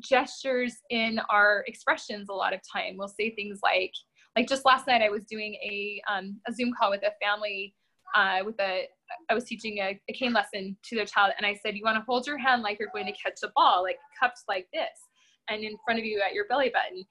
gestures 0.00 0.76
in 0.90 1.20
our 1.30 1.64
expressions 1.66 2.28
a 2.28 2.32
lot 2.32 2.54
of 2.54 2.60
time. 2.70 2.96
We'll 2.96 3.08
say 3.08 3.34
things 3.34 3.60
like, 3.62 3.92
like 4.36 4.48
just 4.48 4.64
last 4.64 4.86
night 4.86 5.02
I 5.02 5.10
was 5.10 5.24
doing 5.24 5.54
a, 5.54 6.00
um, 6.10 6.40
a 6.48 6.52
Zoom 6.52 6.72
call 6.78 6.90
with 6.90 7.02
a 7.02 7.12
family 7.24 7.74
uh, 8.14 8.38
with 8.44 8.60
a, 8.60 8.84
I 9.28 9.34
was 9.34 9.44
teaching 9.44 9.78
a, 9.78 10.00
a 10.08 10.12
cane 10.12 10.32
lesson 10.32 10.76
to 10.84 10.96
their 10.96 11.04
child 11.04 11.32
and 11.36 11.46
I 11.46 11.54
said, 11.54 11.76
you 11.76 11.82
want 11.84 11.96
to 11.96 12.04
hold 12.06 12.26
your 12.26 12.38
hand 12.38 12.62
like 12.62 12.78
you're 12.78 12.90
going 12.92 13.06
to 13.06 13.12
catch 13.12 13.38
a 13.44 13.50
ball, 13.54 13.82
like 13.82 13.98
cupped 14.18 14.42
like 14.48 14.66
this 14.72 14.88
and 15.48 15.62
in 15.64 15.76
front 15.84 15.98
of 15.98 16.04
you 16.04 16.22
at 16.26 16.34
your 16.34 16.46
belly 16.48 16.70
button. 16.72 17.04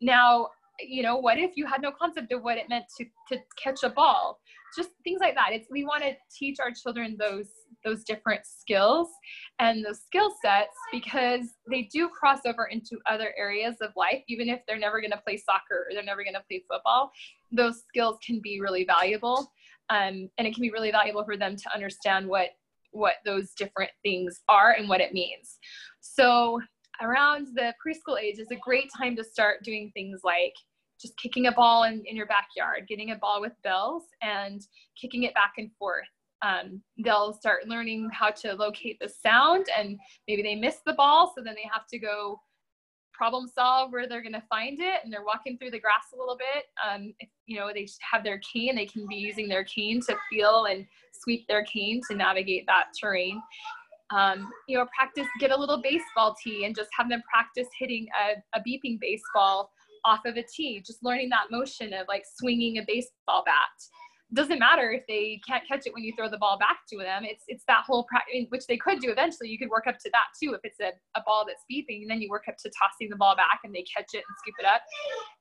Now, 0.00 0.48
you 0.80 1.02
know, 1.02 1.16
what 1.16 1.38
if 1.38 1.52
you 1.54 1.66
had 1.66 1.82
no 1.82 1.92
concept 1.92 2.32
of 2.32 2.42
what 2.42 2.58
it 2.58 2.68
meant 2.68 2.86
to, 2.98 3.04
to 3.32 3.40
catch 3.62 3.82
a 3.84 3.90
ball? 3.90 4.40
Just 4.76 4.90
things 5.04 5.20
like 5.20 5.34
that. 5.34 5.50
It's, 5.52 5.68
we 5.70 5.84
want 5.84 6.02
to 6.02 6.12
teach 6.36 6.58
our 6.60 6.72
children 6.72 7.16
those 7.18 7.48
those 7.84 8.02
different 8.04 8.40
skills 8.46 9.08
and 9.58 9.84
those 9.84 10.00
skill 10.00 10.34
sets 10.42 10.74
because 10.90 11.42
they 11.70 11.82
do 11.92 12.08
cross 12.08 12.40
over 12.46 12.66
into 12.66 12.98
other 13.06 13.34
areas 13.36 13.76
of 13.80 13.90
life 13.94 14.22
even 14.28 14.48
if 14.48 14.60
they're 14.66 14.78
never 14.78 15.00
going 15.00 15.10
to 15.10 15.18
play 15.18 15.36
soccer 15.36 15.86
or 15.86 15.88
they're 15.92 16.02
never 16.02 16.24
going 16.24 16.34
to 16.34 16.42
play 16.48 16.64
football 16.70 17.12
those 17.52 17.82
skills 17.88 18.16
can 18.26 18.40
be 18.42 18.60
really 18.60 18.84
valuable 18.84 19.52
um, 19.90 20.28
and 20.38 20.46
it 20.46 20.54
can 20.54 20.62
be 20.62 20.70
really 20.70 20.90
valuable 20.90 21.24
for 21.24 21.36
them 21.36 21.56
to 21.56 21.74
understand 21.74 22.26
what 22.26 22.50
what 22.92 23.14
those 23.24 23.50
different 23.54 23.90
things 24.04 24.40
are 24.48 24.72
and 24.78 24.88
what 24.88 25.00
it 25.00 25.12
means. 25.12 25.58
So 26.00 26.60
around 27.02 27.48
the 27.54 27.74
preschool 27.84 28.20
age 28.20 28.38
is 28.38 28.46
a 28.52 28.56
great 28.56 28.88
time 28.96 29.16
to 29.16 29.24
start 29.24 29.64
doing 29.64 29.90
things 29.94 30.20
like 30.22 30.54
just 31.00 31.16
kicking 31.18 31.48
a 31.48 31.52
ball 31.52 31.84
in, 31.84 32.04
in 32.06 32.16
your 32.16 32.26
backyard, 32.26 32.86
getting 32.88 33.10
a 33.10 33.16
ball 33.16 33.40
with 33.40 33.52
bells 33.64 34.04
and 34.22 34.62
kicking 35.00 35.24
it 35.24 35.34
back 35.34 35.54
and 35.58 35.70
forth. 35.76 36.06
Um, 36.42 36.82
they'll 37.02 37.32
start 37.32 37.66
learning 37.66 38.10
how 38.12 38.30
to 38.30 38.54
locate 38.54 38.98
the 39.00 39.08
sound 39.08 39.66
and 39.76 39.98
maybe 40.28 40.42
they 40.42 40.54
miss 40.54 40.76
the 40.86 40.92
ball 40.92 41.32
so 41.34 41.42
then 41.42 41.54
they 41.54 41.68
have 41.72 41.86
to 41.92 41.98
go 41.98 42.38
problem 43.14 43.46
solve 43.46 43.92
where 43.92 44.08
they're 44.08 44.22
going 44.22 44.32
to 44.32 44.42
find 44.48 44.80
it 44.80 45.00
and 45.02 45.12
they're 45.12 45.24
walking 45.24 45.56
through 45.56 45.70
the 45.70 45.78
grass 45.78 46.06
a 46.14 46.18
little 46.18 46.36
bit 46.36 46.64
um, 46.84 47.14
if, 47.20 47.28
you 47.46 47.58
know 47.58 47.70
they 47.72 47.86
have 48.12 48.24
their 48.24 48.38
cane 48.38 48.74
they 48.76 48.86
can 48.86 49.06
be 49.06 49.16
using 49.16 49.48
their 49.48 49.64
cane 49.64 50.00
to 50.00 50.16
feel 50.30 50.66
and 50.66 50.86
sweep 51.12 51.46
their 51.48 51.64
cane 51.64 52.00
to 52.10 52.16
navigate 52.16 52.64
that 52.66 52.86
terrain. 53.00 53.40
Um, 54.10 54.50
you 54.68 54.76
know 54.76 54.86
practice 54.96 55.26
get 55.40 55.50
a 55.50 55.56
little 55.56 55.80
baseball 55.80 56.36
tee 56.42 56.64
and 56.64 56.76
just 56.76 56.90
have 56.96 57.08
them 57.08 57.22
practice 57.32 57.68
hitting 57.78 58.06
a, 58.20 58.58
a 58.58 58.62
beeping 58.62 58.98
baseball 59.00 59.70
off 60.04 60.20
of 60.26 60.36
a 60.36 60.42
tee. 60.42 60.82
Just 60.84 61.02
learning 61.02 61.30
that 61.30 61.50
motion 61.50 61.94
of 61.94 62.06
like 62.08 62.24
swinging 62.38 62.78
a 62.78 62.82
baseball 62.86 63.42
bat 63.46 63.70
doesn't 64.34 64.58
matter 64.58 64.90
if 64.90 65.06
they 65.06 65.40
can't 65.46 65.66
catch 65.66 65.86
it 65.86 65.94
when 65.94 66.02
you 66.02 66.12
throw 66.16 66.28
the 66.28 66.38
ball 66.38 66.58
back 66.58 66.80
to 66.90 66.98
them. 66.98 67.24
It's 67.24 67.44
it's 67.48 67.64
that 67.68 67.84
whole 67.86 68.04
practice, 68.04 68.46
which 68.48 68.66
they 68.66 68.76
could 68.76 69.00
do 69.00 69.10
eventually. 69.10 69.48
You 69.48 69.58
could 69.58 69.70
work 69.70 69.86
up 69.86 69.98
to 69.98 70.10
that 70.10 70.28
too 70.42 70.54
if 70.54 70.60
it's 70.64 70.80
a, 70.80 70.92
a 71.18 71.22
ball 71.24 71.44
that's 71.46 71.64
beeping, 71.70 72.02
and 72.02 72.10
then 72.10 72.20
you 72.20 72.28
work 72.28 72.44
up 72.48 72.56
to 72.58 72.70
tossing 72.70 73.10
the 73.10 73.16
ball 73.16 73.36
back 73.36 73.60
and 73.64 73.74
they 73.74 73.82
catch 73.82 74.10
it 74.12 74.24
and 74.26 74.36
scoop 74.38 74.54
it 74.58 74.66
up 74.66 74.82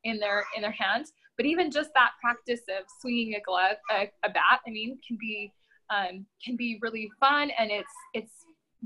in 0.04 0.20
their 0.20 0.46
in 0.56 0.62
their 0.62 0.72
hand. 0.72 1.08
But 1.38 1.46
even 1.46 1.72
just 1.72 1.90
that 1.96 2.12
practice 2.22 2.62
of 2.70 2.86
swinging 3.02 3.36
a 3.36 3.42
glove, 3.42 3.78
a, 3.92 4.12
a 4.24 4.30
bat, 4.30 4.60
I 4.68 4.70
mean, 4.70 5.00
can 5.08 5.18
be 5.20 5.52
um, 5.90 6.26
can 6.44 6.56
be 6.56 6.80
really 6.82 7.10
fun, 7.20 7.52
and 7.58 7.72
it's 7.72 7.94
it's 8.14 8.34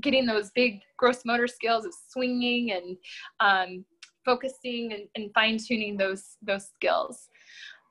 getting 0.00 0.26
those 0.26 0.50
big 0.54 0.80
gross 0.96 1.24
motor 1.24 1.48
skills 1.48 1.84
of 1.84 1.92
swinging 2.10 2.72
and 2.72 2.96
um, 3.40 3.84
focusing 4.24 4.92
and, 4.92 5.08
and 5.16 5.32
fine 5.34 5.58
tuning 5.58 5.96
those 5.96 6.36
those 6.42 6.66
skills. 6.76 7.28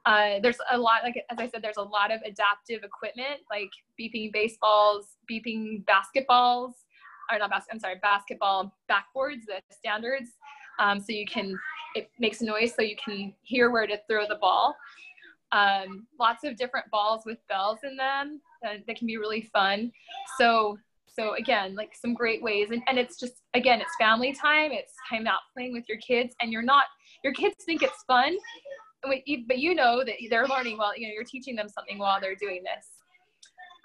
Uh, 0.08 0.40
there's 0.42 0.58
a 0.72 0.78
lot, 0.78 1.04
like 1.04 1.22
as 1.30 1.38
I 1.38 1.50
said, 1.50 1.62
there's 1.62 1.78
a 1.78 1.84
lot 1.84 2.14
of 2.14 2.22
adaptive 2.26 2.82
equipment 2.84 3.42
like 3.52 3.70
beeping 4.00 4.32
baseballs, 4.32 5.18
beeping 5.30 5.84
basketballs, 5.84 6.72
or 7.30 7.38
not 7.38 7.50
basketball. 7.50 7.74
I'm 7.74 7.80
sorry, 7.80 7.96
basketball 8.02 8.74
backboards, 8.90 9.42
the 9.46 9.62
standards. 9.70 10.30
Um, 10.80 11.02
so 11.02 11.12
you 11.12 11.26
can, 11.26 11.60
it 11.94 12.10
makes 12.20 12.42
noise 12.42 12.74
so 12.74 12.84
you 12.84 12.96
can 13.04 13.34
hear 13.42 13.70
where 13.70 13.86
to 13.86 14.00
throw 14.10 14.26
the 14.26 14.38
ball. 14.40 14.78
Um, 15.52 16.08
lots 16.18 16.46
of 16.46 16.56
different 16.56 16.90
balls 16.90 17.24
with 17.26 17.40
bells 17.50 17.80
in 17.84 17.98
them 17.98 18.40
that, 18.62 18.88
that 18.88 18.96
can 18.96 19.08
be 19.08 19.18
really 19.18 19.50
fun. 19.54 19.92
So 20.38 20.78
so 21.20 21.34
again 21.34 21.74
like 21.76 21.96
some 21.96 22.14
great 22.14 22.44
ways 22.44 22.70
and, 22.70 22.84
and 22.88 23.00
it's 23.00 23.20
just 23.20 23.42
again 23.56 23.82
it's 23.82 23.96
family 23.98 24.34
time 24.34 24.72
it's 24.72 24.94
time 25.10 25.26
out 25.26 25.40
playing 25.52 25.74
with 25.74 25.84
your 25.88 25.98
kids 25.98 26.36
and 26.42 26.52
you're 26.52 26.62
not 26.62 26.84
your 27.24 27.34
kids 27.34 27.56
think 27.66 27.82
it's 27.82 28.04
fun 28.04 28.38
but 29.48 29.58
you 29.58 29.76
know 29.76 30.04
that 30.04 30.16
they're 30.30 30.48
learning 30.48 30.78
while 30.78 30.98
you 30.98 31.08
know 31.08 31.14
you're 31.14 31.24
teaching 31.24 31.56
them 31.56 31.68
something 31.70 31.98
while 31.98 32.20
they're 32.20 32.36
doing 32.36 32.64
this. 32.64 32.88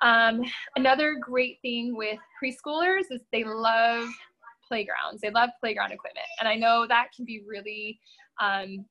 Um, 0.01 0.43
another 0.77 1.17
great 1.21 1.59
thing 1.63 1.97
with 1.97 2.19
preschoolers 2.43 3.05
is 3.11 3.21
they 3.33 3.45
love 3.45 4.09
playgrounds. 4.67 5.21
They 5.21 5.31
love 5.31 5.51
playground 5.61 5.93
equipment, 5.93 6.27
and 6.41 6.49
I 6.49 6.57
know 6.57 6.87
that 6.89 7.09
can 7.15 7.25
be 7.25 7.43
really 7.47 7.99
um, 8.41 8.85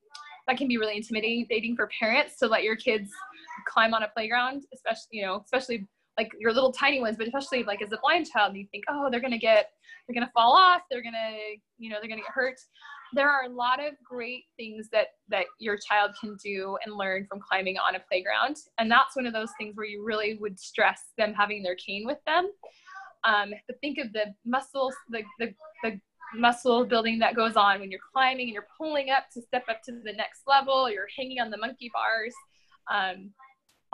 that 0.48 0.56
can 0.56 0.68
be 0.68 0.78
really 0.78 0.96
intimidating 0.96 1.76
for 1.76 1.88
parents 1.98 2.36
to 2.38 2.46
let 2.46 2.62
your 2.62 2.76
kids 2.76 3.10
climb 3.66 3.94
on 3.94 4.02
a 4.02 4.08
playground, 4.08 4.64
especially 4.72 5.08
you 5.10 5.22
know 5.22 5.42
especially 5.44 5.86
like 6.18 6.30
your 6.38 6.52
little 6.52 6.72
tiny 6.72 7.00
ones, 7.00 7.16
but 7.16 7.26
especially 7.26 7.64
like 7.64 7.82
as 7.82 7.92
a 7.92 7.98
blind 8.02 8.26
child, 8.30 8.50
and 8.50 8.58
you 8.58 8.66
think, 8.70 8.84
oh, 8.88 9.08
they're 9.10 9.20
gonna 9.20 9.38
get, 9.38 9.70
they're 10.06 10.14
gonna 10.14 10.30
fall 10.34 10.52
off, 10.52 10.82
they're 10.90 11.02
gonna, 11.02 11.36
you 11.78 11.90
know, 11.90 11.96
they're 12.00 12.08
gonna 12.08 12.20
get 12.20 12.30
hurt 12.30 12.58
there 13.12 13.30
are 13.30 13.44
a 13.44 13.48
lot 13.48 13.84
of 13.84 13.94
great 14.02 14.44
things 14.56 14.88
that 14.90 15.08
that 15.28 15.44
your 15.58 15.76
child 15.76 16.12
can 16.20 16.36
do 16.42 16.76
and 16.84 16.94
learn 16.94 17.26
from 17.26 17.40
climbing 17.40 17.76
on 17.78 17.94
a 17.94 18.00
playground. 18.00 18.56
And 18.78 18.90
that's 18.90 19.16
one 19.16 19.26
of 19.26 19.32
those 19.32 19.50
things 19.58 19.76
where 19.76 19.86
you 19.86 20.04
really 20.04 20.38
would 20.40 20.58
stress 20.58 21.00
them 21.18 21.34
having 21.34 21.62
their 21.62 21.76
cane 21.76 22.04
with 22.06 22.18
them. 22.26 22.50
Um, 23.24 23.52
but 23.66 23.80
think 23.80 23.98
of 23.98 24.12
the 24.12 24.34
muscles 24.44 24.94
the, 25.08 25.22
the, 25.38 25.54
the 25.82 26.00
muscle 26.34 26.84
building 26.84 27.18
that 27.18 27.36
goes 27.36 27.56
on 27.56 27.80
when 27.80 27.90
you're 27.90 28.00
climbing 28.12 28.46
and 28.46 28.54
you're 28.54 28.66
pulling 28.78 29.10
up 29.10 29.24
to 29.34 29.42
step 29.42 29.64
up 29.68 29.82
to 29.84 29.92
the 29.92 30.12
next 30.12 30.42
level 30.46 30.90
you're 30.90 31.06
hanging 31.16 31.40
on 31.40 31.50
the 31.50 31.58
monkey 31.58 31.90
bars. 31.92 32.34
Um, 32.90 33.30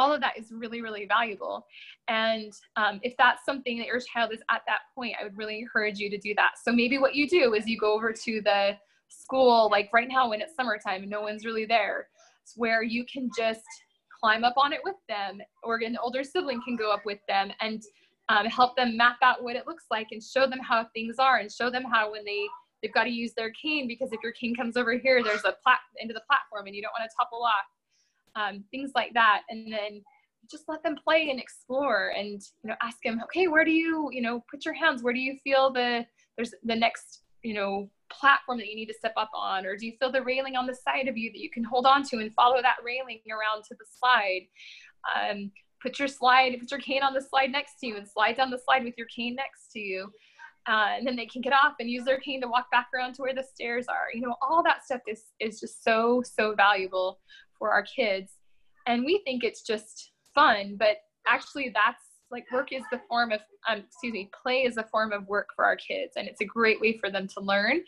all 0.01 0.13
of 0.13 0.21
that 0.21 0.39
is 0.39 0.53
really 0.53 0.81
really 0.81 1.07
valuable. 1.07 1.67
And 2.07 2.53
um, 2.77 3.01
if 3.03 3.15
that's 3.19 3.45
something 3.45 3.79
that 3.79 3.89
your 3.89 4.01
child 4.01 4.33
is 4.33 4.41
at 4.51 4.63
that 4.69 4.81
point 4.95 5.17
i 5.21 5.25
would 5.25 5.37
really 5.37 5.59
encourage 5.59 5.99
you 5.99 6.09
to 6.11 6.19
do 6.19 6.35
that. 6.37 6.53
So 6.63 6.73
maybe 6.73 6.99
what 6.99 7.15
you 7.15 7.29
do 7.29 7.55
is 7.55 7.67
you 7.67 7.79
go 7.79 7.93
over 7.93 8.13
to 8.13 8.41
the 8.43 8.77
school, 9.09 9.69
like 9.71 9.91
right 9.93 10.09
now 10.09 10.31
when 10.31 10.41
it's 10.41 10.55
summertime 10.55 11.09
no 11.09 11.21
one's 11.21 11.45
really 11.45 11.67
there, 11.67 12.09
it's 12.43 12.55
where 12.57 12.83
you 12.83 13.05
can 13.13 13.31
just 13.37 13.65
climb 14.21 14.45
up 14.45 14.55
on 14.57 14.73
it 14.73 14.81
with 14.85 14.97
them, 15.09 15.41
or 15.63 15.77
an 15.77 15.97
older 16.03 16.25
sibling 16.25 16.61
can 16.65 16.77
go 16.77 16.93
up 16.93 17.03
with 17.05 17.19
them 17.29 17.51
and 17.61 17.83
um, 18.29 18.47
help 18.47 18.77
them 18.77 18.97
map 18.97 19.17
out 19.23 19.43
what 19.43 19.57
it 19.57 19.67
looks 19.67 19.85
like 19.91 20.09
and 20.11 20.23
show 20.23 20.47
them 20.47 20.61
how 20.61 20.87
things 20.95 21.17
are 21.19 21.39
and 21.39 21.51
show 21.51 21.71
them 21.71 21.85
how 21.85 22.13
when 22.13 22.25
they 22.25 22.45
they've 22.83 22.93
got 22.93 23.05
to 23.05 23.11
use 23.11 23.33
their 23.35 23.51
cane 23.61 23.89
because 23.89 24.13
if 24.13 24.21
your 24.23 24.33
cane 24.33 24.55
comes 24.55 24.77
over 24.77 24.93
here, 24.93 25.23
there's 25.23 25.45
a 25.45 25.55
plat 25.63 25.79
into 25.99 26.15
the 26.15 26.23
platform 26.29 26.67
and 26.67 26.77
you 26.77 26.83
don't 26.83 26.93
want 26.99 27.09
to 27.09 27.17
topple 27.19 27.43
off. 27.43 27.65
Um, 28.37 28.63
things 28.71 28.93
like 28.95 29.15
that, 29.15 29.43
and 29.49 29.73
then 29.73 30.03
just 30.51 30.65
let 30.69 30.83
them 30.83 30.97
play 31.03 31.29
and 31.31 31.41
explore 31.41 32.13
and 32.17 32.41
you 32.63 32.71
know 32.71 32.77
ask 32.83 32.99
them 33.05 33.21
okay 33.25 33.49
where 33.49 33.65
do 33.65 33.71
you 33.71 34.09
you 34.13 34.23
know 34.23 34.45
put 34.51 34.65
your 34.65 34.75
hands? 34.75 35.03
Where 35.03 35.13
do 35.13 35.21
you 35.21 35.37
feel 35.43 35.73
the 35.73 36.07
there's 36.37 36.55
the 36.63 36.77
next 36.77 37.23
you 37.43 37.55
know 37.55 37.91
platform 38.11 38.59
that 38.59 38.69
you 38.69 38.77
need 38.77 38.87
to 38.87 38.95
step 38.95 39.15
up 39.17 39.31
on 39.35 39.67
or 39.67 39.77
do 39.77 39.87
you 39.87 39.93
feel 39.99 40.11
the 40.11 40.23
railing 40.23 40.57
on 40.57 40.67
the 40.67 40.75
side 40.75 41.09
of 41.09 41.17
you 41.17 41.31
that 41.33 41.39
you 41.39 41.51
can 41.51 41.65
hold 41.65 41.87
on 41.87 42.03
to 42.03 42.19
and 42.19 42.33
follow 42.35 42.61
that 42.63 42.77
railing 42.85 43.21
around 43.31 43.65
to 43.65 43.75
the 43.75 43.85
slide? 43.99 44.43
Um, 45.15 45.51
put 45.83 45.99
your 45.99 46.09
slide 46.09 46.57
put 46.59 46.71
your 46.71 46.81
cane 46.81 47.03
on 47.03 47.15
the 47.15 47.21
slide 47.21 47.53
next 47.53 47.79
to 47.81 47.87
you 47.87 47.97
and 47.97 48.07
slide 48.09 48.37
down 48.37 48.51
the 48.51 48.59
slide 48.59 48.85
with 48.85 48.95
your 48.99 49.07
cane 49.15 49.35
next 49.35 49.71
to 49.73 49.81
you. 49.81 50.11
Uh, 50.69 50.97
and 50.97 51.07
then 51.07 51.17
they 51.17 51.25
can 51.25 51.41
get 51.41 51.53
off 51.53 51.75
and 51.81 51.89
use 51.89 52.05
their 52.05 52.19
cane 52.19 52.43
to 52.43 52.49
walk 52.49 52.71
back 52.71 52.89
around 52.95 53.15
to 53.15 53.23
where 53.23 53.35
the 53.35 53.45
stairs 53.55 53.87
are. 53.89 54.07
You 54.13 54.23
know 54.23 54.37
all 54.43 54.63
that 54.65 54.85
stuff 54.85 55.01
is 55.07 55.23
is 55.41 55.61
just 55.61 55.85
so 55.85 56.23
so 56.25 56.55
valuable 56.55 57.21
for 57.59 57.73
our 57.73 57.83
kids. 57.83 58.33
And 58.87 59.05
we 59.05 59.21
think 59.25 59.45
it's 59.45 59.63
just 59.63 60.13
fun 60.35 60.77
but 60.79 60.99
actually 61.27 61.73
that's 61.75 62.08
like 62.31 62.51
work 62.53 62.73
is 62.73 62.83
the 62.91 63.01
form 63.09 63.33
of 63.33 63.41
um, 63.69 63.79
excuse 63.79 64.13
me 64.13 64.31
play 64.43 64.63
is 64.65 64.77
a 64.77 64.85
form 64.85 65.13
of 65.13 65.27
work 65.27 65.49
for 65.57 65.65
our 65.65 65.77
kids 65.77 66.13
and 66.17 66.29
it's 66.29 66.41
a 66.41 66.45
great 66.45 66.81
way 66.81 66.99
for 66.99 67.11
them 67.11 67.27
to 67.29 67.41
learn. 67.41 67.73
And 67.73 67.83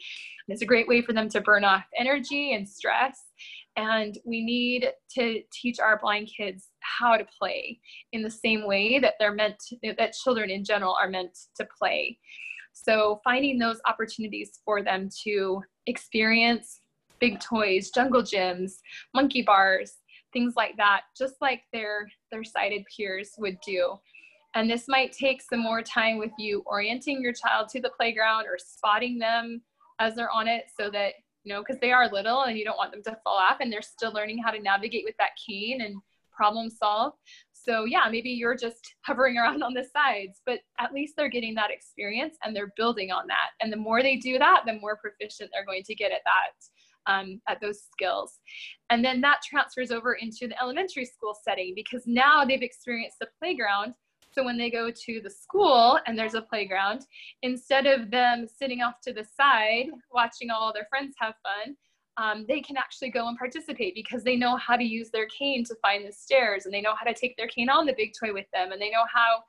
it's 0.49 0.63
a 0.63 0.67
great 0.67 0.89
way 0.89 1.03
for 1.03 1.13
them 1.13 1.29
to 1.31 1.41
burn 1.41 1.65
off 1.65 1.85
energy 1.97 2.55
and 2.55 2.69
stress. 2.69 3.19
And 3.77 4.19
we 4.25 4.45
need 4.45 4.91
to 5.13 5.43
teach 5.53 5.79
our 5.79 5.99
blind 5.99 6.31
kids 6.35 6.69
how 6.81 7.17
to 7.17 7.27
play 7.39 7.79
in 8.13 8.23
the 8.23 8.31
same 8.31 8.67
way 8.67 8.99
that 8.99 9.15
they're 9.19 9.35
meant 9.35 9.57
to, 9.69 9.95
that 9.97 10.15
children 10.15 10.51
in 10.51 10.65
general 10.65 10.97
are 11.01 11.09
meant 11.09 11.37
to 11.57 11.67
play. 11.79 12.19
So 12.73 13.21
finding 13.25 13.59
those 13.59 13.81
opportunities 13.87 14.61
for 14.65 14.83
them 14.83 15.09
to 15.25 15.63
experience 15.87 16.81
big 17.21 17.39
toys 17.39 17.91
jungle 17.95 18.23
gyms 18.23 18.73
monkey 19.15 19.43
bars 19.43 19.99
things 20.33 20.55
like 20.57 20.77
that 20.77 21.03
just 21.17 21.35
like 21.41 21.63
their 21.73 22.09
their 22.33 22.43
sighted 22.43 22.83
peers 22.97 23.33
would 23.39 23.59
do 23.65 23.95
and 24.55 24.69
this 24.69 24.87
might 24.89 25.13
take 25.13 25.43
some 25.43 25.61
more 25.61 25.83
time 25.83 26.19
with 26.19 26.33
you 26.39 26.63
orienting 26.67 27.23
your 27.23 27.33
child 27.33 27.69
to 27.71 27.81
the 27.81 27.93
playground 27.97 28.47
or 28.47 28.59
spotting 28.59 29.19
them 29.19 29.63
as 30.01 30.15
they're 30.15 30.31
on 30.31 30.49
it 30.49 30.65
so 30.79 30.91
that, 30.91 31.15
you 31.45 31.55
know, 31.55 31.63
because 31.63 31.81
they 31.81 31.93
are 31.93 32.11
little 32.11 32.43
and 32.43 32.59
you 32.59 32.65
don't 32.65 32.77
want 32.77 32.93
them 32.93 33.03
to 33.05 33.19
fall 33.23 33.37
off 33.37 33.59
and 33.61 33.73
they're 33.73 33.83
still 33.83 34.13
learning 34.13 34.43
how 34.43 34.51
to 34.51 34.61
navigate 34.61 35.05
with 35.05 35.15
that 35.19 35.31
cane 35.47 35.83
and 35.83 35.97
problem 36.33 36.69
solve. 36.71 37.13
So 37.53 37.85
yeah, 37.85 38.09
maybe 38.11 38.31
you're 38.31 38.57
just 38.57 38.95
hovering 39.03 39.37
around 39.37 39.63
on 39.63 39.75
the 39.75 39.85
sides, 39.85 40.41
but 40.47 40.61
at 40.81 40.93
least 40.93 41.15
they're 41.17 41.29
getting 41.29 41.55
that 41.55 41.71
experience 41.71 42.37
and 42.43 42.57
they're 42.57 42.73
building 42.77 43.11
on 43.11 43.27
that. 43.29 43.51
And 43.61 43.73
the 43.73 43.77
more 43.77 44.03
they 44.03 44.17
do 44.17 44.39
that, 44.39 44.63
the 44.67 44.79
more 44.81 44.97
proficient 44.97 45.51
they're 45.53 45.67
going 45.67 45.85
to 45.85 45.95
get 45.95 46.11
at 46.11 46.23
that, 46.25 47.13
um, 47.13 47.41
at 47.47 47.61
those 47.61 47.83
skills. 47.93 48.39
And 48.89 49.05
then 49.05 49.21
that 49.21 49.41
transfers 49.49 49.91
over 49.91 50.15
into 50.15 50.49
the 50.49 50.61
elementary 50.61 51.05
school 51.05 51.37
setting 51.45 51.73
because 51.77 52.03
now 52.07 52.45
they've 52.45 52.63
experienced 52.63 53.19
the 53.21 53.29
playground 53.39 53.95
so 54.33 54.45
when 54.45 54.57
they 54.57 54.71
go 54.71 54.91
to 54.91 55.21
the 55.23 55.31
school 55.31 55.99
and 56.07 56.19
there's 56.19 56.35
a 56.35 56.43
playground, 56.43 57.07
instead 57.43 57.87
of 57.87 58.11
them 58.11 58.47
sitting 58.47 58.81
off 58.81 59.01
to 59.03 59.13
the 59.13 59.25
side 59.25 59.87
watching 60.13 60.51
all 60.51 60.73
their 60.73 60.87
friends 60.89 61.15
have 61.19 61.35
fun, 61.43 61.77
um, 62.17 62.45
they 62.49 62.61
can 62.61 62.77
actually 62.77 63.11
go 63.11 63.29
and 63.29 63.39
participate 63.39 63.95
because 63.95 64.23
they 64.23 64.37
know 64.37 64.57
how 64.57 64.77
to 64.77 64.85
use 64.85 65.11
their 65.11 65.27
cane 65.27 65.65
to 65.65 65.75
find 65.83 66.07
the 66.07 66.13
stairs 66.13 66.65
and 66.65 66.75
they 66.75 66.81
know 66.81 66.95
how 66.95 67.05
to 67.05 67.15
take 67.15 67.37
their 67.37 67.49
cane 67.49 67.71
on 67.71 67.87
the 67.87 67.95
big 67.97 68.13
toy 68.19 68.33
with 68.33 68.47
them 68.53 68.73
and 68.73 68.81
they 68.81 68.91
know 68.91 69.05
how 69.13 69.43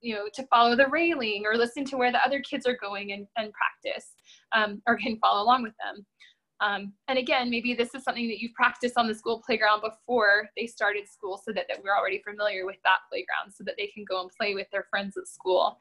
you 0.00 0.14
know 0.14 0.28
to 0.32 0.46
follow 0.46 0.74
the 0.74 0.88
railing 0.88 1.44
or 1.46 1.56
listen 1.56 1.84
to 1.84 1.96
where 1.96 2.12
the 2.12 2.24
other 2.24 2.40
kids 2.40 2.66
are 2.66 2.76
going 2.76 3.12
and, 3.12 3.26
and 3.36 3.52
practice 3.52 4.12
um, 4.52 4.82
or 4.86 4.96
can 4.96 5.18
follow 5.18 5.42
along 5.42 5.62
with 5.62 5.74
them 5.84 6.04
um, 6.60 6.92
and 7.06 7.18
again, 7.18 7.50
maybe 7.50 7.74
this 7.74 7.94
is 7.94 8.02
something 8.02 8.26
that 8.28 8.40
you've 8.40 8.54
practiced 8.54 8.96
on 8.96 9.06
the 9.06 9.14
school 9.14 9.40
playground 9.44 9.80
before 9.80 10.48
they 10.56 10.66
started 10.66 11.08
school 11.08 11.40
so 11.42 11.52
that, 11.52 11.66
that 11.68 11.82
we're 11.82 11.96
already 11.96 12.20
familiar 12.26 12.66
with 12.66 12.78
that 12.84 12.98
playground 13.10 13.52
so 13.54 13.62
that 13.64 13.74
they 13.78 13.86
can 13.86 14.04
go 14.04 14.20
and 14.22 14.30
play 14.38 14.54
with 14.54 14.66
their 14.72 14.86
friends 14.90 15.16
at 15.16 15.28
school. 15.28 15.78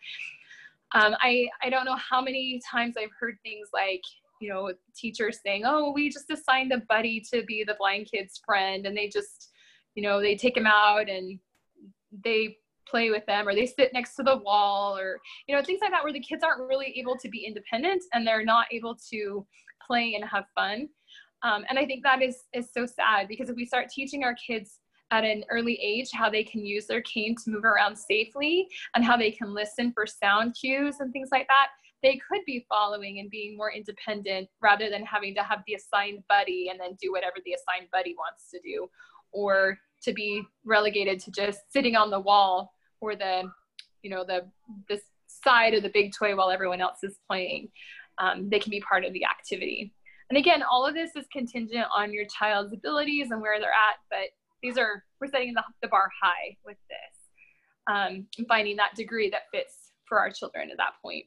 Um, 0.94 1.16
I, 1.22 1.50
I 1.64 1.70
don't 1.70 1.86
know 1.86 1.98
how 1.98 2.22
many 2.22 2.62
times 2.70 2.96
I've 2.98 3.10
heard 3.20 3.38
things 3.44 3.70
like, 3.74 4.04
you 4.40 4.50
know, 4.50 4.72
teachers 4.96 5.40
saying, 5.44 5.64
oh, 5.66 5.92
we 5.92 6.10
just 6.10 6.30
assigned 6.30 6.72
a 6.72 6.82
buddy 6.88 7.24
to 7.34 7.44
be 7.44 7.64
the 7.64 7.76
blind 7.80 8.08
kid's 8.12 8.40
friend 8.46 8.86
and 8.86 8.96
they 8.96 9.10
just, 9.10 9.50
you 9.96 10.04
know, 10.04 10.22
they 10.22 10.36
take 10.36 10.56
him 10.56 10.68
out 10.68 11.10
and 11.10 11.40
they 12.24 12.58
play 12.88 13.10
with 13.10 13.26
them 13.26 13.48
or 13.48 13.56
they 13.56 13.66
sit 13.66 13.92
next 13.94 14.16
to 14.16 14.24
the 14.24 14.38
wall 14.38 14.98
or, 14.98 15.20
you 15.48 15.56
know, 15.56 15.62
things 15.62 15.80
like 15.82 15.92
that 15.92 16.04
where 16.04 16.14
the 16.14 16.20
kids 16.20 16.44
aren't 16.44 16.62
really 16.62 16.94
able 16.98 17.18
to 17.18 17.28
be 17.30 17.46
independent 17.46 18.04
and 18.14 18.26
they're 18.26 18.46
not 18.46 18.68
able 18.72 18.96
to 19.10 19.46
play 19.88 20.16
and 20.16 20.26
have 20.30 20.46
fun. 20.54 20.90
Um, 21.44 21.66
and 21.70 21.80
I 21.80 21.86
think 21.86 22.04
that 22.04 22.22
is, 22.22 22.44
is 22.54 22.70
so 22.74 22.86
sad 22.86 23.28
because 23.28 23.50
if 23.50 23.56
we 23.56 23.66
start 23.66 23.90
teaching 23.90 24.24
our 24.24 24.36
kids 24.36 24.80
at 25.12 25.24
an 25.24 25.44
early 25.50 25.80
age 25.82 26.10
how 26.12 26.30
they 26.30 26.44
can 26.44 26.66
use 26.66 26.86
their 26.86 27.02
cane 27.02 27.36
to 27.44 27.50
move 27.50 27.64
around 27.64 27.96
safely 27.96 28.68
and 28.94 29.06
how 29.06 29.16
they 29.16 29.32
can 29.32 29.54
listen 29.54 29.92
for 29.94 30.06
sound 30.06 30.56
cues 30.60 30.98
and 31.00 31.14
things 31.14 31.30
like 31.32 31.48
that, 31.48 31.68
they 32.04 32.20
could 32.30 32.42
be 32.46 32.66
following 32.70 33.20
and 33.20 33.30
being 33.30 33.58
more 33.58 33.72
independent 33.72 34.48
rather 34.62 34.90
than 34.90 35.06
having 35.06 35.34
to 35.36 35.44
have 35.44 35.60
the 35.66 35.76
assigned 35.76 36.24
buddy 36.30 36.70
and 36.70 36.80
then 36.80 36.98
do 37.02 37.12
whatever 37.12 37.36
the 37.46 37.54
assigned 37.54 37.90
buddy 37.92 38.16
wants 38.18 38.50
to 38.52 38.60
do 38.60 38.90
or 39.32 39.78
to 40.04 40.14
be 40.14 40.44
relegated 40.66 41.20
to 41.20 41.32
just 41.32 41.72
sitting 41.72 41.96
on 41.96 42.10
the 42.10 42.20
wall 42.20 42.74
or 43.02 43.16
the 43.16 43.44
you 44.04 44.10
know 44.10 44.24
the 44.24 44.46
the 44.90 45.00
side 45.28 45.74
of 45.74 45.84
the 45.84 45.90
big 45.90 46.14
toy 46.14 46.36
while 46.36 46.50
everyone 46.50 46.82
else 46.82 47.04
is 47.04 47.18
playing 47.28 47.70
um, 48.20 48.50
they 48.50 48.60
can 48.60 48.72
be 48.72 48.82
part 48.82 49.06
of 49.06 49.14
the 49.14 49.26
activity. 49.26 49.94
And 50.30 50.38
again, 50.38 50.64
all 50.64 50.86
of 50.86 50.94
this 50.94 51.16
is 51.16 51.26
contingent 51.32 51.86
on 51.96 52.12
your 52.12 52.26
child's 52.26 52.74
abilities 52.74 53.32
and 53.32 53.42
where 53.42 53.60
they're 53.60 53.70
at, 53.70 53.98
but 54.10 54.30
these 54.62 54.78
are, 54.78 55.04
we're 55.22 55.28
setting 55.28 55.54
the, 55.54 55.64
the 55.82 55.88
bar 55.88 56.10
high 56.22 56.58
with 56.66 56.78
this 56.90 57.18
um, 57.88 58.28
finding 58.48 58.76
that 58.78 58.96
degree 58.96 59.30
that 59.30 59.44
fits 59.54 59.92
for 60.06 60.20
our 60.20 60.30
children 60.30 60.70
at 60.70 60.78
that 60.78 60.94
point. 61.02 61.26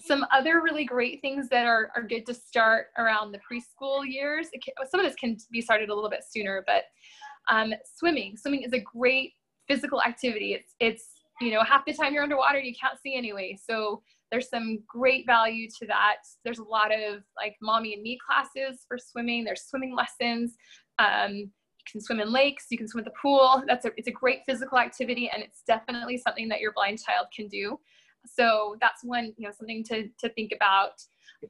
Some 0.00 0.24
other 0.32 0.60
really 0.60 0.84
great 0.84 1.20
things 1.20 1.48
that 1.50 1.66
are, 1.66 1.90
are 1.94 2.02
good 2.02 2.26
to 2.26 2.34
start 2.34 2.86
around 2.98 3.32
the 3.32 3.38
preschool 3.38 4.04
years. 4.06 4.48
Can, 4.52 4.74
some 4.90 5.00
of 5.00 5.06
this 5.06 5.14
can 5.14 5.36
be 5.52 5.60
started 5.60 5.88
a 5.88 5.94
little 5.94 6.10
bit 6.10 6.24
sooner, 6.28 6.64
but 6.66 6.84
um, 7.48 7.74
swimming. 7.96 8.36
Swimming 8.36 8.62
is 8.62 8.72
a 8.72 8.80
great 8.80 9.32
physical 9.68 10.02
activity. 10.02 10.54
It's, 10.54 10.74
it's, 10.80 11.04
you 11.40 11.50
know, 11.50 11.62
half 11.62 11.84
the 11.84 11.92
time 11.92 12.12
you're 12.12 12.22
underwater, 12.22 12.58
you 12.58 12.74
can't 12.80 12.98
see 13.00 13.14
anyway. 13.16 13.56
So 13.68 14.02
there's 14.34 14.48
some 14.48 14.80
great 14.88 15.24
value 15.26 15.68
to 15.78 15.86
that. 15.86 16.16
There's 16.42 16.58
a 16.58 16.64
lot 16.64 16.90
of 16.92 17.22
like 17.36 17.54
mommy 17.62 17.94
and 17.94 18.02
me 18.02 18.18
classes 18.18 18.84
for 18.88 18.98
swimming. 18.98 19.44
There's 19.44 19.62
swimming 19.62 19.94
lessons. 19.94 20.56
Um, 20.98 21.36
you 21.36 21.84
can 21.92 22.00
swim 22.00 22.18
in 22.18 22.32
lakes. 22.32 22.66
You 22.68 22.76
can 22.76 22.88
swim 22.88 23.02
at 23.02 23.04
the 23.04 23.16
pool. 23.22 23.62
That's 23.68 23.84
a, 23.84 23.92
it's 23.96 24.08
a 24.08 24.10
great 24.10 24.40
physical 24.44 24.76
activity, 24.76 25.30
and 25.32 25.40
it's 25.40 25.62
definitely 25.68 26.18
something 26.18 26.48
that 26.48 26.60
your 26.60 26.72
blind 26.72 26.98
child 27.00 27.28
can 27.32 27.46
do. 27.46 27.78
So 28.26 28.74
that's 28.80 29.04
one, 29.04 29.32
you 29.36 29.46
know, 29.46 29.52
something 29.56 29.84
to, 29.84 30.08
to 30.18 30.28
think 30.30 30.50
about. 30.52 30.94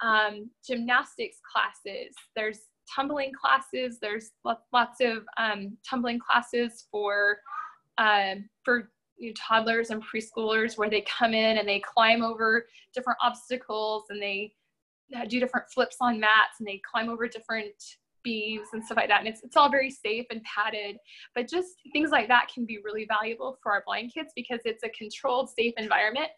Um, 0.02 0.50
gymnastics 0.66 1.38
classes. 1.50 2.14
There's 2.36 2.58
tumbling 2.94 3.32
classes. 3.32 3.98
There's 3.98 4.32
lots 4.44 5.00
of 5.00 5.24
um, 5.38 5.78
tumbling 5.88 6.18
classes 6.18 6.84
for 6.90 7.38
uh, 7.96 8.34
for 8.62 8.90
you 9.16 9.30
know, 9.30 9.34
toddlers 9.36 9.90
and 9.90 10.02
preschoolers 10.02 10.76
where 10.76 10.90
they 10.90 11.02
come 11.02 11.34
in 11.34 11.58
and 11.58 11.68
they 11.68 11.80
climb 11.80 12.22
over 12.22 12.66
different 12.94 13.18
obstacles 13.22 14.04
and 14.10 14.20
they 14.20 14.52
do 15.28 15.40
different 15.40 15.66
flips 15.72 15.96
on 16.00 16.18
mats 16.18 16.58
and 16.58 16.66
they 16.66 16.80
climb 16.90 17.08
over 17.08 17.28
different 17.28 17.74
beams 18.22 18.68
and 18.72 18.84
stuff 18.84 18.96
like 18.96 19.08
that. 19.08 19.20
And 19.20 19.28
it's, 19.28 19.44
it's 19.44 19.56
all 19.56 19.70
very 19.70 19.90
safe 19.90 20.24
and 20.30 20.42
padded, 20.42 20.96
but 21.34 21.48
just 21.48 21.68
things 21.92 22.10
like 22.10 22.26
that 22.28 22.48
can 22.52 22.64
be 22.64 22.78
really 22.82 23.06
valuable 23.06 23.58
for 23.62 23.72
our 23.72 23.84
blind 23.86 24.12
kids 24.12 24.32
because 24.34 24.60
it's 24.64 24.82
a 24.82 24.88
controlled, 24.88 25.50
safe 25.50 25.74
environment. 25.76 26.28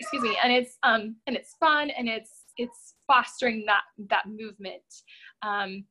Excuse 0.00 0.22
me. 0.22 0.36
And 0.42 0.52
it's, 0.52 0.76
um, 0.82 1.16
and 1.26 1.36
it's 1.36 1.54
fun 1.58 1.90
and 1.90 2.08
it's, 2.08 2.30
it's 2.58 2.94
fostering 3.06 3.64
that, 3.66 3.82
that 4.10 4.26
movement. 4.26 4.82
Um, 5.42 5.84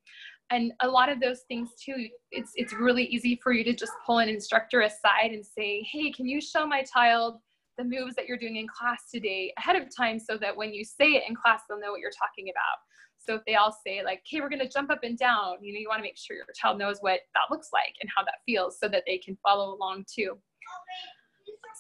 and 0.52 0.74
a 0.82 0.88
lot 0.88 1.10
of 1.10 1.20
those 1.20 1.42
things 1.48 1.70
too 1.84 2.08
it's 2.32 2.52
it's 2.56 2.74
really 2.74 3.06
easy 3.06 3.40
for 3.42 3.52
you 3.52 3.64
to 3.64 3.74
just 3.74 3.94
pull 4.06 4.20
an 4.20 4.30
instructor 4.30 4.82
aside 4.82 5.32
and 5.32 5.46
say 5.46 5.86
hey 5.92 6.12
can 6.12 6.28
you 6.28 6.40
show 6.40 6.68
my 6.68 6.84
child 6.84 7.40
the 7.78 7.84
moves 7.84 8.16
that 8.16 8.28
you're 8.28 8.38
doing 8.38 8.58
in 8.58 8.68
class 8.68 9.10
today 9.12 9.54
ahead 9.58 9.76
of 9.76 9.84
time 9.96 10.20
so 10.20 10.38
that 10.38 10.56
when 10.56 10.74
you 10.74 10.84
say 10.84 11.12
it 11.14 11.24
in 11.28 11.36
class 11.36 11.62
they'll 11.68 11.80
know 11.80 11.92
what 11.92 12.00
you're 12.00 12.12
talking 12.12 12.50
about? 12.50 12.78
So 13.18 13.36
if 13.36 13.42
they 13.46 13.56
all 13.56 13.76
say 13.86 14.04
like 14.04 14.22
hey 14.26 14.42
we're 14.42 14.50
going 14.50 14.60
to 14.60 14.70
jump 14.70 14.90
up 14.90 15.00
and 15.04 15.18
down 15.18 15.58
you 15.62 15.74
know 15.74 15.80
you 15.80 15.88
want 15.88 16.00
to 16.00 16.04
make 16.04 16.18
sure 16.18 16.36
your 16.36 16.46
child 16.56 16.80
knows 16.80 16.98
what 17.02 17.20
that 17.36 17.52
looks 17.52 17.70
like 17.72 17.94
and 18.02 18.10
how 18.16 18.24
that 18.24 18.42
feels 18.46 18.80
so 18.80 18.88
that 18.88 19.04
they 19.06 19.18
can 19.20 19.38
follow 19.44 19.76
along 19.76 20.06
too 20.14 20.38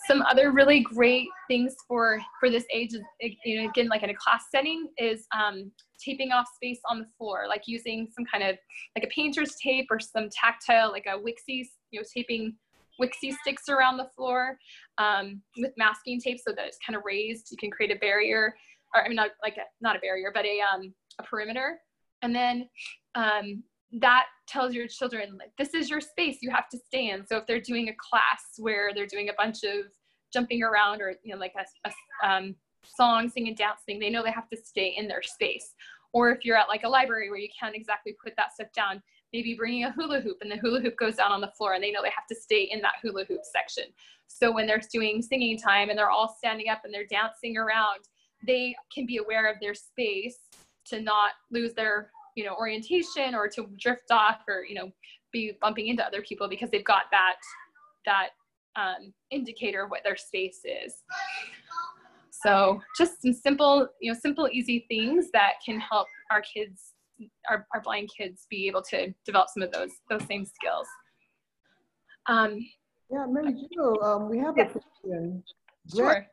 some 0.08 0.22
other 0.24 0.52
really 0.52 0.82
great 0.82 1.28
things 1.47 1.76
for 1.88 2.20
for 2.39 2.49
this 2.49 2.66
age 2.74 2.91
you 3.45 3.62
know 3.62 3.70
again 3.70 3.88
like 3.88 4.04
in 4.04 4.10
a 4.10 4.16
class 4.16 4.45
setting 4.54 4.88
is 4.97 5.26
um, 5.36 5.72
taping 6.04 6.32
off 6.32 6.47
space 6.56 6.80
on 6.89 6.99
the 6.99 7.06
floor 7.18 7.45
like 7.47 7.64
using 7.66 8.08
some 8.16 8.26
kind 8.26 8.43
of 8.43 8.58
like 8.95 9.06
a 9.06 9.10
painter's 9.14 9.56
tape 9.62 9.88
or 9.91 9.99
some 9.99 10.30
tactile 10.32 10.91
like 10.91 11.06
a 11.06 11.18
Wikki 11.18 11.66
you 11.91 11.99
know 11.99 12.06
taping 12.16 12.56
Wikki 13.02 13.34
Stix 13.45 13.70
around 13.70 13.97
the 13.97 14.10
floor 14.16 14.58
um, 14.97 15.41
with 15.58 15.72
masking 15.78 16.20
tape 16.20 16.39
so 16.39 16.54
that 16.56 16.66
it's 16.66 16.78
kind 16.86 16.95
of 16.95 17.04
raised 17.06 17.49
you 17.52 17.58
can 17.58 17.70
create 17.70 17.91
a 17.91 17.99
barrier 17.99 18.56
or 18.93 19.04
I 19.04 19.08
mean 19.08 19.16
not 19.16 19.30
like 19.41 19.58
a, 19.58 19.64
not 19.82 19.95
a 19.95 19.99
barrier 19.99 20.32
but 20.34 20.45
a 20.45 20.60
um, 20.62 20.93
a 21.20 21.24
perimeter. 21.24 21.80
And 22.22 22.36
then 22.36 22.70
um, 23.16 23.64
that 23.99 24.25
tells 24.47 24.73
your 24.73 24.87
children 24.87 25.37
like 25.37 25.51
this 25.57 25.73
is 25.73 25.89
your 25.89 25.99
space 25.99 26.37
you 26.41 26.49
have 26.49 26.69
to 26.69 26.77
stay 26.87 27.09
in 27.09 27.25
so 27.27 27.37
if 27.37 27.45
they're 27.45 27.59
doing 27.59 27.89
a 27.89 27.93
class 27.93 28.43
where 28.57 28.91
they're 28.93 29.05
doing 29.05 29.29
a 29.29 29.33
bunch 29.37 29.63
of 29.63 29.85
jumping 30.33 30.63
around 30.63 31.01
or 31.01 31.13
you 31.23 31.33
know 31.33 31.39
like 31.39 31.53
a, 31.57 31.89
a 31.89 32.29
um, 32.29 32.55
song 32.85 33.29
singing 33.29 33.55
dancing 33.55 33.99
they 33.99 34.09
know 34.09 34.23
they 34.23 34.31
have 34.31 34.49
to 34.49 34.57
stay 34.57 34.95
in 34.97 35.07
their 35.07 35.21
space. 35.21 35.73
Or 36.13 36.29
if 36.29 36.43
you're 36.43 36.57
at 36.57 36.67
like 36.67 36.83
a 36.83 36.89
library 36.89 37.29
where 37.29 37.39
you 37.39 37.47
can't 37.57 37.75
exactly 37.75 38.15
put 38.21 38.33
that 38.35 38.53
stuff 38.53 38.67
down 38.75 39.01
maybe 39.31 39.53
bringing 39.53 39.85
a 39.85 39.91
hula 39.93 40.19
hoop 40.19 40.37
and 40.41 40.51
the 40.51 40.57
hula 40.57 40.81
hoop 40.81 40.97
goes 40.97 41.15
down 41.15 41.31
on 41.31 41.39
the 41.39 41.51
floor 41.57 41.73
and 41.73 41.81
they 41.81 41.89
know 41.89 42.01
they 42.03 42.09
have 42.09 42.27
to 42.27 42.35
stay 42.35 42.63
in 42.63 42.81
that 42.81 42.95
hula 43.01 43.23
hoop 43.25 43.39
section. 43.43 43.85
So 44.27 44.51
when 44.51 44.67
they're 44.67 44.81
doing 44.91 45.21
singing 45.21 45.57
time 45.57 45.89
and 45.89 45.97
they're 45.97 46.09
all 46.09 46.35
standing 46.37 46.67
up 46.67 46.81
and 46.83 46.93
they're 46.93 47.05
dancing 47.05 47.57
around 47.57 48.01
they 48.45 48.75
can 48.93 49.05
be 49.05 49.17
aware 49.17 49.51
of 49.51 49.57
their 49.61 49.75
space 49.75 50.39
to 50.83 50.99
not 50.99 51.33
lose 51.51 51.73
their 51.73 52.11
you 52.36 52.43
know 52.45 52.55
orientation 52.55 53.36
or 53.36 53.47
to 53.47 53.67
drift 53.79 54.11
off 54.11 54.39
or 54.47 54.63
you 54.67 54.75
know 54.75 54.91
be 55.32 55.53
bumping 55.61 55.88
into 55.88 56.05
other 56.05 56.21
people 56.21 56.47
because 56.49 56.69
they've 56.71 56.86
got 56.86 57.03
that 57.11 57.36
that 58.05 58.29
um, 58.75 59.13
indicator 59.32 59.84
of 59.84 59.91
what 59.91 60.01
their 60.03 60.15
space 60.15 60.61
is. 60.65 61.03
So 62.32 62.82
just 62.97 63.21
some 63.21 63.34
simple, 63.34 63.88
you 63.99 64.11
know, 64.11 64.17
simple, 64.19 64.49
easy 64.51 64.86
things 64.89 65.27
that 65.34 65.53
can 65.63 65.79
help 65.79 66.07
our 66.32 66.41
kids, 66.41 66.93
our, 67.49 67.67
our 67.73 67.82
blind 67.82 68.09
kids 68.17 68.47
be 68.49 68.67
able 68.67 68.82
to 68.84 69.13
develop 69.25 69.49
some 69.49 69.61
of 69.61 69.71
those, 69.71 69.91
those 70.09 70.25
same 70.25 70.45
skills. 70.45 70.88
Um, 72.27 72.65
Yeah, 73.11 73.25
Mary 73.29 73.53
Jo, 73.75 73.95
um, 74.01 74.29
we 74.29 74.39
have 74.39 74.55
a 74.57 74.63
Yes. 74.63 74.71
question. 74.71 75.43
sure. 75.95 76.27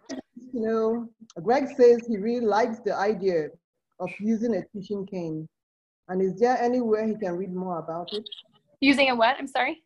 You 0.53 0.61
know, 0.61 1.09
Greg 1.43 1.69
says 1.77 2.07
he 2.09 2.17
really 2.17 2.47
likes 2.47 2.79
the 2.85 2.95
idea 2.95 3.49
of 4.01 4.11
using 4.21 4.55
a 4.55 4.63
teaching 4.73 5.05
cane. 5.07 5.49
And 6.09 6.23
is 6.23 6.39
there 6.41 6.57
anywhere 6.61 7.07
he 7.07 7.15
can 7.15 7.37
read 7.37 7.55
more 7.55 7.79
about 7.79 8.13
it? 8.13 8.29
Using 8.81 9.11
a 9.11 9.15
what? 9.17 9.37
I'm 9.39 9.47
sorry. 9.47 9.83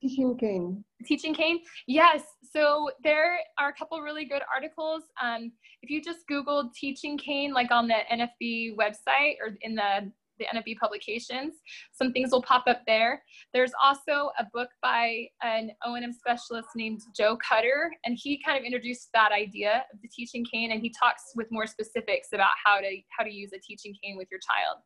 Teaching 0.00 0.36
cane. 0.36 0.84
teaching 1.06 1.34
cane 1.34 1.60
yes 1.86 2.22
so 2.42 2.90
there 3.02 3.38
are 3.58 3.70
a 3.70 3.72
couple 3.72 3.98
really 4.02 4.26
good 4.26 4.42
articles 4.54 5.02
um, 5.22 5.50
if 5.82 5.88
you 5.88 6.02
just 6.02 6.26
google 6.28 6.70
teaching 6.78 7.16
cane 7.16 7.54
like 7.54 7.70
on 7.70 7.88
the 7.88 7.96
nfb 8.12 8.76
website 8.76 9.36
or 9.40 9.56
in 9.62 9.74
the 9.74 10.12
the 10.38 10.44
nfb 10.54 10.76
publications 10.78 11.54
some 11.92 12.12
things 12.12 12.32
will 12.32 12.42
pop 12.42 12.64
up 12.66 12.82
there 12.86 13.22
there's 13.54 13.72
also 13.82 14.30
a 14.38 14.44
book 14.52 14.68
by 14.82 15.26
an 15.42 15.70
o&m 15.86 16.12
specialist 16.12 16.68
named 16.76 17.00
joe 17.16 17.38
cutter 17.48 17.90
and 18.04 18.18
he 18.20 18.42
kind 18.44 18.58
of 18.58 18.64
introduced 18.64 19.08
that 19.14 19.32
idea 19.32 19.84
of 19.92 20.02
the 20.02 20.08
teaching 20.08 20.44
cane 20.44 20.72
and 20.72 20.82
he 20.82 20.92
talks 21.02 21.22
with 21.34 21.46
more 21.50 21.66
specifics 21.66 22.28
about 22.34 22.50
how 22.62 22.78
to 22.78 22.90
how 23.16 23.24
to 23.24 23.32
use 23.32 23.50
a 23.54 23.58
teaching 23.60 23.94
cane 24.02 24.18
with 24.18 24.28
your 24.30 24.40
child 24.40 24.82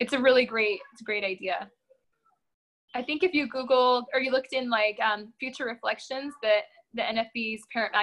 it's 0.00 0.12
a 0.12 0.18
really 0.18 0.44
great 0.44 0.80
it's 0.92 1.02
a 1.02 1.04
great 1.04 1.24
idea 1.24 1.70
I 2.94 3.02
think 3.02 3.22
if 3.22 3.32
you 3.34 3.48
Googled 3.48 4.04
or 4.12 4.20
you 4.20 4.32
looked 4.32 4.52
in 4.52 4.68
like 4.68 4.98
um, 5.00 5.32
future 5.38 5.64
reflections, 5.64 6.34
that 6.42 6.62
the 6.94 7.02
NFB's 7.02 7.62
parent 7.72 7.94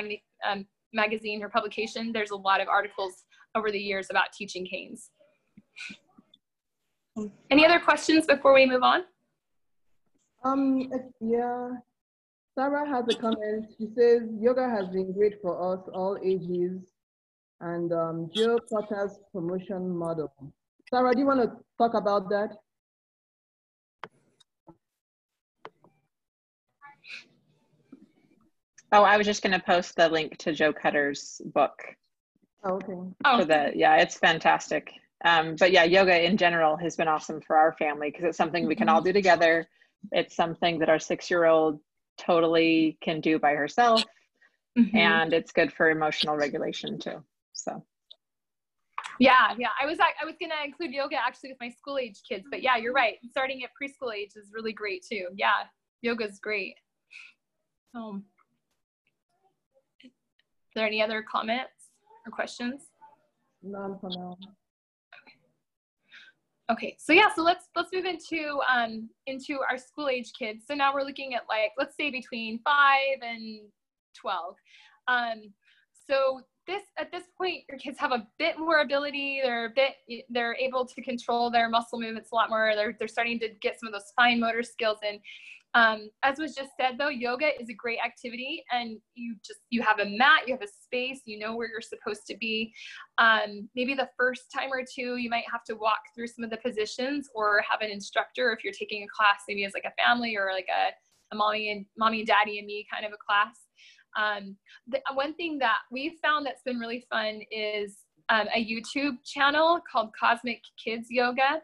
um, 0.48 0.66
magazine 0.94 1.44
or 1.44 1.50
publication, 1.50 2.12
there's 2.14 2.32
a 2.32 2.36
lot 2.36 2.62
of 2.62 2.68
articles 2.68 3.26
over 3.56 3.70
the 3.70 3.80
years 3.80 4.08
about 4.10 4.32
teaching 4.38 4.66
canes. 4.66 5.10
Any 7.50 7.66
other 7.66 7.80
questions 7.80 8.26
before 8.26 8.54
we 8.54 8.66
move 8.66 8.84
on? 8.84 9.02
Um, 10.44 10.90
yeah. 11.20 11.70
Sarah 12.56 12.88
has 12.88 13.06
a 13.10 13.20
comment. 13.20 13.66
She 13.78 13.88
says 13.96 14.22
yoga 14.40 14.70
has 14.70 14.88
been 14.88 15.12
great 15.12 15.42
for 15.42 15.74
us 15.74 15.82
all 15.94 16.18
ages 16.24 16.82
and 17.60 17.92
um, 17.92 18.30
Cutter's 18.34 19.20
promotion 19.34 19.90
model. 19.90 20.32
Sarah, 20.90 21.14
do 21.14 21.20
you 21.20 21.26
want 21.26 21.42
to 21.42 21.52
talk 21.78 21.94
about 21.94 22.30
that? 22.30 22.58
Oh, 28.92 29.04
I 29.04 29.18
was 29.18 29.28
just 29.28 29.44
going 29.44 29.52
to 29.52 29.66
post 29.66 29.96
the 29.98 30.08
link 30.08 30.38
to 30.38 30.54
Joe 30.54 30.72
Cutter's 30.72 31.42
book 31.46 31.82
Oh, 32.64 32.76
okay. 32.76 32.94
Oh, 33.26 33.40
for 33.40 33.46
the, 33.46 33.72
yeah, 33.76 33.98
it's 33.98 34.18
fantastic. 34.18 34.92
Um, 35.24 35.56
but 35.56 35.72
yeah, 35.72 35.84
yoga 35.84 36.26
in 36.26 36.38
general 36.38 36.76
has 36.78 36.96
been 36.96 37.08
awesome 37.08 37.42
for 37.42 37.56
our 37.56 37.74
family 37.74 38.10
because 38.10 38.26
it's 38.26 38.38
something 38.38 38.68
we 38.68 38.76
can 38.76 38.90
all 38.90 39.02
do 39.02 39.14
together. 39.14 39.68
It's 40.12 40.36
something 40.36 40.80
that 40.80 40.90
our 40.90 41.00
six 41.00 41.30
year 41.30 41.46
old 41.46 41.80
totally 42.18 42.98
can 43.02 43.22
do 43.22 43.40
by 43.40 43.54
herself, 43.54 44.04
mhm. 44.78 44.94
and 44.94 45.34
it's 45.34 45.52
good 45.52 45.74
for 45.74 45.90
emotional 45.90 46.36
regulation 46.36 47.00
too. 47.00 47.24
So, 47.54 47.84
yeah, 49.20 49.54
yeah. 49.58 49.70
I 49.82 49.86
was 49.86 50.00
I 50.00 50.26
was 50.26 50.36
gonna 50.40 50.54
include 50.66 50.92
yoga 50.92 51.16
actually 51.16 51.50
with 51.50 51.60
my 51.60 51.70
school 51.70 51.98
age 51.98 52.22
kids, 52.28 52.46
but 52.50 52.62
yeah, 52.62 52.78
you're 52.78 52.94
right. 52.94 53.16
Starting 53.30 53.64
at 53.64 53.70
preschool 53.72 54.14
age 54.14 54.32
is 54.36 54.52
really 54.54 54.74
great 54.74 55.06
too. 55.08 55.28
Yeah, 55.36 55.64
yoga's 56.02 56.40
great. 56.40 56.76
Um, 57.96 58.26
are 60.04 60.10
there 60.76 60.88
any 60.88 61.02
other 61.02 61.24
comments 61.30 61.92
or 62.26 62.32
questions? 62.32 62.88
None 63.64 63.98
for 64.00 64.10
now. 64.10 64.38
Okay, 66.70 66.98
so 67.00 67.14
yeah, 67.14 67.30
so 67.34 67.44
let's 67.44 67.70
let's 67.76 67.90
move 67.94 68.06
into 68.06 68.60
um 68.74 69.10
into 69.26 69.60
our 69.70 69.78
school 69.78 70.10
age 70.10 70.32
kids. 70.38 70.66
So 70.68 70.76
now 70.76 70.94
we're 70.94 71.04
looking 71.04 71.34
at 71.34 71.44
like 71.48 71.72
let's 71.78 71.96
say 71.96 72.12
between 72.12 72.60
five 72.60 73.22
and 73.22 73.62
twelve. 74.14 74.56
Um, 75.08 75.54
so 76.10 76.42
this 76.68 76.84
at 77.00 77.12
this 77.12 77.24
point, 77.38 77.64
your 77.70 77.78
kids 77.80 77.98
have 78.00 78.12
a 78.12 78.28
bit 78.38 78.60
more 78.60 78.82
ability. 78.82 79.40
They're 79.44 79.66
a 79.66 79.70
bit 79.70 80.26
they're 80.30 80.56
able 80.56 80.86
to 80.86 81.02
control 81.02 81.50
their 81.50 81.70
muscle 81.70 82.00
movements 82.00 82.32
a 82.32 82.36
lot 82.36 82.50
more. 82.50 82.74
They're 82.76 82.96
they're 82.98 83.08
starting 83.08 83.40
to 83.40 83.50
get 83.62 83.80
some 83.80 83.88
of 83.88 83.94
those 83.94 84.12
fine 84.16 84.40
motor 84.40 84.64
skills 84.64 84.98
in. 85.08 85.20
Um, 85.74 86.10
as 86.24 86.40
was 86.40 86.56
just 86.56 86.72
said 86.80 86.98
though, 86.98 87.10
yoga 87.10 87.50
is 87.60 87.70
a 87.70 87.74
great 87.74 88.00
activity, 88.04 88.64
and 88.72 88.98
you 89.16 89.36
just 89.46 89.60
you 89.70 89.82
have 89.82 90.00
a 90.00 90.06
mat, 90.06 90.48
you 90.48 90.54
have 90.54 90.62
a 90.62 90.68
space, 90.68 91.22
you 91.26 91.40
know 91.40 91.56
where 91.56 91.68
you're 91.70 91.82
supposed 91.82 92.26
to 92.28 92.38
be 92.38 92.74
um, 93.18 93.70
maybe 93.76 93.94
the 93.94 94.10
first 94.18 94.52
time 94.54 94.72
or 94.72 94.82
two 94.82 95.18
you 95.18 95.30
might 95.30 95.46
have 95.52 95.64
to 95.66 95.76
walk 95.76 96.00
through 96.16 96.28
some 96.28 96.44
of 96.44 96.50
the 96.50 96.58
positions 96.58 97.30
or 97.34 97.62
have 97.70 97.82
an 97.82 97.90
instructor 97.90 98.52
if 98.52 98.64
you're 98.64 98.74
taking 98.74 99.04
a 99.04 99.08
class 99.08 99.42
maybe 99.48 99.66
as 99.66 99.74
like 99.74 99.86
a 99.86 100.04
family 100.04 100.36
or 100.38 100.52
like 100.54 100.68
a, 100.70 100.92
a 101.34 101.36
mommy 101.36 101.72
and 101.72 101.86
mommy 101.98 102.20
and 102.20 102.28
daddy 102.28 102.60
and 102.60 102.68
me 102.68 102.86
kind 102.92 103.06
of 103.06 103.12
a 103.12 103.18
class 103.18 103.67
um, 104.18 104.58
the 104.88 105.00
one 105.14 105.34
thing 105.36 105.60
that 105.60 105.78
we've 105.92 106.18
found 106.24 106.46
that's 106.46 106.64
been 106.64 106.80
really 106.80 107.06
fun 107.10 107.42
is 107.52 107.98
um, 108.30 108.48
a 108.54 108.66
youtube 108.66 109.18
channel 109.24 109.80
called 109.90 110.10
cosmic 110.20 110.62
kids 110.84 111.08
yoga. 111.10 111.62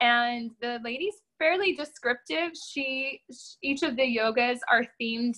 And 0.00 0.50
the 0.62 0.78
lady's 0.82 1.16
fairly 1.38 1.74
descriptive. 1.74 2.52
She 2.54 3.20
each 3.62 3.82
of 3.82 3.96
the 3.96 4.02
yogas 4.02 4.58
are 4.70 4.84
themed 5.00 5.36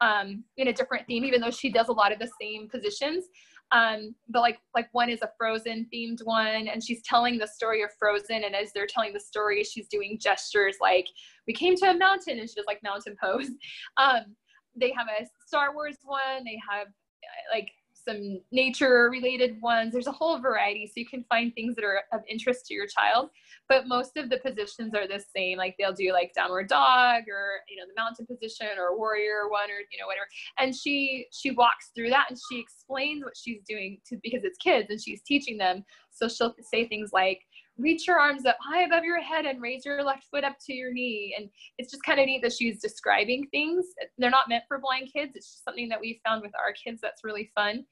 um, 0.00 0.44
in 0.56 0.68
a 0.68 0.72
different 0.72 1.06
theme 1.06 1.24
even 1.24 1.40
though 1.40 1.50
she 1.50 1.70
does 1.70 1.88
a 1.88 1.92
lot 1.92 2.12
of 2.12 2.18
the 2.18 2.30
same 2.40 2.68
positions. 2.68 3.24
Um, 3.72 4.14
but 4.28 4.40
like 4.40 4.58
like 4.74 4.88
one 4.92 5.08
is 5.08 5.22
a 5.22 5.30
frozen 5.38 5.86
themed 5.92 6.18
one 6.24 6.68
and 6.68 6.84
she's 6.84 7.02
telling 7.02 7.38
the 7.38 7.46
story 7.46 7.82
of 7.82 7.90
frozen. 7.98 8.44
And 8.44 8.54
as 8.54 8.72
they're 8.74 8.86
telling 8.86 9.12
the 9.12 9.20
story 9.20 9.64
she's 9.64 9.88
doing 9.88 10.18
gestures 10.20 10.76
like 10.80 11.06
we 11.46 11.54
came 11.54 11.76
to 11.76 11.90
a 11.90 11.96
mountain 11.96 12.38
and 12.38 12.48
she 12.48 12.56
does 12.56 12.66
like 12.66 12.82
mountain 12.82 13.16
pose. 13.22 13.50
Um, 13.96 14.36
they 14.76 14.92
have 14.96 15.06
a 15.08 15.26
star 15.46 15.74
wars 15.74 15.96
one 16.02 16.44
they 16.44 16.58
have 16.68 16.88
uh, 16.88 17.54
like 17.54 17.70
some 18.04 18.40
nature 18.52 19.08
related 19.10 19.60
ones. 19.60 19.92
There's 19.92 20.06
a 20.06 20.12
whole 20.12 20.38
variety 20.38 20.86
so 20.86 20.92
you 20.96 21.06
can 21.06 21.24
find 21.28 21.54
things 21.54 21.74
that 21.76 21.84
are 21.84 22.02
of 22.12 22.20
interest 22.28 22.66
to 22.66 22.74
your 22.74 22.86
child. 22.86 23.30
But 23.68 23.88
most 23.88 24.16
of 24.16 24.28
the 24.28 24.38
positions 24.38 24.94
are 24.94 25.08
the 25.08 25.22
same 25.34 25.58
like 25.58 25.76
they'll 25.78 25.92
do 25.92 26.12
like 26.12 26.32
downward 26.34 26.68
dog 26.68 27.22
or 27.28 27.60
you 27.68 27.76
know 27.76 27.84
the 27.86 28.00
mountain 28.00 28.26
position 28.26 28.66
or 28.78 28.96
warrior 28.96 29.48
one 29.48 29.70
or 29.70 29.80
you 29.90 29.98
know 29.98 30.06
whatever. 30.06 30.26
And 30.58 30.74
she 30.74 31.26
she 31.32 31.50
walks 31.50 31.90
through 31.94 32.10
that 32.10 32.26
and 32.28 32.38
she 32.50 32.60
explains 32.60 33.24
what 33.24 33.36
she's 33.36 33.62
doing 33.66 33.98
to 34.08 34.18
because 34.22 34.44
it's 34.44 34.58
kids 34.58 34.88
and 34.90 35.00
she's 35.00 35.22
teaching 35.22 35.56
them. 35.56 35.84
So 36.10 36.28
she'll 36.28 36.54
say 36.62 36.86
things 36.86 37.10
like 37.12 37.40
reach 37.78 38.06
your 38.06 38.18
arms 38.18 38.46
up 38.46 38.56
high 38.60 38.82
above 38.82 39.04
your 39.04 39.20
head 39.20 39.46
and 39.46 39.60
raise 39.60 39.84
your 39.84 40.02
left 40.02 40.24
foot 40.30 40.44
up 40.44 40.56
to 40.66 40.72
your 40.72 40.92
knee. 40.92 41.34
And 41.36 41.48
it's 41.78 41.90
just 41.90 42.04
kind 42.04 42.20
of 42.20 42.26
neat 42.26 42.42
that 42.42 42.52
she's 42.52 42.80
describing 42.80 43.46
things. 43.50 43.86
They're 44.18 44.30
not 44.30 44.48
meant 44.48 44.64
for 44.68 44.78
blind 44.78 45.10
kids. 45.12 45.32
It's 45.34 45.52
just 45.52 45.64
something 45.64 45.88
that 45.88 46.00
we 46.00 46.20
found 46.24 46.42
with 46.42 46.52
our 46.54 46.72
kids 46.72 47.00
that's 47.00 47.24
really 47.24 47.50
fun. 47.54 47.84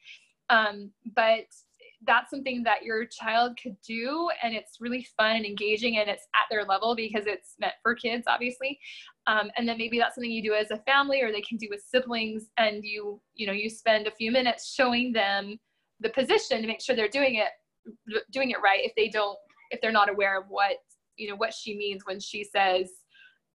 Um, 0.50 0.90
but 1.16 1.46
that's 2.06 2.30
something 2.30 2.62
that 2.64 2.82
your 2.82 3.04
child 3.06 3.56
could 3.62 3.76
do 3.86 4.28
and 4.42 4.54
it's 4.54 4.78
really 4.80 5.06
fun 5.16 5.36
and 5.36 5.44
engaging 5.44 5.98
and 5.98 6.08
it's 6.08 6.26
at 6.34 6.48
their 6.50 6.64
level 6.64 6.96
because 6.96 7.26
it's 7.26 7.54
meant 7.60 7.74
for 7.82 7.94
kids 7.94 8.24
obviously. 8.26 8.78
Um, 9.26 9.50
and 9.56 9.68
then 9.68 9.78
maybe 9.78 9.98
that's 9.98 10.16
something 10.16 10.30
you 10.30 10.42
do 10.42 10.54
as 10.54 10.70
a 10.70 10.78
family 10.78 11.22
or 11.22 11.30
they 11.30 11.42
can 11.42 11.58
do 11.58 11.68
with 11.70 11.80
siblings 11.80 12.50
and 12.58 12.84
you 12.84 13.20
you 13.34 13.46
know 13.46 13.52
you 13.52 13.70
spend 13.70 14.06
a 14.06 14.10
few 14.10 14.32
minutes 14.32 14.74
showing 14.74 15.12
them 15.12 15.58
the 16.00 16.08
position 16.10 16.60
to 16.60 16.66
make 16.66 16.80
sure 16.80 16.96
they're 16.96 17.08
doing 17.08 17.36
it 17.36 17.48
doing 18.32 18.50
it 18.50 18.60
right 18.62 18.80
if 18.82 18.92
they 18.96 19.08
don't 19.08 19.38
if 19.72 19.80
they're 19.80 19.90
not 19.92 20.10
aware 20.10 20.38
of 20.38 20.44
what 20.48 20.76
you 21.16 21.28
know 21.28 21.36
what 21.36 21.52
she 21.52 21.76
means 21.76 22.02
when 22.04 22.20
she 22.20 22.44
says 22.44 22.88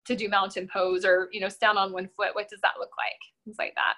to 0.07 0.17
do 0.17 0.29
mountain 0.29 0.69
pose 0.73 1.05
or 1.05 1.29
you 1.33 1.41
know 1.41 1.49
stand 1.49 1.79
on 1.79 1.93
one 1.93 2.09
foot 2.17 2.35
what 2.35 2.49
does 2.49 2.61
that 2.63 2.75
look 2.79 2.91
like 2.99 3.19
things 3.45 3.57
like 3.59 3.75
that 3.75 3.95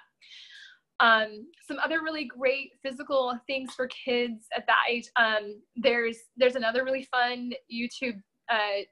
um, 0.99 1.47
some 1.67 1.77
other 1.83 2.01
really 2.01 2.25
great 2.25 2.71
physical 2.81 3.37
things 3.47 3.73
for 3.73 3.87
kids 3.87 4.45
at 4.55 4.65
that 4.67 4.83
age. 4.89 5.09
Um, 5.17 5.61
there's 5.75 6.17
there's 6.37 6.55
another 6.55 6.83
really 6.83 7.07
fun 7.11 7.51
YouTube 7.71 8.21
uh, 8.49 8.83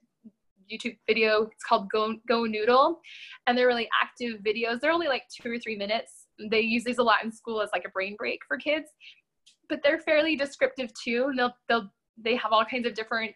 YouTube 0.72 0.98
video. 1.08 1.44
It's 1.44 1.64
called 1.64 1.90
Go 1.90 2.16
Go 2.28 2.46
Noodle, 2.46 3.00
and 3.48 3.58
they're 3.58 3.68
really 3.68 3.90
active 4.02 4.42
videos. 4.42 4.80
They're 4.80 4.92
only 4.92 5.08
like 5.08 5.24
two 5.30 5.52
or 5.52 5.60
three 5.60 5.78
minutes. 5.78 6.28
They 6.50 6.62
use 6.62 6.84
these 6.84 6.98
a 6.98 7.04
lot 7.04 7.24
in 7.24 7.32
school 7.32 7.62
as 7.62 7.70
like 7.74 7.86
a 7.86 7.90
brain 7.90 8.16
break 8.18 8.40
for 8.48 8.58
kids, 8.58 8.90
but 9.70 9.80
they're 9.84 10.00
fairly 10.00 10.36
descriptive 10.36 10.92
too. 11.02 11.28
And 11.30 11.40
they'll 11.40 11.56
they'll 11.70 11.90
they 12.18 12.36
have 12.36 12.52
all 12.52 12.66
kinds 12.66 12.86
of 12.88 12.94
different 12.94 13.34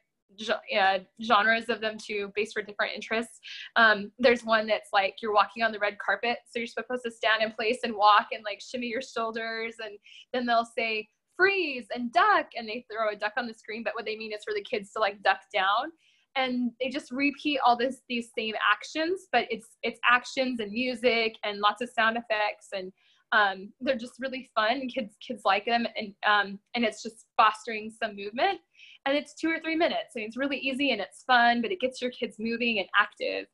uh, 0.77 0.99
genres 1.23 1.69
of 1.69 1.79
them 1.81 1.97
too, 1.97 2.31
based 2.35 2.53
for 2.53 2.61
different 2.61 2.93
interests. 2.93 3.39
Um, 3.75 4.11
there's 4.19 4.43
one 4.43 4.67
that's 4.67 4.89
like 4.93 5.15
you're 5.21 5.33
walking 5.33 5.63
on 5.63 5.71
the 5.71 5.79
red 5.79 5.97
carpet, 5.99 6.37
so 6.49 6.59
you're 6.59 6.67
supposed 6.67 7.03
to 7.05 7.11
stand 7.11 7.41
in 7.41 7.51
place 7.53 7.79
and 7.83 7.95
walk 7.95 8.27
and 8.33 8.43
like 8.43 8.61
shimmy 8.61 8.87
your 8.87 9.01
shoulders, 9.01 9.75
and 9.83 9.97
then 10.33 10.45
they'll 10.45 10.67
say 10.77 11.07
freeze 11.35 11.85
and 11.93 12.11
duck, 12.11 12.47
and 12.55 12.67
they 12.67 12.85
throw 12.91 13.09
a 13.09 13.15
duck 13.15 13.33
on 13.37 13.47
the 13.47 13.53
screen, 13.53 13.83
but 13.83 13.93
what 13.95 14.05
they 14.05 14.15
mean 14.17 14.33
is 14.33 14.43
for 14.43 14.53
the 14.53 14.63
kids 14.63 14.91
to 14.91 14.99
like 14.99 15.21
duck 15.23 15.39
down. 15.53 15.91
and 16.35 16.71
they 16.79 16.89
just 16.89 17.11
repeat 17.11 17.59
all 17.65 17.75
this 17.75 18.01
these 18.07 18.29
same 18.37 18.53
actions 18.71 19.27
but 19.31 19.45
it's 19.49 19.77
it's 19.83 19.99
actions 20.09 20.59
and 20.59 20.71
music 20.71 21.35
and 21.43 21.59
lots 21.59 21.81
of 21.81 21.89
sound 21.89 22.17
effects 22.17 22.67
and 22.73 22.91
um, 23.33 23.73
they're 23.81 23.97
just 23.97 24.13
really 24.19 24.49
fun 24.55 24.87
kids 24.87 25.15
kids 25.25 25.41
like 25.43 25.65
them 25.65 25.85
and 25.97 26.13
um, 26.25 26.59
and 26.75 26.85
it's 26.85 27.03
just 27.03 27.25
fostering 27.35 27.91
some 27.91 28.15
movement 28.15 28.59
and 29.07 29.17
it's 29.17 29.33
two 29.33 29.49
or 29.49 29.59
three 29.59 29.75
minutes 29.75 30.15
and 30.15 30.25
it's 30.25 30.37
really 30.37 30.57
easy 30.57 30.91
and 30.91 31.01
it's 31.01 31.23
fun 31.23 31.61
but 31.61 31.71
it 31.71 31.79
gets 31.79 32.01
your 32.01 32.11
kids 32.11 32.35
moving 32.39 32.79
and 32.79 32.87
active. 32.99 33.45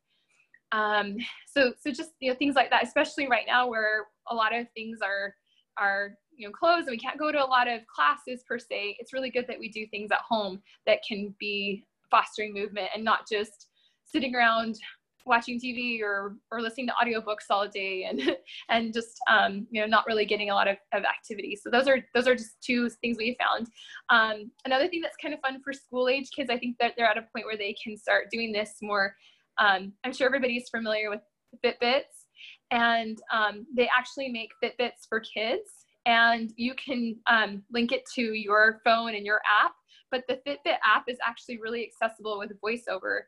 Um, 0.72 1.18
so 1.47 1.74
so 1.80 1.91
just 1.91 2.12
you 2.20 2.32
know 2.32 2.36
things 2.36 2.56
like 2.56 2.72
that 2.72 2.84
especially 2.84 3.28
right 3.28 3.45
now 3.47 3.68
where 3.68 4.08
a 4.30 4.36
lot 4.36 4.56
of 4.56 4.66
things 4.74 4.99
are 5.04 5.36
are 5.78 6.16
you 6.36 6.47
know 6.47 6.51
closed 6.51 6.88
and 6.88 6.91
we 6.91 6.97
can't 6.97 7.20
go 7.20 7.32
to 7.32 7.43
a 7.43 7.45
lot 7.45 7.68
of 7.68 7.82
classes 7.88 8.43
per 8.47 8.58
se 8.58 8.97
it's 8.99 9.14
really 9.14 9.30
good 9.30 9.45
that 9.47 9.60
we 9.60 9.70
do 9.70 9.86
things 9.88 10.12
at 10.12 10.20
home 10.28 10.62
that 10.88 10.99
can 11.08 11.34
be 11.39 11.86
fostering 12.10 12.54
movement 12.54 12.89
and 12.95 13.04
not 13.04 13.28
just 13.32 13.68
sitting 14.04 14.36
around 14.36 14.78
watching 15.26 15.59
TV 15.59 16.01
or 16.01 16.36
or 16.51 16.61
listening 16.61 16.88
to 16.88 16.93
audiobooks 16.93 17.45
all 17.49 17.67
day 17.67 18.05
and 18.09 18.21
and 18.69 18.93
just 18.93 19.19
um, 19.30 19.67
you 19.71 19.82
know 19.82 19.88
not 19.88 20.05
really 20.07 20.26
getting 20.26 20.49
a 20.49 20.53
lot 20.53 20.67
of, 20.67 20.78
of 20.93 21.03
activity. 21.03 21.57
So 21.61 21.69
those 21.69 21.88
are 21.88 21.99
those 22.13 22.28
are 22.28 22.36
just 22.36 22.61
two 22.61 22.89
things 22.89 23.17
we 23.17 23.38
found. 23.41 23.67
Um, 24.09 24.51
another 24.65 24.88
thing 24.88 25.01
that's 25.01 25.17
kind 25.17 25.34
of 25.34 25.39
fun 25.41 25.61
for 25.63 25.74
school 25.74 26.09
age 26.09 26.30
kids, 26.36 26.49
I 26.49 26.57
think 26.57 26.78
that 26.80 26.93
they're 26.97 27.07
at 27.07 27.17
a 27.17 27.28
point 27.34 27.45
where 27.45 27.57
they 27.57 27.76
can 27.82 27.97
start 27.97 28.28
doing 28.32 28.51
this 28.51 28.76
more. 28.82 29.15
Um, 29.59 29.93
I'm 30.03 30.13
sure 30.13 30.28
everybody's 30.28 30.69
familiar 30.69 31.09
with 31.09 31.21
Fitbits, 31.63 32.26
and 32.71 33.19
um, 33.32 33.65
they 33.76 33.89
actually 33.95 34.30
make 34.30 34.49
Fitbits 34.63 35.07
for 35.07 35.19
kids, 35.19 35.69
and 36.05 36.51
you 36.55 36.74
can 36.74 37.15
um, 37.28 37.63
link 37.71 37.91
it 37.91 38.03
to 38.15 38.21
your 38.21 38.82
phone 38.84 39.15
and 39.15 39.26
your 39.26 39.41
app. 39.63 39.74
But 40.11 40.24
the 40.28 40.39
Fitbit 40.47 40.78
app 40.86 41.05
is 41.07 41.17
actually 41.26 41.59
really 41.59 41.84
accessible 41.84 42.38
with 42.38 42.51
VoiceOver. 42.61 43.21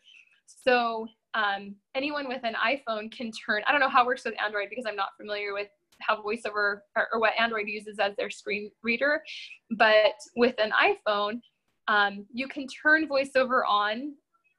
So 0.46 1.08
um, 1.36 1.76
anyone 1.94 2.28
with 2.28 2.44
an 2.44 2.56
iPhone 2.56 3.12
can 3.12 3.30
turn, 3.32 3.62
I 3.68 3.72
don't 3.72 3.82
know 3.82 3.90
how 3.90 4.04
it 4.04 4.08
works 4.08 4.24
with 4.26 4.36
Android 4.42 4.68
because 4.70 4.86
I'm 4.88 4.96
not 4.96 5.10
familiar 5.20 5.54
with 5.54 5.68
how 6.02 6.22
VoiceOver 6.22 6.80
or, 6.96 7.08
or 7.12 7.20
what 7.20 7.34
Android 7.40 7.68
uses 7.68 8.00
as 8.00 8.16
their 8.18 8.30
screen 8.30 8.72
reader, 8.84 9.22
but 9.72 10.14
with 10.36 10.56
an 10.60 10.72
iPhone, 10.72 11.40
um, 11.88 12.26
you 12.34 12.48
can 12.48 12.66
turn 12.68 13.08
VoiceOver 13.08 13.62
on 13.68 14.14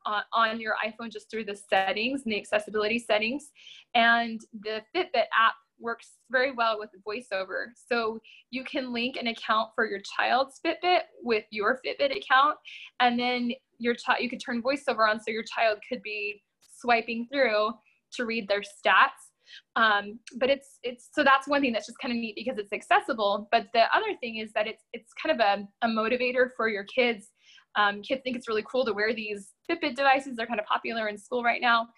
uh, 0.06 0.20
on 0.32 0.60
your 0.60 0.74
iPhone 0.86 1.10
just 1.10 1.28
through 1.28 1.44
the 1.44 1.56
settings 1.56 2.22
and 2.24 2.32
the 2.32 2.38
accessibility 2.38 2.98
settings. 2.98 3.50
And 3.96 4.40
the 4.62 4.80
Fitbit 4.94 5.24
app 5.36 5.54
works 5.80 6.12
very 6.30 6.52
well 6.52 6.78
with 6.78 6.90
VoiceOver. 7.06 7.66
So 7.74 8.20
you 8.50 8.62
can 8.62 8.92
link 8.92 9.16
an 9.16 9.26
account 9.26 9.70
for 9.74 9.84
your 9.84 10.00
child's 10.16 10.60
Fitbit 10.64 11.00
with 11.22 11.44
your 11.50 11.80
Fitbit 11.84 12.16
account, 12.16 12.56
and 13.00 13.18
then 13.18 13.50
your 13.78 13.94
child 13.94 14.20
you 14.20 14.30
could 14.30 14.40
turn 14.44 14.62
VoiceOver 14.62 15.08
on 15.08 15.18
so 15.18 15.30
your 15.30 15.42
child 15.42 15.78
could 15.88 16.02
be 16.02 16.42
swiping 16.86 17.26
through 17.32 17.70
to 18.12 18.24
read 18.24 18.48
their 18.48 18.60
stats. 18.60 19.32
Um, 19.76 20.18
but 20.38 20.50
it's 20.50 20.78
it's 20.82 21.08
so 21.12 21.22
that's 21.22 21.46
one 21.46 21.60
thing 21.60 21.72
that's 21.72 21.86
just 21.86 21.98
kind 21.98 22.12
of 22.12 22.18
neat 22.18 22.34
because 22.36 22.58
it's 22.58 22.72
accessible. 22.72 23.48
But 23.50 23.66
the 23.72 23.84
other 23.94 24.16
thing 24.20 24.36
is 24.36 24.52
that 24.54 24.66
it's 24.66 24.84
it's 24.92 25.12
kind 25.22 25.40
of 25.40 25.44
a, 25.44 25.86
a 25.86 25.88
motivator 25.88 26.48
for 26.56 26.68
your 26.68 26.84
kids. 26.84 27.28
Um, 27.76 28.02
kids 28.02 28.22
think 28.24 28.36
it's 28.36 28.48
really 28.48 28.64
cool 28.70 28.84
to 28.86 28.92
wear 28.92 29.14
these 29.14 29.52
Fitbit 29.70 29.96
devices. 29.96 30.36
They're 30.36 30.46
kind 30.46 30.60
of 30.60 30.66
popular 30.66 31.08
in 31.08 31.18
school 31.18 31.42
right 31.44 31.60
now, 31.60 31.88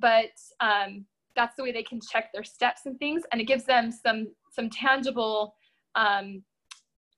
but 0.00 0.30
um, 0.60 1.06
that's 1.34 1.56
the 1.56 1.62
way 1.62 1.72
they 1.72 1.82
can 1.82 2.00
check 2.12 2.26
their 2.32 2.44
steps 2.44 2.82
and 2.86 2.98
things, 2.98 3.22
and 3.32 3.40
it 3.40 3.44
gives 3.44 3.64
them 3.64 3.90
some 3.90 4.28
some 4.54 4.68
tangible 4.70 5.54
um, 5.94 6.42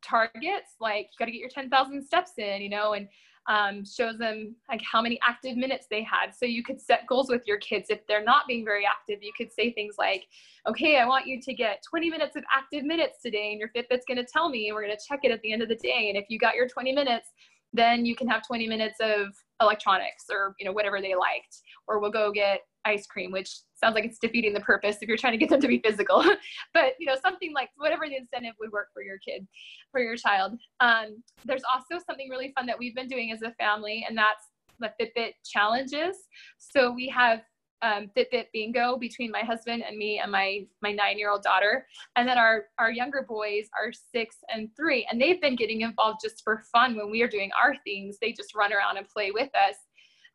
targets 0.05 0.77
like 0.81 1.07
you 1.07 1.19
got 1.19 1.27
to 1.27 1.33
get 1.33 1.39
your 1.39 1.49
10,000 1.49 2.05
steps 2.05 2.33
in, 2.39 2.63
you 2.63 2.69
know, 2.69 2.93
and 2.93 3.09
um, 3.47 3.85
shows 3.85 4.19
them 4.19 4.55
like 4.69 4.81
how 4.91 5.03
many 5.03 5.19
active 5.27 5.57
minutes 5.57 5.87
they 5.91 6.03
had. 6.03 6.35
So 6.35 6.47
you 6.47 6.63
could 6.63 6.81
set 6.81 7.07
goals 7.07 7.29
with 7.29 7.47
your 7.47 7.59
kids. 7.59 7.91
If 7.91 8.07
they're 8.07 8.25
not 8.25 8.47
being 8.47 8.65
very 8.65 8.87
active, 8.87 9.23
you 9.23 9.33
could 9.37 9.53
say 9.53 9.73
things 9.73 9.97
like, 9.99 10.25
okay, 10.67 10.99
I 10.99 11.07
want 11.07 11.27
you 11.27 11.41
to 11.43 11.55
get 11.55 11.83
20 11.89 12.11
minutes 12.11 12.37
of 12.37 12.45
active 12.55 12.85
minutes 12.85 13.21
today 13.23 13.51
and 13.53 13.61
your 13.61 13.69
Fitbit's 13.77 14.05
gonna 14.09 14.25
tell 14.25 14.49
me 14.49 14.69
and 14.69 14.75
we're 14.75 14.83
gonna 14.83 14.97
check 15.09 15.21
it 15.25 15.31
at 15.31 15.41
the 15.43 15.53
end 15.53 15.63
of 15.63 15.69
the 15.69 15.77
day. 15.77 16.09
And 16.09 16.17
if 16.17 16.25
you 16.29 16.39
got 16.39 16.55
your 16.55 16.69
20 16.69 16.93
minutes, 16.93 17.31
then 17.75 18.07
you 18.07 18.15
can 18.17 18.29
have 18.29 18.47
20 18.47 18.67
minutes 18.69 18.99
of 19.01 19.35
electronics 19.61 20.25
or 20.31 20.55
you 20.59 20.65
know 20.65 20.73
whatever 20.73 21.01
they 21.01 21.15
liked 21.15 21.61
or 21.87 21.99
we'll 21.99 22.11
go 22.11 22.33
get 22.33 22.61
ice 22.85 23.07
cream 23.07 23.31
which 23.31 23.51
sounds 23.75 23.95
like 23.95 24.05
it's 24.05 24.19
defeating 24.19 24.53
the 24.53 24.61
purpose 24.61 24.97
if 25.01 25.09
you're 25.09 25.17
trying 25.17 25.33
to 25.33 25.39
get 25.39 25.49
them 25.49 25.61
to 25.61 25.69
be 25.69 25.81
physical. 25.85 26.25
But 26.75 26.95
you 26.99 27.07
know 27.07 27.17
something 27.23 27.53
like 27.53 27.71
whatever 27.77 28.09
the 28.09 28.17
incentive 28.17 28.55
would 28.61 28.73
work 28.73 28.89
for 28.93 29.03
your 29.03 29.19
kid 29.19 29.47
for 29.91 30.01
your 30.01 30.17
child. 30.17 30.59
Um, 30.81 31.23
there's 31.45 31.63
also 31.73 32.03
something 32.05 32.29
really 32.29 32.53
fun 32.57 32.67
that 32.67 32.79
we've 32.79 32.95
been 32.95 33.09
doing 33.09 33.33
as 33.33 33.43
a 33.43 33.53
family 33.53 34.05
and 34.09 34.17
that's 34.17 34.45
the 34.81 34.93
fitbit 35.01 35.33
challenges. 35.45 36.17
So 36.59 36.93
we 36.93 37.09
have 37.09 37.43
um, 37.83 38.11
Fitbit 38.17 38.47
bingo 38.53 38.97
between 38.97 39.31
my 39.31 39.41
husband 39.41 39.85
and 39.87 39.97
me 39.97 40.19
and 40.19 40.33
my 40.33 40.67
my 40.81 40.91
nine 40.91 41.19
year 41.19 41.31
old 41.31 41.43
daughter, 41.43 41.87
and 42.17 42.27
then 42.27 42.39
our 42.39 42.67
our 42.79 42.91
younger 42.91 43.25
boys 43.29 43.69
are 43.79 43.93
six 43.93 44.37
and 44.53 44.71
three, 44.75 45.07
and 45.11 45.21
they've 45.21 45.41
been 45.41 45.55
getting 45.55 45.83
involved 45.83 46.21
just 46.23 46.43
for 46.43 46.63
fun 46.73 46.97
when 46.97 47.11
we 47.11 47.23
are 47.23 47.29
doing 47.29 47.51
our 47.63 47.75
things. 47.85 48.17
They 48.21 48.33
just 48.33 48.55
run 48.55 48.73
around 48.73 48.97
and 48.97 49.07
play 49.09 49.33
with 49.33 49.51
us, 49.55 49.77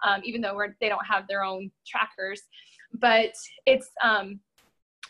um, 0.03 0.21
even 0.23 0.41
though 0.41 0.59
they 0.79 0.89
don't 0.89 1.05
have 1.05 1.27
their 1.27 1.43
own 1.43 1.71
trackers. 1.87 2.41
But 2.93 3.33
it's 3.65 3.89
um, 4.03 4.39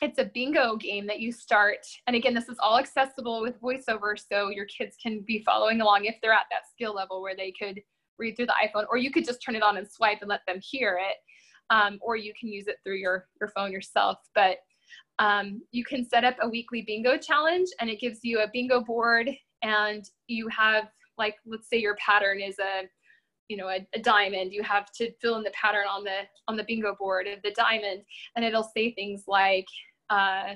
it's 0.01 0.19
a 0.19 0.25
bingo 0.25 0.77
game 0.77 1.05
that 1.07 1.19
you 1.19 1.31
start, 1.31 1.85
and 2.07 2.15
again, 2.15 2.33
this 2.33 2.47
is 2.47 2.57
all 2.59 2.77
accessible 2.77 3.41
with 3.41 3.59
VoiceOver, 3.61 4.17
so 4.17 4.49
your 4.49 4.65
kids 4.65 4.95
can 5.01 5.21
be 5.27 5.43
following 5.43 5.81
along 5.81 6.05
if 6.05 6.15
they're 6.21 6.31
at 6.31 6.45
that 6.51 6.69
skill 6.71 6.95
level 6.95 7.21
where 7.21 7.35
they 7.35 7.51
could 7.51 7.81
read 8.17 8.35
through 8.35 8.45
the 8.45 8.55
iPhone, 8.65 8.85
or 8.89 8.97
you 8.97 9.11
could 9.11 9.25
just 9.25 9.41
turn 9.41 9.55
it 9.55 9.63
on 9.63 9.77
and 9.77 9.89
swipe 9.89 10.19
and 10.21 10.29
let 10.29 10.41
them 10.47 10.59
hear 10.61 10.99
it 11.01 11.17
um, 11.69 11.99
or 12.01 12.15
you 12.15 12.33
can 12.39 12.49
use 12.49 12.67
it 12.67 12.77
through 12.83 12.97
your, 12.97 13.27
your 13.39 13.49
phone 13.49 13.71
yourself. 13.71 14.17
But 14.35 14.57
um, 15.19 15.61
you 15.71 15.83
can 15.83 16.07
set 16.07 16.23
up 16.23 16.35
a 16.41 16.49
weekly 16.49 16.83
bingo 16.85 17.17
challenge 17.17 17.67
and 17.79 17.89
it 17.89 17.99
gives 17.99 18.19
you 18.23 18.39
a 18.39 18.49
bingo 18.51 18.81
board 18.81 19.29
and 19.63 20.03
you 20.27 20.47
have 20.47 20.85
like, 21.17 21.35
let's 21.45 21.69
say 21.69 21.77
your 21.77 21.95
pattern 21.95 22.39
is 22.39 22.57
a, 22.59 22.87
you 23.49 23.57
know, 23.57 23.67
a, 23.67 23.85
a, 23.93 23.99
diamond, 23.99 24.53
you 24.53 24.63
have 24.63 24.91
to 24.93 25.11
fill 25.21 25.35
in 25.35 25.43
the 25.43 25.51
pattern 25.51 25.85
on 25.89 26.03
the, 26.03 26.21
on 26.47 26.55
the 26.55 26.63
bingo 26.63 26.95
board 26.97 27.27
of 27.27 27.41
the 27.43 27.51
diamond 27.51 28.03
and 28.35 28.45
it'll 28.45 28.69
say 28.75 28.93
things 28.93 29.23
like, 29.27 29.65
uh, 30.09 30.53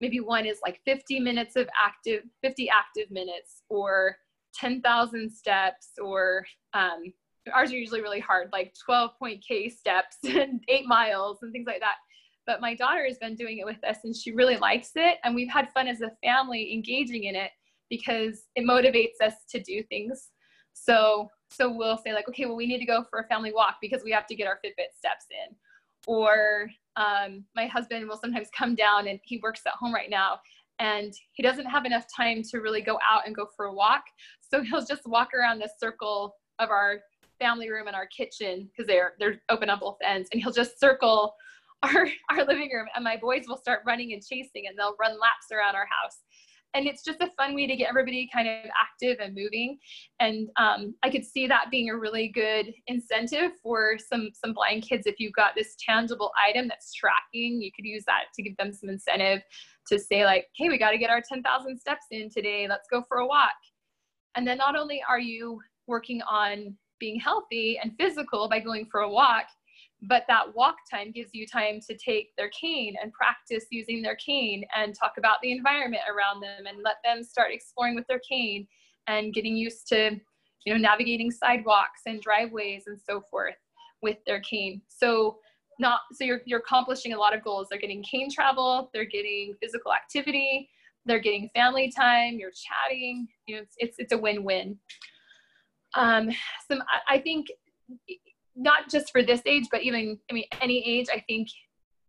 maybe 0.00 0.20
one 0.20 0.46
is 0.46 0.58
like 0.64 0.80
50 0.84 1.20
minutes 1.20 1.56
of 1.56 1.68
active, 1.78 2.22
50 2.42 2.70
active 2.70 3.10
minutes 3.10 3.62
or 3.68 4.16
10,000 4.54 5.30
steps 5.30 5.90
or 6.02 6.46
um, 6.74 7.12
ours 7.52 7.72
are 7.72 7.76
usually 7.76 8.02
really 8.02 8.20
hard, 8.20 8.50
like 8.52 8.74
12 8.84 9.10
point 9.18 9.44
K 9.46 9.68
steps 9.68 10.16
and 10.24 10.62
eight 10.68 10.86
miles 10.86 11.38
and 11.42 11.52
things 11.52 11.66
like 11.66 11.80
that. 11.80 11.96
But 12.46 12.60
my 12.60 12.74
daughter 12.74 13.04
has 13.06 13.18
been 13.18 13.34
doing 13.34 13.58
it 13.58 13.66
with 13.66 13.82
us 13.84 13.98
and 14.04 14.16
she 14.16 14.32
really 14.32 14.56
likes 14.56 14.92
it. 14.94 15.18
And 15.24 15.34
we've 15.34 15.50
had 15.50 15.70
fun 15.72 15.86
as 15.86 16.00
a 16.00 16.12
family 16.24 16.72
engaging 16.72 17.24
in 17.24 17.34
it 17.34 17.50
because 17.90 18.44
it 18.54 18.66
motivates 18.66 19.24
us 19.24 19.34
to 19.50 19.62
do 19.62 19.82
things. 19.84 20.30
So, 20.72 21.28
so 21.50 21.70
we'll 21.70 21.98
say 21.98 22.12
like, 22.12 22.28
okay, 22.28 22.46
well, 22.46 22.56
we 22.56 22.66
need 22.66 22.78
to 22.78 22.86
go 22.86 23.04
for 23.08 23.20
a 23.20 23.26
family 23.26 23.52
walk 23.52 23.76
because 23.80 24.02
we 24.04 24.10
have 24.12 24.26
to 24.26 24.34
get 24.34 24.46
our 24.46 24.58
Fitbit 24.64 24.96
steps 24.96 25.26
in. 25.30 25.54
Or 26.06 26.70
um, 26.96 27.44
my 27.56 27.66
husband 27.66 28.08
will 28.08 28.18
sometimes 28.18 28.48
come 28.56 28.74
down 28.74 29.08
and 29.08 29.18
he 29.24 29.40
works 29.42 29.62
at 29.66 29.72
home 29.74 29.94
right 29.94 30.10
now 30.10 30.38
and 30.78 31.12
he 31.32 31.42
doesn't 31.42 31.66
have 31.66 31.84
enough 31.84 32.06
time 32.14 32.42
to 32.50 32.58
really 32.58 32.80
go 32.82 32.98
out 33.08 33.22
and 33.26 33.34
go 33.34 33.46
for 33.56 33.66
a 33.66 33.74
walk. 33.74 34.04
So 34.40 34.62
he'll 34.70 34.84
just 34.84 35.06
walk 35.06 35.30
around 35.34 35.58
the 35.58 35.70
circle 35.78 36.34
of 36.58 36.70
our 36.70 37.00
family 37.38 37.70
room 37.70 37.86
and 37.86 37.96
our 37.96 38.06
kitchen 38.06 38.68
because 38.68 38.86
they're 38.88 39.12
they're 39.20 39.40
open 39.48 39.70
on 39.70 39.78
both 39.78 39.96
ends 40.04 40.28
and 40.32 40.42
he'll 40.42 40.52
just 40.52 40.80
circle 40.80 41.34
our 41.84 42.08
our 42.30 42.44
living 42.44 42.68
room 42.72 42.86
and 42.96 43.04
my 43.04 43.16
boys 43.16 43.44
will 43.46 43.56
start 43.56 43.82
running 43.86 44.12
and 44.12 44.22
chasing 44.22 44.66
and 44.66 44.76
they'll 44.76 44.96
run 44.98 45.12
laps 45.12 45.46
around 45.52 45.76
our 45.76 45.86
house 45.86 46.18
and 46.74 46.86
it's 46.86 47.02
just 47.02 47.20
a 47.20 47.30
fun 47.36 47.54
way 47.54 47.66
to 47.66 47.76
get 47.76 47.88
everybody 47.88 48.28
kind 48.32 48.48
of 48.48 48.70
active 48.80 49.18
and 49.20 49.34
moving. 49.34 49.78
And 50.20 50.48
um, 50.56 50.94
i 51.02 51.10
could 51.10 51.24
see 51.24 51.46
that 51.46 51.70
being 51.70 51.90
a 51.90 51.96
really 51.96 52.28
good 52.28 52.72
incentive 52.86 53.52
for 53.62 53.96
some 53.98 54.30
some 54.32 54.52
blind 54.52 54.82
kids. 54.82 55.06
If 55.06 55.16
you've 55.18 55.32
got 55.32 55.52
this 55.56 55.76
tangible 55.84 56.32
item 56.48 56.68
that's 56.68 56.92
tracking 56.92 57.60
you 57.62 57.70
could 57.74 57.84
use 57.84 58.04
that 58.06 58.24
to 58.34 58.42
give 58.42 58.56
them 58.56 58.72
some 58.72 58.90
incentive 58.90 59.40
to 59.88 59.98
say 59.98 60.24
like 60.24 60.46
hey 60.56 60.68
we 60.68 60.78
got 60.78 60.90
to 60.90 60.98
get 60.98 61.10
our 61.10 61.22
10000 61.22 61.78
steps 61.78 62.06
in 62.10 62.30
today. 62.30 62.66
Let's 62.68 62.88
go 62.90 63.02
for 63.08 63.18
a 63.18 63.26
walk. 63.26 63.56
And 64.34 64.46
then 64.46 64.58
not 64.58 64.76
only 64.76 65.02
are 65.08 65.20
you 65.20 65.60
working 65.86 66.20
on 66.22 66.76
being 67.00 67.18
healthy 67.18 67.78
and 67.82 67.92
physical 67.98 68.48
by 68.48 68.60
going 68.60 68.86
for 68.90 69.00
a 69.00 69.08
walk 69.08 69.44
but 70.02 70.24
that 70.28 70.54
walk 70.54 70.76
time 70.90 71.10
gives 71.10 71.30
you 71.32 71.46
time 71.46 71.80
to 71.88 71.96
take 71.96 72.30
their 72.36 72.50
cane 72.50 72.94
and 73.02 73.12
practice 73.12 73.66
using 73.70 74.00
their 74.00 74.16
cane 74.16 74.64
and 74.76 74.94
talk 74.94 75.14
about 75.18 75.36
the 75.42 75.50
environment 75.50 76.02
around 76.08 76.40
them 76.40 76.66
and 76.66 76.82
let 76.84 76.96
them 77.04 77.24
start 77.24 77.50
exploring 77.52 77.94
with 77.94 78.06
their 78.06 78.20
cane 78.20 78.66
and 79.08 79.34
getting 79.34 79.56
used 79.56 79.88
to 79.88 80.10
you 80.64 80.72
know 80.72 80.78
navigating 80.78 81.30
sidewalks 81.30 82.02
and 82.06 82.22
driveways 82.22 82.84
and 82.86 82.98
so 83.08 83.22
forth 83.30 83.56
with 84.02 84.18
their 84.26 84.40
cane. 84.40 84.80
So 84.86 85.38
not 85.80 86.00
so 86.12 86.24
you're, 86.24 86.40
you're 86.44 86.60
accomplishing 86.60 87.12
a 87.12 87.18
lot 87.18 87.34
of 87.34 87.42
goals. 87.42 87.68
They're 87.70 87.80
getting 87.80 88.02
cane 88.02 88.30
travel 88.30 88.90
they're 88.92 89.04
getting 89.04 89.54
physical 89.60 89.92
activity 89.92 90.68
they're 91.06 91.20
getting 91.20 91.48
family 91.54 91.90
time 91.90 92.34
you're 92.38 92.50
chatting 92.50 93.26
you 93.46 93.56
know 93.56 93.62
it's, 93.62 93.74
it's, 93.78 93.96
it's 93.98 94.12
a 94.12 94.18
win-win. 94.18 94.78
Um, 95.94 96.30
some 96.70 96.82
I 97.08 97.18
think 97.18 97.46
not 98.58 98.90
just 98.90 99.12
for 99.12 99.22
this 99.22 99.40
age, 99.46 99.64
but 99.70 99.82
even, 99.82 100.18
I 100.30 100.34
mean, 100.34 100.44
any 100.60 100.84
age, 100.86 101.06
I 101.12 101.20
think 101.26 101.48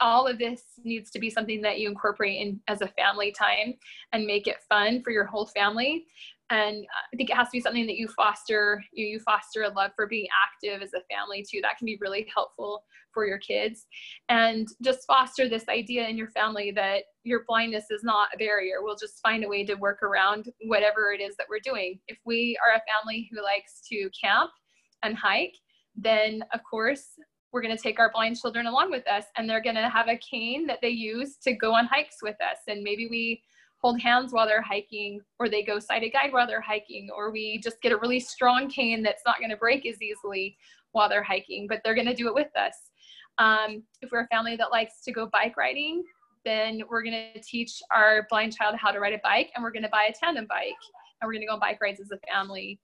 all 0.02 0.28
of 0.28 0.40
this 0.40 0.64
needs 0.84 1.12
to 1.12 1.20
be 1.20 1.30
something 1.30 1.62
that 1.62 1.80
you 1.80 1.90
incorporate 1.90 2.42
in 2.42 2.60
as 2.68 2.82
a 2.82 2.88
family 2.88 3.32
time 3.32 3.76
and 4.14 4.26
make 4.26 4.48
it 4.48 4.58
fun 4.68 5.02
for 5.04 5.12
your 5.12 5.26
whole 5.26 5.46
family. 5.48 6.06
And 6.52 6.84
i 7.14 7.16
think 7.16 7.30
it 7.30 7.36
has 7.36 7.50
to 7.50 7.52
be 7.52 7.60
something 7.60 7.86
that 7.86 7.98
you 7.98 8.08
foster 8.08 8.84
you, 8.92 9.06
you 9.06 9.20
foster 9.20 9.64
a 9.64 9.70
love 9.70 9.92
for 9.96 10.08
being 10.08 10.26
active 10.48 10.82
as 10.82 10.94
a 10.94 11.04
family 11.14 11.46
too. 11.48 11.60
That 11.62 11.78
can 11.78 11.86
be 11.86 12.00
really 12.02 12.28
helpful 12.34 12.86
for 13.14 13.28
your 13.28 13.38
kids. 13.38 13.86
And 14.30 14.68
just 14.82 15.06
foster 15.06 15.48
this 15.48 15.68
idea 15.68 16.08
in 16.08 16.18
your 16.18 16.30
family 16.30 16.72
that 16.72 17.04
your 17.24 17.44
blindness 17.48 17.86
is 17.92 18.04
not 18.04 18.30
a 18.34 18.38
barrier. 18.38 18.78
We'll 18.82 18.96
just 18.96 19.20
find 19.22 19.44
a 19.44 19.48
way 19.48 19.64
to 19.66 19.76
work 19.76 20.02
around 20.02 20.50
whatever 20.66 21.12
it 21.12 21.22
is 21.22 21.36
that 21.38 21.48
we're 21.50 21.60
doing. 21.60 22.00
If 22.08 22.18
we 22.26 22.58
are 22.66 22.76
a 22.76 22.82
family 22.92 23.30
who 23.32 23.44
likes 23.44 23.82
to 23.92 24.10
camp 24.20 24.52
and 25.04 25.16
hike 25.16 25.56
then 26.02 26.44
of 26.54 26.62
course 26.70 27.16
we're 27.52 27.62
going 27.62 27.76
to 27.76 27.82
take 27.82 28.00
our 28.00 28.12
blind 28.12 28.40
children 28.40 28.68
along 28.68 28.92
with 28.92 29.08
us 29.08 29.26
and 29.38 29.50
they're 29.50 29.62
going 29.62 29.76
to 29.76 29.90
have 29.90 30.08
a 30.08 30.18
cane 30.18 30.68
that 30.68 30.80
they 30.82 30.90
use 30.90 31.38
to 31.38 31.54
go 31.54 31.74
on 31.74 31.86
hikes 31.86 32.18
with 32.22 32.36
us. 32.42 32.60
And 32.68 32.84
maybe 32.84 33.08
we 33.10 33.42
hold 33.82 34.00
hands 34.00 34.34
while 34.34 34.46
they're 34.46 34.62
hiking 34.62 35.22
or 35.40 35.50
they 35.50 35.64
go 35.64 35.80
sighted 35.80 36.12
guide 36.14 36.32
while 36.32 36.46
they're 36.46 36.62
hiking 36.62 37.10
or 37.16 37.32
we 37.32 37.60
just 37.64 37.82
get 37.82 37.92
a 37.92 37.98
really 37.98 38.20
strong 38.20 38.70
cane 38.70 39.02
that's 39.02 39.24
not 39.26 39.40
going 39.40 39.50
to 39.50 39.58
break 39.58 39.86
as 39.86 40.02
easily 40.02 40.58
while 40.92 41.08
they're 41.08 41.24
hiking 41.24 41.66
but 41.68 41.80
they're 41.84 41.96
going 41.96 42.08
to 42.08 42.14
do 42.14 42.28
it 42.28 42.36
with 42.36 42.56
us. 42.56 42.76
Um, 43.38 43.84
if 44.02 44.12
we're 44.12 44.24
a 44.24 44.28
family 44.28 44.58
that 44.58 44.72
likes 44.72 45.02
to 45.06 45.12
go 45.12 45.30
bike 45.32 45.56
riding 45.58 46.04
then 46.46 46.82
we're 46.90 47.04
going 47.04 47.32
to 47.34 47.42
teach 47.42 47.82
our 47.92 48.28
blind 48.30 48.56
child 48.56 48.76
how 48.78 48.92
to 48.92 49.00
ride 49.00 49.14
a 49.14 49.20
bike 49.24 49.50
and 49.56 49.64
we're 49.64 49.72
going 49.72 49.84
to 49.84 49.90
buy 49.90 50.10
a 50.10 50.14
tandem 50.14 50.46
bike 50.48 50.74
and 51.22 51.28
we're 51.28 51.34
going 51.34 51.42
to 51.42 51.48
go 51.48 51.54
on 51.54 51.60
bike 51.60 51.80
rides 51.82 52.00
as 52.00 52.12
a 52.12 52.20
family 52.32 52.80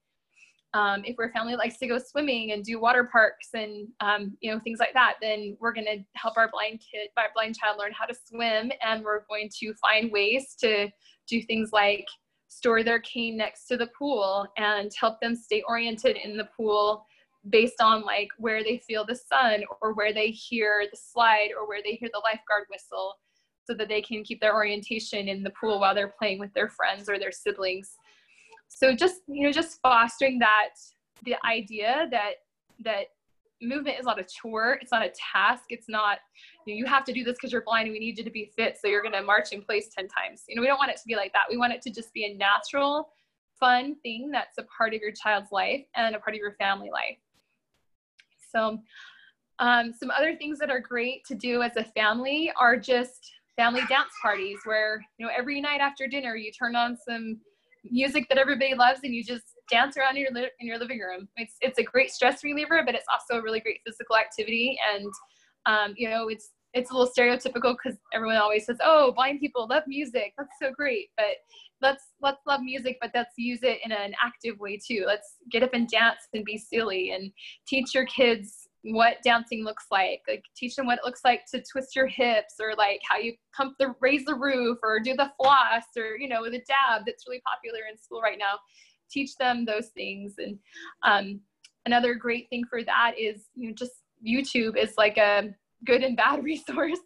um, 0.74 1.03
if 1.05 1.16
a 1.20 1.30
family 1.32 1.55
likes 1.55 1.78
to 1.78 1.88
go 1.88 1.97
swimming 1.97 2.51
and 2.51 2.63
do 2.63 2.80
water 2.80 3.09
parks 3.11 3.49
and 3.53 3.88
um, 4.01 4.36
you 4.41 4.51
know 4.51 4.59
things 4.59 4.80
like 4.80 4.93
that, 4.93 5.16
then 5.22 5.55
we're 5.59 5.74
going 5.74 5.86
to 5.86 6.03
help 6.16 6.38
our 6.38 6.49
blind 6.51 6.82
kid, 6.82 7.09
our 7.18 7.30
blind 7.34 7.57
child 7.57 7.78
learn 7.80 7.93
how 7.93 8.05
to 8.05 8.16
swim, 8.28 8.72
and 8.82 9.03
we're 9.03 9.26
going 9.30 9.49
to 9.59 9.74
find 9.76 10.11
ways 10.11 10.55
to 10.59 10.89
do 11.28 11.41
things 11.43 11.70
like 11.72 12.05
store 12.47 12.84
their 12.84 12.99
cane 12.99 13.38
next 13.38 13.68
to 13.68 13.78
the 13.78 13.89
pool 13.97 14.47
and 14.57 14.91
help 14.99 15.20
them 15.20 15.36
stay 15.36 15.61
oriented 15.68 16.18
in 16.18 16.38
the 16.38 16.47
pool 16.55 17.05
based 17.49 17.82
on 17.82 18.03
like 18.03 18.30
where 18.38 18.63
they 18.63 18.78
feel 18.88 19.05
the 19.05 19.16
sun 19.16 19.63
or 19.82 19.93
where 19.93 20.13
they 20.13 20.30
hear 20.30 20.86
the 20.91 20.97
slide 20.97 21.49
or 21.57 21.68
where 21.68 21.82
they 21.84 21.93
hear 21.93 22.09
the 22.11 22.22
lifeguard 22.24 22.66
whistle 22.70 23.13
so 23.66 23.74
that 23.74 23.88
they 23.88 24.01
can 24.01 24.24
keep 24.24 24.39
their 24.39 24.55
orientation 24.55 25.28
in 25.28 25.43
the 25.43 25.51
pool 25.59 25.80
while 25.80 25.93
they're 25.93 26.13
playing 26.20 26.39
with 26.39 26.53
their 26.53 26.70
friends 26.70 27.09
or 27.09 27.20
their 27.20 27.32
siblings 27.32 27.95
so 28.68 28.95
just 28.95 29.22
you 29.28 29.43
know 29.43 29.51
just 29.51 29.80
fostering 29.82 30.39
that 30.39 30.70
the 31.24 31.36
idea 31.45 32.07
that 32.11 32.34
that 32.80 33.05
movement 33.61 33.97
is 33.97 34.05
not 34.05 34.20
a 34.20 34.24
chore 34.24 34.78
it's 34.82 34.91
not 34.91 35.03
a 35.03 35.11
task 35.34 35.66
it's 35.70 35.88
not 35.88 36.20
you, 36.66 36.74
know, 36.74 36.78
you 36.78 36.86
have 36.86 37.03
to 37.05 37.13
do 37.13 37.24
this 37.24 37.34
because 37.34 37.51
you're 37.51 37.63
blind 37.63 37.88
and 37.88 37.93
we 37.93 37.99
need 37.99 38.18
you 38.18 38.24
to 38.24 38.30
be 38.30 38.51
fit 38.55 38.78
so 38.80 38.88
you're 38.88 39.01
going 39.01 39.13
to 39.13 39.22
march 39.22 39.51
in 39.51 39.61
place 39.61 39.89
10 39.95 40.07
times. 40.07 40.43
You 40.47 40.55
know 40.55 40.61
we 40.61 40.68
don't 40.68 40.78
want 40.78 40.91
it 40.91 40.97
to 40.97 41.07
be 41.07 41.16
like 41.16 41.32
that. 41.34 41.43
We 41.49 41.57
want 41.57 41.74
it 41.74 41.82
to 41.84 41.89
just 41.89 42.13
be 42.13 42.26
a 42.26 42.34
natural 42.36 43.09
fun 43.59 43.95
thing 44.03 44.30
that's 44.32 44.57
a 44.57 44.63
part 44.63 44.93
of 44.93 45.01
your 45.01 45.11
child's 45.11 45.51
life 45.51 45.86
and 45.95 46.16
a 46.16 46.20
part 46.20 46.36
of 46.36 46.39
your 46.39 46.55
family 46.59 46.89
life. 46.91 47.18
So 48.51 48.80
um, 49.59 49.93
some 49.93 50.11
other 50.11 50.36
things 50.36 50.59
that 50.59 50.70
are 50.70 50.80
great 50.80 51.24
to 51.26 51.36
do 51.36 51.61
as 51.61 51.78
a 51.78 51.84
family 51.84 52.51
are 52.59 52.78
just 52.78 53.32
family 53.55 53.82
dance 53.88 54.11
parties 54.22 54.57
where 54.66 55.01
you 55.18 55.26
know 55.26 55.32
every 55.36 55.61
night 55.61 55.80
after 55.80 56.07
dinner 56.07 56.36
you 56.36 56.51
turn 56.51 56.76
on 56.76 56.97
some 56.97 57.39
music 57.91 58.27
that 58.29 58.38
everybody 58.38 58.73
loves 58.73 59.01
and 59.03 59.13
you 59.13 59.23
just 59.23 59.43
dance 59.69 59.97
around 59.97 60.17
in 60.17 60.23
your, 60.23 60.31
li- 60.31 60.51
in 60.59 60.67
your 60.67 60.77
living 60.77 60.99
room. 60.99 61.27
It's, 61.38 61.55
it's 61.61 61.79
a 61.79 61.83
great 61.83 62.11
stress 62.11 62.43
reliever, 62.43 62.81
but 62.86 62.95
it's 62.95 63.07
also 63.11 63.39
a 63.39 63.43
really 63.43 63.59
great 63.59 63.79
physical 63.86 64.17
activity. 64.17 64.77
And, 64.93 65.11
um, 65.65 65.93
you 65.97 66.09
know, 66.09 66.27
it's, 66.27 66.51
it's 66.73 66.91
a 66.91 66.93
little 66.93 67.11
stereotypical 67.11 67.75
because 67.81 67.97
everyone 68.13 68.38
always 68.38 68.65
says, 68.65 68.77
oh, 68.83 69.13
blind 69.15 69.39
people 69.39 69.67
love 69.67 69.83
music. 69.88 70.33
That's 70.38 70.51
so 70.61 70.71
great. 70.71 71.09
But 71.15 71.38
let's, 71.81 72.03
let's 72.21 72.41
love 72.45 72.61
music, 72.61 72.97
but 73.01 73.11
let's 73.13 73.33
use 73.38 73.63
it 73.63 73.79
in 73.86 73.91
an 73.91 74.13
active 74.23 74.59
way 74.59 74.77
too. 74.77 75.05
Let's 75.07 75.36
get 75.51 75.63
up 75.63 75.73
and 75.73 75.88
dance 75.88 76.27
and 76.33 76.43
be 76.43 76.57
silly 76.57 77.11
and 77.11 77.31
teach 77.65 77.93
your 77.95 78.05
kids 78.05 78.64
what 78.91 79.17
dancing 79.23 79.63
looks 79.63 79.86
like 79.89 80.21
like 80.27 80.43
teach 80.55 80.75
them 80.75 80.86
what 80.86 80.99
it 80.99 81.05
looks 81.05 81.21
like 81.23 81.41
to 81.45 81.63
twist 81.71 81.95
your 81.95 82.07
hips 82.07 82.55
or 82.59 82.75
like 82.77 83.01
how 83.09 83.17
you 83.17 83.33
pump 83.55 83.75
the 83.79 83.95
raise 83.99 84.25
the 84.25 84.36
roof 84.36 84.77
or 84.83 84.99
do 84.99 85.15
the 85.15 85.31
floss 85.38 85.83
or 85.97 86.17
you 86.17 86.27
know 86.27 86.43
the 86.45 86.59
dab 86.67 87.03
that's 87.05 87.25
really 87.27 87.41
popular 87.45 87.81
in 87.89 87.97
school 87.97 88.21
right 88.21 88.38
now. 88.38 88.59
Teach 89.11 89.36
them 89.36 89.65
those 89.65 89.89
things. 89.89 90.36
And 90.38 90.57
um, 91.03 91.39
another 91.86 92.15
great 92.15 92.49
thing 92.49 92.63
for 92.69 92.83
that 92.83 93.13
is 93.17 93.45
you 93.55 93.69
know 93.69 93.75
just 93.75 93.93
youtube 94.25 94.77
is 94.77 94.93
like 94.97 95.17
a 95.17 95.49
good 95.86 96.03
and 96.03 96.17
bad 96.17 96.43
resource. 96.43 96.99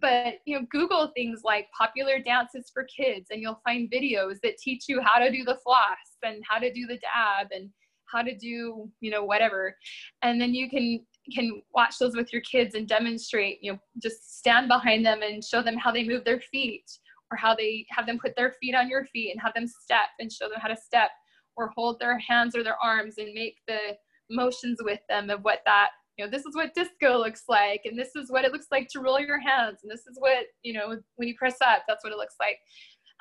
But 0.00 0.34
you 0.44 0.58
know 0.58 0.66
google 0.70 1.12
things 1.14 1.40
like 1.44 1.68
popular 1.76 2.18
dances 2.18 2.70
for 2.72 2.84
kids 2.84 3.28
and 3.30 3.40
you'll 3.40 3.60
find 3.64 3.90
videos 3.90 4.36
that 4.42 4.58
teach 4.58 4.84
you 4.88 5.00
how 5.02 5.18
to 5.18 5.30
do 5.30 5.44
the 5.44 5.58
floss 5.64 6.18
and 6.22 6.42
how 6.48 6.58
to 6.58 6.72
do 6.72 6.86
the 6.86 6.98
dab 6.98 7.48
and 7.52 7.70
how 8.06 8.22
to 8.22 8.36
do 8.36 8.90
you 9.00 9.10
know 9.10 9.24
whatever. 9.24 9.76
And 10.22 10.40
then 10.40 10.54
you 10.54 10.68
can 10.68 11.04
can 11.34 11.62
watch 11.74 11.98
those 11.98 12.16
with 12.16 12.32
your 12.32 12.42
kids 12.42 12.74
and 12.74 12.88
demonstrate, 12.88 13.58
you 13.62 13.72
know, 13.72 13.78
just 14.02 14.38
stand 14.38 14.68
behind 14.68 15.04
them 15.04 15.22
and 15.22 15.44
show 15.44 15.62
them 15.62 15.76
how 15.76 15.92
they 15.92 16.04
move 16.04 16.24
their 16.24 16.40
feet 16.40 16.84
or 17.30 17.36
how 17.36 17.54
they 17.54 17.86
have 17.90 18.06
them 18.06 18.18
put 18.18 18.34
their 18.36 18.54
feet 18.60 18.74
on 18.74 18.88
your 18.88 19.04
feet 19.06 19.30
and 19.30 19.40
have 19.40 19.54
them 19.54 19.66
step 19.66 20.08
and 20.18 20.32
show 20.32 20.48
them 20.48 20.58
how 20.60 20.68
to 20.68 20.76
step 20.76 21.10
or 21.56 21.72
hold 21.76 21.98
their 22.00 22.18
hands 22.18 22.56
or 22.56 22.62
their 22.62 22.76
arms 22.82 23.14
and 23.18 23.32
make 23.34 23.56
the 23.68 23.96
motions 24.30 24.78
with 24.82 25.00
them 25.08 25.30
of 25.30 25.40
what 25.42 25.60
that 25.66 25.90
you 26.16 26.24
know 26.24 26.30
this 26.30 26.44
is 26.46 26.54
what 26.54 26.74
disco 26.74 27.18
looks 27.18 27.44
like 27.48 27.82
and 27.84 27.98
this 27.98 28.14
is 28.16 28.30
what 28.30 28.44
it 28.44 28.52
looks 28.52 28.68
like 28.70 28.88
to 28.88 29.00
roll 29.00 29.20
your 29.20 29.40
hands 29.40 29.80
and 29.82 29.90
this 29.90 30.06
is 30.06 30.16
what 30.18 30.44
you 30.62 30.72
know 30.72 30.96
when 31.16 31.28
you 31.28 31.34
press 31.38 31.56
up 31.62 31.82
that's 31.86 32.04
what 32.04 32.12
it 32.12 32.18
looks 32.18 32.36
like. 32.40 32.58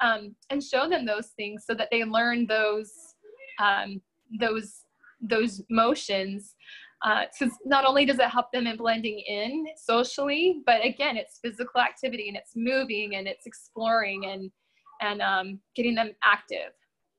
Um, 0.01 0.35
and 0.49 0.63
show 0.63 0.89
them 0.89 1.05
those 1.05 1.27
things 1.37 1.63
so 1.67 1.75
that 1.75 1.89
they 1.91 2.03
learn 2.03 2.47
those 2.47 2.91
um, 3.59 4.01
those 4.39 4.85
those 5.21 5.61
motions 5.69 6.55
uh, 7.03 7.23
not 7.65 7.85
only 7.85 8.05
does 8.05 8.19
it 8.19 8.29
help 8.29 8.51
them 8.51 8.67
in 8.67 8.77
blending 8.77 9.19
in 9.19 9.65
socially, 9.75 10.61
but 10.65 10.85
again, 10.85 11.17
it's 11.17 11.39
physical 11.43 11.81
activity 11.81 12.27
and 12.27 12.37
it's 12.37 12.51
moving 12.55 13.15
and 13.15 13.27
it's 13.27 13.45
exploring 13.45 14.25
and 14.25 14.51
and 15.01 15.21
um, 15.21 15.59
getting 15.75 15.95
them 15.95 16.11
active. 16.23 16.73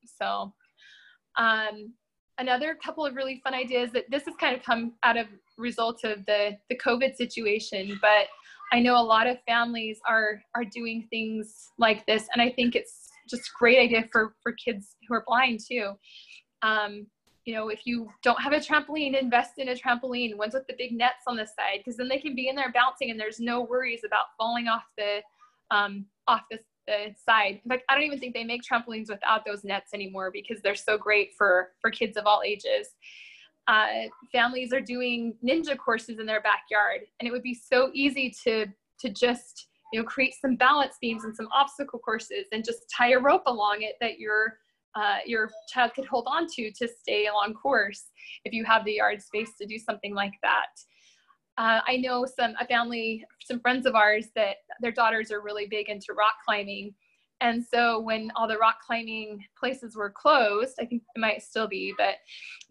So 0.05 0.53
um, 1.37 1.93
another 2.39 2.77
couple 2.83 3.05
of 3.05 3.17
really 3.17 3.41
fun 3.43 3.55
ideas 3.55 3.91
that 3.93 4.05
this 4.09 4.25
has 4.27 4.35
kind 4.41 4.57
of 4.57 4.63
come 4.63 4.93
out 5.03 5.17
of 5.17 5.27
results 5.59 6.05
of 6.05 6.25
the 6.27 6.57
the 6.71 6.79
COVID 6.79 7.17
situation, 7.17 7.99
but 8.01 8.29
I 8.73 8.81
know 8.81 8.97
a 8.97 9.03
lot 9.03 9.27
of 9.27 9.39
families 9.47 9.99
are 10.09 10.41
are 10.55 10.65
doing 10.65 11.07
things 11.11 11.71
like 11.79 12.07
this, 12.07 12.29
and 12.33 12.41
I 12.41 12.51
think 12.51 12.75
it's 12.77 13.09
just 13.29 13.43
a 13.43 13.53
great 13.59 13.79
idea 13.79 14.09
for 14.13 14.35
for 14.43 14.53
kids 14.53 14.97
who 15.09 15.15
are 15.15 15.25
blind 15.27 15.61
too. 15.69 15.93
Um, 16.63 17.07
you 17.45 17.55
know, 17.55 17.69
if 17.69 17.81
you 17.85 18.09
don't 18.23 18.41
have 18.41 18.53
a 18.53 18.59
trampoline, 18.59 19.21
invest 19.21 19.59
in 19.59 19.69
a 19.69 19.75
trampoline, 19.75 20.37
ones 20.37 20.55
with 20.55 20.67
the 20.69 20.75
big 20.79 20.93
nets 20.93 21.25
on 21.27 21.37
the 21.37 21.47
side, 21.47 21.79
because 21.79 21.97
then 21.97 22.09
they 22.09 22.19
can 22.19 22.35
be 22.35 22.49
in 22.49 22.55
there 22.55 22.73
bouncing 22.73 23.11
and 23.11 23.19
there's 23.19 23.41
no 23.41 23.63
worries 23.63 24.03
about 24.07 24.27
falling 24.39 24.69
off 24.69 24.85
the 24.97 25.21
um, 25.71 26.05
off 26.29 26.43
the, 26.51 26.59
the 26.87 27.15
side. 27.17 27.61
In 27.65 27.69
fact, 27.69 27.85
I 27.89 27.95
don't 27.95 28.05
even 28.05 28.21
think 28.21 28.35
they 28.35 28.45
make 28.45 28.63
trampolines 28.63 29.09
without 29.09 29.45
those 29.45 29.65
nets 29.65 29.95
anymore 29.95 30.31
because 30.33 30.63
they're 30.63 30.75
so 30.75 30.97
great 30.97 31.31
for 31.37 31.71
for 31.81 31.91
kids 31.91 32.17
of 32.17 32.27
all 32.27 32.43
ages. 32.45 32.89
Uh, 33.69 34.09
families 34.31 34.73
are 34.73 34.81
doing 34.81 35.35
ninja 35.45 35.77
courses 35.77 36.19
in 36.19 36.27
their 36.27 36.43
backyard, 36.43 37.01
and 37.19 37.29
it 37.29 37.33
would 37.33 37.43
be 37.43 37.55
so 37.55 37.91
easy 37.93 38.33
to 38.45 38.67
to 39.01 39.11
just 39.11 39.67
you 39.93 40.01
know 40.01 40.07
create 40.07 40.35
some 40.41 40.55
balance 40.55 40.97
beams 41.01 41.25
and 41.25 41.35
some 41.35 41.49
obstacle 41.53 41.99
courses 41.99 42.47
and 42.53 42.65
just 42.65 42.85
tie 42.97 43.13
a 43.13 43.19
rope 43.19 43.43
along 43.47 43.83
it 43.83 43.97
that 44.01 44.19
you're 44.19 44.59
uh, 44.95 45.19
your 45.27 45.51
child 45.69 45.93
could 45.95 46.07
hold 46.07 46.27
on 46.29 46.47
to 46.47 46.71
to 46.73 46.89
stay 46.89 47.27
along 47.27 47.55
course 47.55 48.05
if 48.45 48.53
you 48.53 48.65
have 48.65 48.85
the 48.85 48.95
yard 48.95 49.23
space 49.23 49.51
to 49.61 49.67
do 49.67 49.79
something 49.79 50.15
like 50.15 50.35
that. 50.43 50.69
Uh, 51.59 51.81
I 51.87 51.99
know 51.99 52.25
some 52.27 52.55
a 52.61 52.67
family, 52.67 53.25
some 53.45 53.61
friends 53.61 53.87
of 53.87 53.95
ours 53.95 54.27
that 54.35 54.57
their 54.81 54.93
daughters 54.93 55.31
are 55.31 55.43
really 55.43 55.67
big 55.67 55.89
into 55.89 56.15
rock 56.17 56.35
climbing, 56.47 56.95
and 57.43 57.63
so 57.63 57.99
when 58.01 58.31
all 58.37 58.47
the 58.47 58.57
rock 58.57 58.77
climbing 58.87 59.45
places 59.59 59.97
were 59.97 60.11
closed, 60.11 60.75
I 60.81 60.87
think 60.87 61.03
it 61.15 61.21
might 61.21 61.43
still 61.43 61.67
be, 61.67 61.93
but 61.99 62.15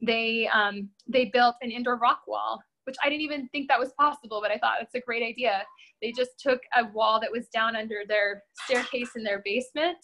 they 0.01 0.47
um, 0.47 0.89
they 1.07 1.25
built 1.25 1.55
an 1.61 1.71
indoor 1.71 1.97
rock 1.97 2.21
wall, 2.25 2.59
which 2.85 2.95
I 3.03 3.09
didn't 3.09 3.21
even 3.21 3.49
think 3.49 3.67
that 3.67 3.79
was 3.79 3.91
possible, 3.99 4.39
but 4.41 4.49
I 4.49 4.57
thought 4.57 4.77
that's 4.79 4.95
a 4.95 5.01
great 5.01 5.23
idea. 5.23 5.63
They 6.01 6.11
just 6.11 6.31
took 6.39 6.61
a 6.75 6.85
wall 6.85 7.19
that 7.19 7.31
was 7.31 7.49
down 7.49 7.75
under 7.75 7.99
their 8.07 8.43
staircase 8.63 9.11
in 9.15 9.23
their 9.23 9.41
basement, 9.43 9.97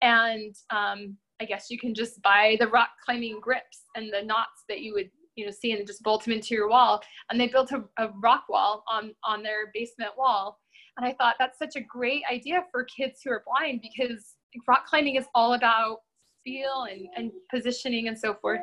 and 0.00 0.54
um, 0.70 1.16
I 1.40 1.44
guess 1.44 1.66
you 1.70 1.78
can 1.78 1.94
just 1.94 2.22
buy 2.22 2.56
the 2.58 2.68
rock 2.68 2.90
climbing 3.04 3.40
grips 3.40 3.82
and 3.94 4.12
the 4.12 4.22
knots 4.22 4.64
that 4.68 4.80
you 4.80 4.94
would 4.94 5.10
you 5.34 5.44
know 5.44 5.52
see 5.52 5.72
and 5.72 5.86
just 5.86 6.02
bolt 6.02 6.24
them 6.24 6.32
into 6.32 6.54
your 6.54 6.68
wall. 6.68 7.02
And 7.30 7.40
they 7.40 7.48
built 7.48 7.72
a, 7.72 7.84
a 7.98 8.10
rock 8.22 8.44
wall 8.48 8.84
on 8.88 9.14
on 9.24 9.42
their 9.42 9.70
basement 9.74 10.12
wall. 10.16 10.58
And 10.96 11.06
I 11.06 11.12
thought 11.12 11.36
that's 11.38 11.58
such 11.58 11.76
a 11.76 11.80
great 11.80 12.22
idea 12.30 12.64
for 12.70 12.84
kids 12.84 13.20
who 13.22 13.30
are 13.30 13.44
blind 13.46 13.82
because 13.82 14.36
rock 14.66 14.86
climbing 14.86 15.16
is 15.16 15.26
all 15.34 15.52
about 15.52 15.98
feel 16.46 16.86
and, 16.90 17.08
and 17.16 17.32
positioning 17.50 18.08
and 18.08 18.18
so 18.18 18.34
forth. 18.34 18.60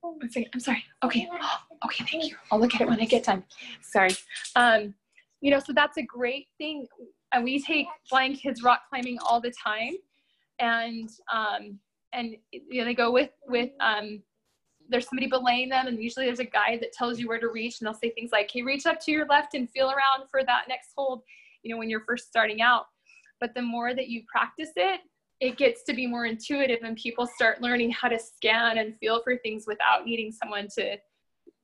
One 0.00 0.30
second, 0.30 0.50
I'm 0.54 0.60
sorry. 0.60 0.82
Okay. 1.04 1.28
okay, 1.84 2.04
thank 2.10 2.30
you. 2.30 2.36
I'll 2.50 2.60
look 2.60 2.74
at 2.74 2.80
it 2.80 2.88
when 2.88 3.00
I 3.00 3.04
get 3.04 3.24
time. 3.24 3.44
Sorry. 3.82 4.10
Um, 4.56 4.94
you 5.40 5.50
know, 5.50 5.58
so 5.58 5.72
that's 5.72 5.98
a 5.98 6.02
great 6.02 6.46
thing. 6.56 6.86
And 7.32 7.44
we 7.44 7.60
take 7.62 7.86
blind 8.08 8.38
kids 8.38 8.62
rock 8.62 8.82
climbing 8.88 9.18
all 9.20 9.40
the 9.40 9.52
time. 9.52 9.94
And 10.60 11.10
um, 11.32 11.78
and 12.12 12.36
you 12.50 12.80
know, 12.80 12.84
they 12.84 12.94
go 12.94 13.12
with 13.12 13.30
with 13.46 13.70
um, 13.80 14.22
there's 14.88 15.08
somebody 15.08 15.28
belaying 15.28 15.68
them 15.68 15.86
and 15.86 16.02
usually 16.02 16.26
there's 16.26 16.38
a 16.38 16.44
guide 16.44 16.78
that 16.80 16.92
tells 16.92 17.18
you 17.18 17.28
where 17.28 17.38
to 17.38 17.48
reach 17.48 17.80
and 17.80 17.86
they'll 17.86 17.94
say 17.94 18.10
things 18.10 18.30
like 18.32 18.50
hey 18.50 18.62
reach 18.62 18.86
up 18.86 18.98
to 19.00 19.10
your 19.10 19.26
left 19.26 19.54
and 19.54 19.68
feel 19.70 19.88
around 19.88 20.28
for 20.30 20.42
that 20.44 20.62
next 20.68 20.92
hold 20.96 21.22
you 21.62 21.70
know 21.70 21.78
when 21.78 21.90
you're 21.90 22.04
first 22.04 22.28
starting 22.28 22.62
out. 22.62 22.86
But 23.40 23.54
the 23.54 23.62
more 23.62 23.94
that 23.94 24.08
you 24.08 24.22
practice 24.30 24.70
it 24.76 25.00
it 25.40 25.56
gets 25.56 25.84
to 25.84 25.94
be 25.94 26.06
more 26.06 26.26
intuitive 26.26 26.80
and 26.82 26.96
people 26.96 27.26
start 27.26 27.62
learning 27.62 27.92
how 27.92 28.08
to 28.08 28.18
scan 28.18 28.78
and 28.78 28.96
feel 28.98 29.22
for 29.22 29.36
things 29.36 29.64
without 29.66 30.04
needing 30.04 30.32
someone 30.32 30.66
to 30.76 30.96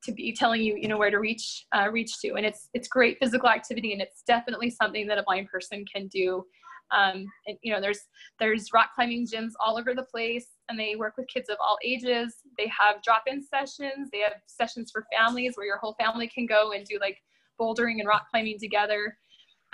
to 0.05 0.13
be 0.13 0.33
telling 0.33 0.61
you 0.61 0.77
you 0.77 0.87
know 0.87 0.99
where 0.99 1.11
to 1.11 1.19
reach 1.19 1.67
uh, 1.75 1.89
reach 1.91 2.21
to. 2.21 2.35
And 2.35 2.47
it's 2.47 2.69
it's 2.75 2.89
great 2.89 3.19
physical 3.19 3.49
activity 3.49 3.93
and 3.93 4.03
it's 4.03 4.23
definitely 4.27 4.71
something 4.71 5.07
that 5.09 5.19
a 5.19 5.23
blind 5.23 5.49
person 5.49 5.85
can 5.93 6.07
do 6.09 6.45
um, 6.95 7.27
and, 7.47 7.57
you 7.63 7.73
know 7.73 7.81
there's 7.81 8.01
there's 8.39 8.73
rock 8.73 8.91
climbing 8.95 9.27
gyms 9.27 9.53
all 9.65 9.79
over 9.79 9.95
the 9.95 10.05
place 10.05 10.47
and 10.69 10.79
they 10.79 10.97
work 10.97 11.15
with 11.17 11.27
kids 11.29 11.49
of 11.49 11.57
all 11.61 11.79
ages 11.85 12.37
they 12.59 12.67
have 12.67 13.03
drop-in 13.03 13.43
sessions 13.43 14.09
they 14.13 14.21
have 14.21 14.35
sessions 14.47 14.91
for 14.93 15.07
families 15.17 15.53
where 15.57 15.67
your 15.67 15.79
whole 15.79 15.95
family 16.01 16.29
can 16.29 16.47
go 16.47 16.73
and 16.73 16.85
do 16.87 16.99
like 17.01 17.19
bouldering 17.61 17.99
and 17.99 18.09
rock 18.09 18.27
climbing 18.31 18.59
together 18.59 19.17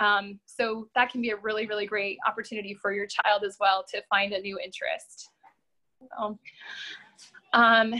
um, 0.01 0.39
so 0.45 0.87
that 0.95 1.11
can 1.11 1.21
be 1.21 1.29
a 1.29 1.35
really, 1.37 1.67
really 1.67 1.85
great 1.85 2.17
opportunity 2.27 2.75
for 2.81 2.91
your 2.91 3.05
child 3.05 3.43
as 3.43 3.57
well 3.59 3.85
to 3.93 4.01
find 4.09 4.33
a 4.33 4.41
new 4.41 4.57
interest. 4.57 5.29
So, 6.17 6.39
um, 7.53 7.93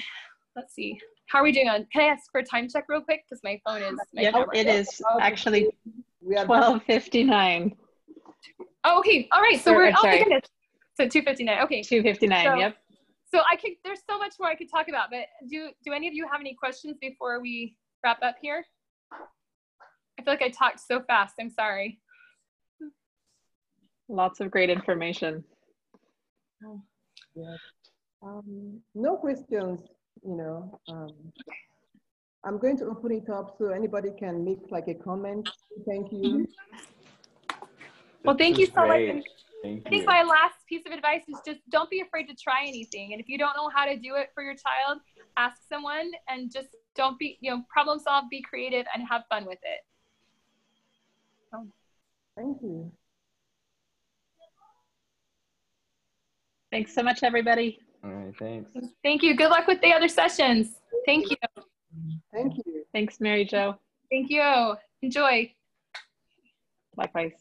let's 0.56 0.74
see. 0.74 1.00
How 1.28 1.40
are 1.40 1.44
we 1.44 1.52
doing 1.52 1.70
on, 1.70 1.86
can 1.94 2.02
I 2.02 2.06
ask 2.06 2.32
for 2.32 2.40
a 2.40 2.44
time 2.44 2.68
check 2.68 2.86
real 2.90 3.02
quick? 3.02 3.24
Because 3.30 3.42
my 3.44 3.62
phone 3.64 3.84
is. 3.84 4.00
My 4.14 4.24
Yep, 4.24 4.48
it 4.54 4.68
is 4.68 5.02
actually 5.22 5.70
12:59. 6.26 7.76
Oh, 8.84 9.00
okay. 9.00 9.28
All 9.32 9.42
right. 9.42 9.60
So 9.60 9.72
Or, 9.74 9.78
we're, 9.78 9.88
I'm 9.90 9.96
oh 9.98 10.04
my 10.04 10.18
goodness. 10.18 10.42
So 11.00 11.08
259. 11.08 11.64
Okay. 11.64 11.82
2:59. 11.82 12.44
So- 12.44 12.56
Yep. 12.56 12.78
So 13.34 13.40
I 13.50 13.56
could, 13.56 13.72
there's 13.86 14.02
so 14.10 14.20
much 14.20 14.34
more 14.42 14.50
I 14.50 14.56
could 14.56 14.70
talk 14.70 14.90
about, 14.90 15.08
but 15.10 15.26
do, 15.50 15.70
do 15.86 15.94
any 15.94 16.10
of 16.10 16.14
you 16.14 16.28
have 16.30 16.42
any 16.42 16.54
questions 16.54 16.98
before 17.00 17.40
we 17.42 17.78
wrap 18.04 18.22
up 18.22 18.36
here? 18.42 18.66
I 19.14 20.24
feel 20.24 20.34
like 20.34 20.42
I 20.42 20.50
talked 20.50 20.82
so 20.82 21.00
fast. 21.02 21.36
I'm 21.40 21.50
sorry. 21.50 22.02
Lots 24.10 24.42
of 24.42 24.52
great 24.52 24.70
information. 24.70 25.46
Um, 28.22 28.82
no 28.94 29.16
questions, 29.16 29.80
you 30.24 30.36
know. 30.36 30.80
Um, 30.90 31.14
I'm 32.44 32.60
going 32.60 32.78
to 32.80 32.86
open 32.88 33.14
it 33.14 33.30
up 33.30 33.56
so 33.58 33.70
anybody 33.70 34.10
can 34.20 34.44
make 34.44 34.60
like 34.70 34.90
a 34.90 34.94
comment. 34.96 35.50
Thank 35.88 36.12
you. 36.12 36.46
Well, 38.24 38.38
thank 38.38 38.58
you 38.58 38.68
so 38.68 38.88
much. 38.88 38.88
great. 38.88 39.10
And 39.10 39.24
Thank 39.62 39.84
I 39.86 39.90
think 39.90 40.02
you. 40.04 40.08
my 40.08 40.24
last 40.24 40.56
piece 40.68 40.82
of 40.88 40.92
advice 40.92 41.22
is 41.28 41.38
just 41.46 41.60
don't 41.70 41.90
be 41.90 42.02
afraid 42.02 42.28
to 42.28 42.36
try 42.36 42.64
anything. 42.64 43.14
And 43.14 43.22
if 43.22 43.30
you 43.30 43.38
don't 43.38 43.56
know 43.56 43.70
how 43.74 43.86
to 43.86 43.96
do 43.96 44.16
it 44.16 44.30
for 44.34 44.42
your 44.44 44.56
child, 44.56 45.00
ask 45.38 45.58
someone 45.70 46.12
and 46.28 46.52
just 46.52 46.70
don't 46.96 47.18
be, 47.20 47.38
you 47.42 47.52
know, 47.52 47.64
problem 47.70 48.00
solve, 48.00 48.26
be 48.30 48.42
creative, 48.42 48.86
and 48.94 49.08
have 49.08 49.24
fun 49.30 49.46
with 49.46 49.60
it. 49.62 49.82
Oh. 51.54 51.68
Thank 52.36 52.62
you. 52.62 52.92
Thanks 56.72 56.96
so 56.96 57.04
much, 57.04 57.22
everybody. 57.22 57.80
All 58.04 58.10
right, 58.10 58.34
thanks. 58.40 58.72
Thank 59.04 59.22
you. 59.22 59.36
Good 59.36 59.50
luck 59.50 59.68
with 59.68 59.82
the 59.82 59.94
other 59.94 60.08
sessions. 60.08 60.80
Thank 61.06 61.30
you. 61.30 61.38
Thank 62.34 62.56
you. 62.66 62.84
Thanks, 62.94 63.20
Mary 63.20 63.46
Jo. 63.46 63.76
Thank 64.10 64.32
you. 64.32 64.76
Enjoy. 65.02 65.54
Likewise. 66.98 67.41